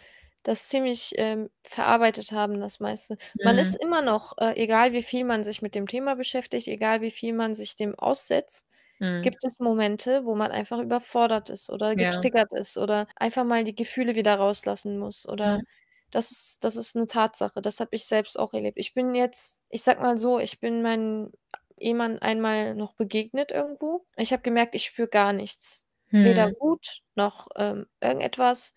das 0.44 0.70
ziemlich, 0.70 1.14
ähm, 1.18 1.50
verarbeitet 1.68 2.32
haben, 2.34 2.60
das 2.62 2.80
meiste. 2.82 3.18
Man 3.42 3.58
ist 3.60 3.76
Mhm. 3.76 3.80
immer 3.82 4.02
noch 4.04 4.38
äh, 4.40 4.56
egal 4.62 4.94
wie 4.94 5.04
viel 5.04 5.26
man 5.26 5.44
sich 5.44 5.62
mit 5.64 5.76
dem 5.76 5.88
Thema 5.88 6.16
beschäftigt, 6.16 6.68
egal 6.70 7.02
wie 7.02 7.12
viel 7.12 7.34
man 7.34 7.56
sich 7.56 7.76
dem 7.78 7.96
aussetzt, 8.00 8.68
Mhm. 9.02 9.30
gibt 9.30 9.44
es 9.46 9.60
Momente, 9.60 10.26
wo 10.26 10.36
man 10.36 10.52
einfach 10.52 10.80
überfordert 10.80 11.50
ist 11.50 11.70
oder 11.70 11.96
Ja. 11.96 12.30
getriggert 12.36 12.54
ist 12.54 12.78
oder 12.78 13.08
einfach 13.16 13.44
mal 13.46 13.64
die 13.64 13.76
Gefühle 13.76 14.16
wieder 14.16 14.36
rauslassen 14.36 14.98
muss 15.00 15.28
oder 15.28 15.64
das 16.12 16.32
ist 16.32 16.64
das 16.64 16.76
ist 16.76 16.96
'ne 16.96 17.08
Tatsache. 17.08 17.62
Das 17.62 17.80
habe 17.80 17.92
ich 17.96 18.06
selbst 18.06 18.40
auch 18.40 18.54
erlebt. 18.54 18.78
Ich 18.80 18.94
bin 18.94 19.16
jetzt 19.16 19.64
ich 19.70 19.84
sage 19.84 20.02
mal 20.02 20.18
so, 20.18 20.40
ich 20.40 20.60
bin 20.60 20.82
meinem 20.82 21.32
Ehemann 21.78 22.20
einmal 22.20 22.76
noch 22.76 22.94
begegnet 22.96 23.52
irgendwo. 23.52 24.06
Ich 24.18 24.32
habe 24.34 24.42
gemerkt, 24.44 24.76
ich 24.76 24.86
spüre 24.86 25.08
gar 25.10 25.34
nichts. 25.34 25.86
Weder 26.22 26.48
Mhm. 26.48 26.60
Wut 26.60 27.02
noch, 27.16 27.48
ähm, 27.58 27.88
irgendetwas. 28.02 28.74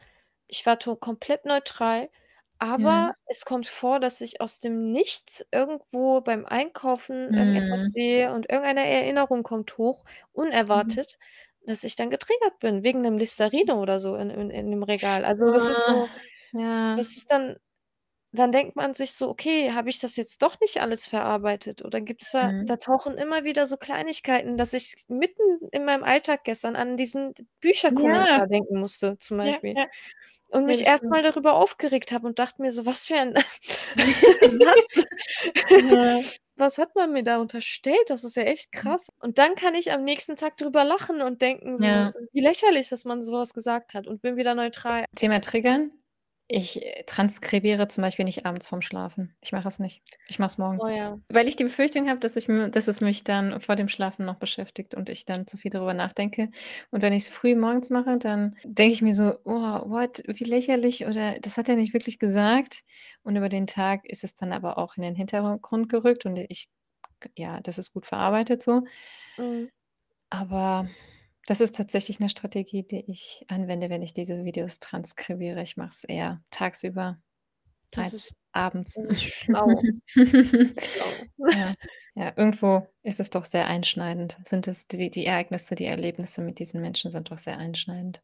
Ich 0.49 0.65
war 0.67 0.79
komplett 0.79 1.45
neutral, 1.47 2.11
Ja. 2.77 3.03
aber 3.05 3.15
es 3.27 3.45
kommt 3.45 3.67
vor, 3.67 4.01
dass 4.01 4.21
ich 4.21 4.41
aus 4.41 4.61
dem 4.61 4.79
Nichts 4.79 5.45
irgendwo 5.53 6.21
beim 6.21 6.47
Einkaufen 6.47 7.33
irgendetwas 7.35 7.83
Mhm. 7.83 7.95
sehe 7.95 8.33
und 8.33 8.51
irgendeine 8.51 8.87
Erinnerung 8.89 9.43
kommt 9.43 9.79
hoch, 9.79 10.05
Mhm. 10.75 10.95
unerwartet, 10.95 11.19
dass 11.67 11.85
ich 11.85 11.97
dann 11.97 12.11
getriggert 12.11 12.59
bin 12.61 12.85
wegen 12.85 13.01
'nem 13.03 13.19
Listerine 13.19 13.77
oder 13.77 14.01
so 14.01 14.17
in 14.17 14.31
in 14.31 14.51
in 14.51 14.71
'nem 14.71 14.83
Regal. 14.85 15.25
Also, 15.25 15.51
das 15.53 15.69
ist 15.69 15.85
Ah, 15.85 15.87
so 15.87 16.11
ja. 16.53 16.97
das 16.97 17.17
ist 17.17 17.31
dann 17.31 17.57
dann 18.33 18.53
denkt 18.53 18.77
man 18.77 18.95
sich 18.95 19.13
so: 19.15 19.29
„Okay, 19.31 19.73
habe 19.73 19.91
ich 19.91 19.99
das 20.01 20.17
jetzt 20.17 20.43
doch 20.43 20.61
nicht 20.61 20.81
alles 20.83 21.07
verarbeitet?“ 21.07 21.85
Oder 21.85 22.01
gibt's 22.03 22.33
da 22.33 22.53
Mhm. 22.53 22.67
da 22.67 22.77
tauchen 22.79 23.19
immer 23.19 23.45
wieder 23.45 23.67
so 23.67 23.77
Kleinigkeiten, 23.79 24.57
dass 24.59 24.73
ich 24.75 24.95
mitten 25.09 25.43
in 25.73 25.85
meinem 25.87 26.05
Alltag 26.05 26.45
gestern 26.45 26.77
an 26.77 26.97
diesen 26.99 27.35
Ja. 27.91 28.41
Bücherkommentar 28.41 28.49
denken 28.49 28.81
musste 28.81 29.19
zum 29.19 29.39
Ja, 29.43 29.59
Beispiel 29.59 29.77
ja. 29.77 29.87
Und 30.53 30.67
Ja, 30.67 30.77
mich 30.77 30.83
das 30.83 30.87
erst 30.87 31.09
stimmt. 31.09 31.11
mal 31.11 31.23
darüber 31.23 31.55
aufgeregt 31.55 32.13
habe 32.13 32.27
und 32.29 32.39
dachte 32.39 32.63
mir 32.63 32.71
so: 32.71 32.87
„Was 32.87 33.07
für 33.07 33.17
ein 33.17 33.35
Satz. 34.63 35.05
Ja. 35.77 36.25
Was 36.57 36.79
hat 36.79 36.95
man 36.97 37.13
mir 37.13 37.23
da 37.25 37.39
unterstellt? 37.41 38.11
Das 38.11 38.25
ist 38.25 38.37
ja 38.37 38.43
echt 38.45 38.73
Mhm. 38.75 38.93
krass.“ 38.93 39.09
Und 39.21 39.39
dann 39.39 39.55
kann 39.57 39.75
ich 39.75 39.93
am 39.93 40.05
nächsten 40.05 40.37
Tag 40.37 40.57
drüber 40.59 40.85
lachen 40.85 41.23
und 41.23 41.43
denken 41.43 41.79
so: 41.79 41.87
Ja. 41.89 42.15
„Wie 42.33 42.41
lächerlich, 42.43 42.89
dass 42.91 43.05
man 43.05 43.23
so 43.25 43.33
was 43.35 43.55
gesagt 43.55 43.95
hat“ 43.95 44.07
und 44.07 44.23
bin 44.23 44.37
wieder 44.37 44.55
neutral. 44.55 45.07
Thema 45.17 45.41
Triggern. 45.41 45.93
Ich, 46.49 46.83
äh, 46.85 47.05
transkribiere 47.07 47.89
zum 47.89 48.03
Beispiel 48.03 48.25
nicht 48.25 48.45
abends 48.47 48.69
vorm 48.69 48.83
Schlafen. 48.83 49.35
Ich 49.41 49.53
mache 49.53 49.69
es 49.69 49.79
nicht. 49.79 50.03
Ich 50.29 50.39
mache 50.39 50.49
es 50.49 50.59
Oh 50.77 50.89
morgens, 50.89 50.89
ja. 50.89 51.19
weil 51.29 51.49
ich 51.49 51.57
die 51.57 51.65
Befürchtung 51.65 52.09
habe, 52.11 52.21
dass 52.21 52.37
ich 52.37 52.47
dass 52.47 52.89
es 52.89 53.01
mich 53.01 53.25
dann 53.25 53.61
vor 53.61 53.75
dem 53.77 53.89
Schlafen 53.89 54.27
noch 54.27 54.37
beschäftigt 54.37 54.95
und 54.95 55.09
ich 55.09 55.25
dann 55.25 55.47
zu 55.47 55.57
viel 55.57 55.71
darüber 55.71 55.95
nachdenke. 55.95 56.51
Und 56.91 57.01
wenn 57.03 57.13
ich's 57.15 57.29
früh 57.31 57.55
morgens 57.55 57.89
mache, 57.91 58.19
dann 58.19 58.57
denke 58.65 58.93
ich 58.95 59.03
mir 59.03 59.15
so: 59.15 59.35
„Oh, 59.45 59.53
what, 59.89 60.23
wie 60.27 60.45
lächerlich“ 60.45 61.07
oder 61.07 61.39
„das 61.41 61.57
hat 61.57 61.69
er 61.69 61.77
nicht 61.77 61.95
wirklich 61.95 62.19
gesagt.“ 62.19 62.83
Und 63.23 63.37
über 63.37 63.49
den 63.49 63.67
Tag 63.67 64.05
ist 64.09 64.25
es 64.25 64.35
dann 64.35 64.53
aber 64.53 64.77
auch 64.79 64.97
in 64.97 65.03
den 65.03 65.15
Hintergrund 65.15 65.89
gerückt 65.89 66.27
und 66.27 66.37
ich 66.37 66.69
ja, 67.39 67.61
das 67.61 67.79
ist 67.79 67.93
gut 67.93 68.07
verarbeitet 68.07 68.63
so. 68.65 68.83
Mhm. 69.39 69.69
Aber 70.31 70.87
das 71.47 71.61
ist 71.61 71.77
tatsächlich 71.77 72.21
'ne 72.21 72.29
Strategie, 72.31 72.85
die 72.85 73.05
ich 73.11 73.45
anwende, 73.49 73.91
wenn 73.91 74.03
ich 74.03 74.15
diese 74.15 74.45
Videos 74.45 74.79
transkribiere. 74.81 75.63
Ich 75.63 75.77
mache 75.77 75.91
es 75.91 76.05
eher 76.05 76.43
tagsüber 76.51 77.19
Das 77.95 78.13
als 78.13 78.15
ist 78.15 78.37
abends. 78.53 79.01
das 79.01 79.11
ist 79.11 79.23
schlau. 79.23 79.87
Schlau. 80.79 81.27
Ja, 81.51 81.75
ja, 82.15 82.33
irgendwo 82.37 82.87
ist 83.03 83.21
es 83.21 83.31
doch 83.31 83.45
sehr 83.45 83.67
einschneidend. 83.69 84.39
Sind 84.45 84.69
es 84.69 84.87
die 84.89 85.11
die 85.11 85.27
Ereignisse, 85.27 85.75
die 85.75 85.87
Erlebnisse 85.87 86.43
mit 86.43 86.59
diesen 86.59 86.81
Menschen 86.83 87.11
sind 87.11 87.31
doch 87.31 87.39
sehr 87.39 87.59
einschneidend. 87.59 88.23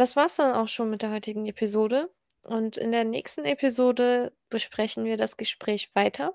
Das 0.00 0.16
war's 0.16 0.36
dann 0.36 0.54
auch 0.54 0.66
schon 0.66 0.88
mit 0.88 1.02
der 1.02 1.10
heutigen 1.10 1.44
Episode 1.44 2.10
und 2.42 2.78
in 2.78 2.90
der 2.90 3.04
nächsten 3.04 3.44
Episode 3.44 4.32
besprechen 4.48 5.04
wir 5.04 5.18
das 5.18 5.36
Gespräch 5.36 5.90
weiter. 5.92 6.32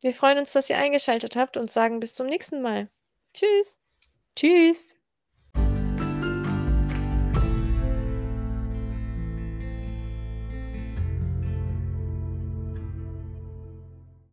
Wir 0.00 0.14
freuen 0.14 0.38
uns, 0.38 0.52
dass 0.52 0.70
ihr 0.70 0.78
eingeschaltet 0.78 1.34
habt 1.34 1.56
und 1.56 1.68
sagen 1.68 1.98
bis 1.98 2.14
zum 2.14 2.28
nächsten 2.28 2.62
Mal. 2.62 2.88
Tschüss. 3.34 3.80
Tschüss. 4.36 4.97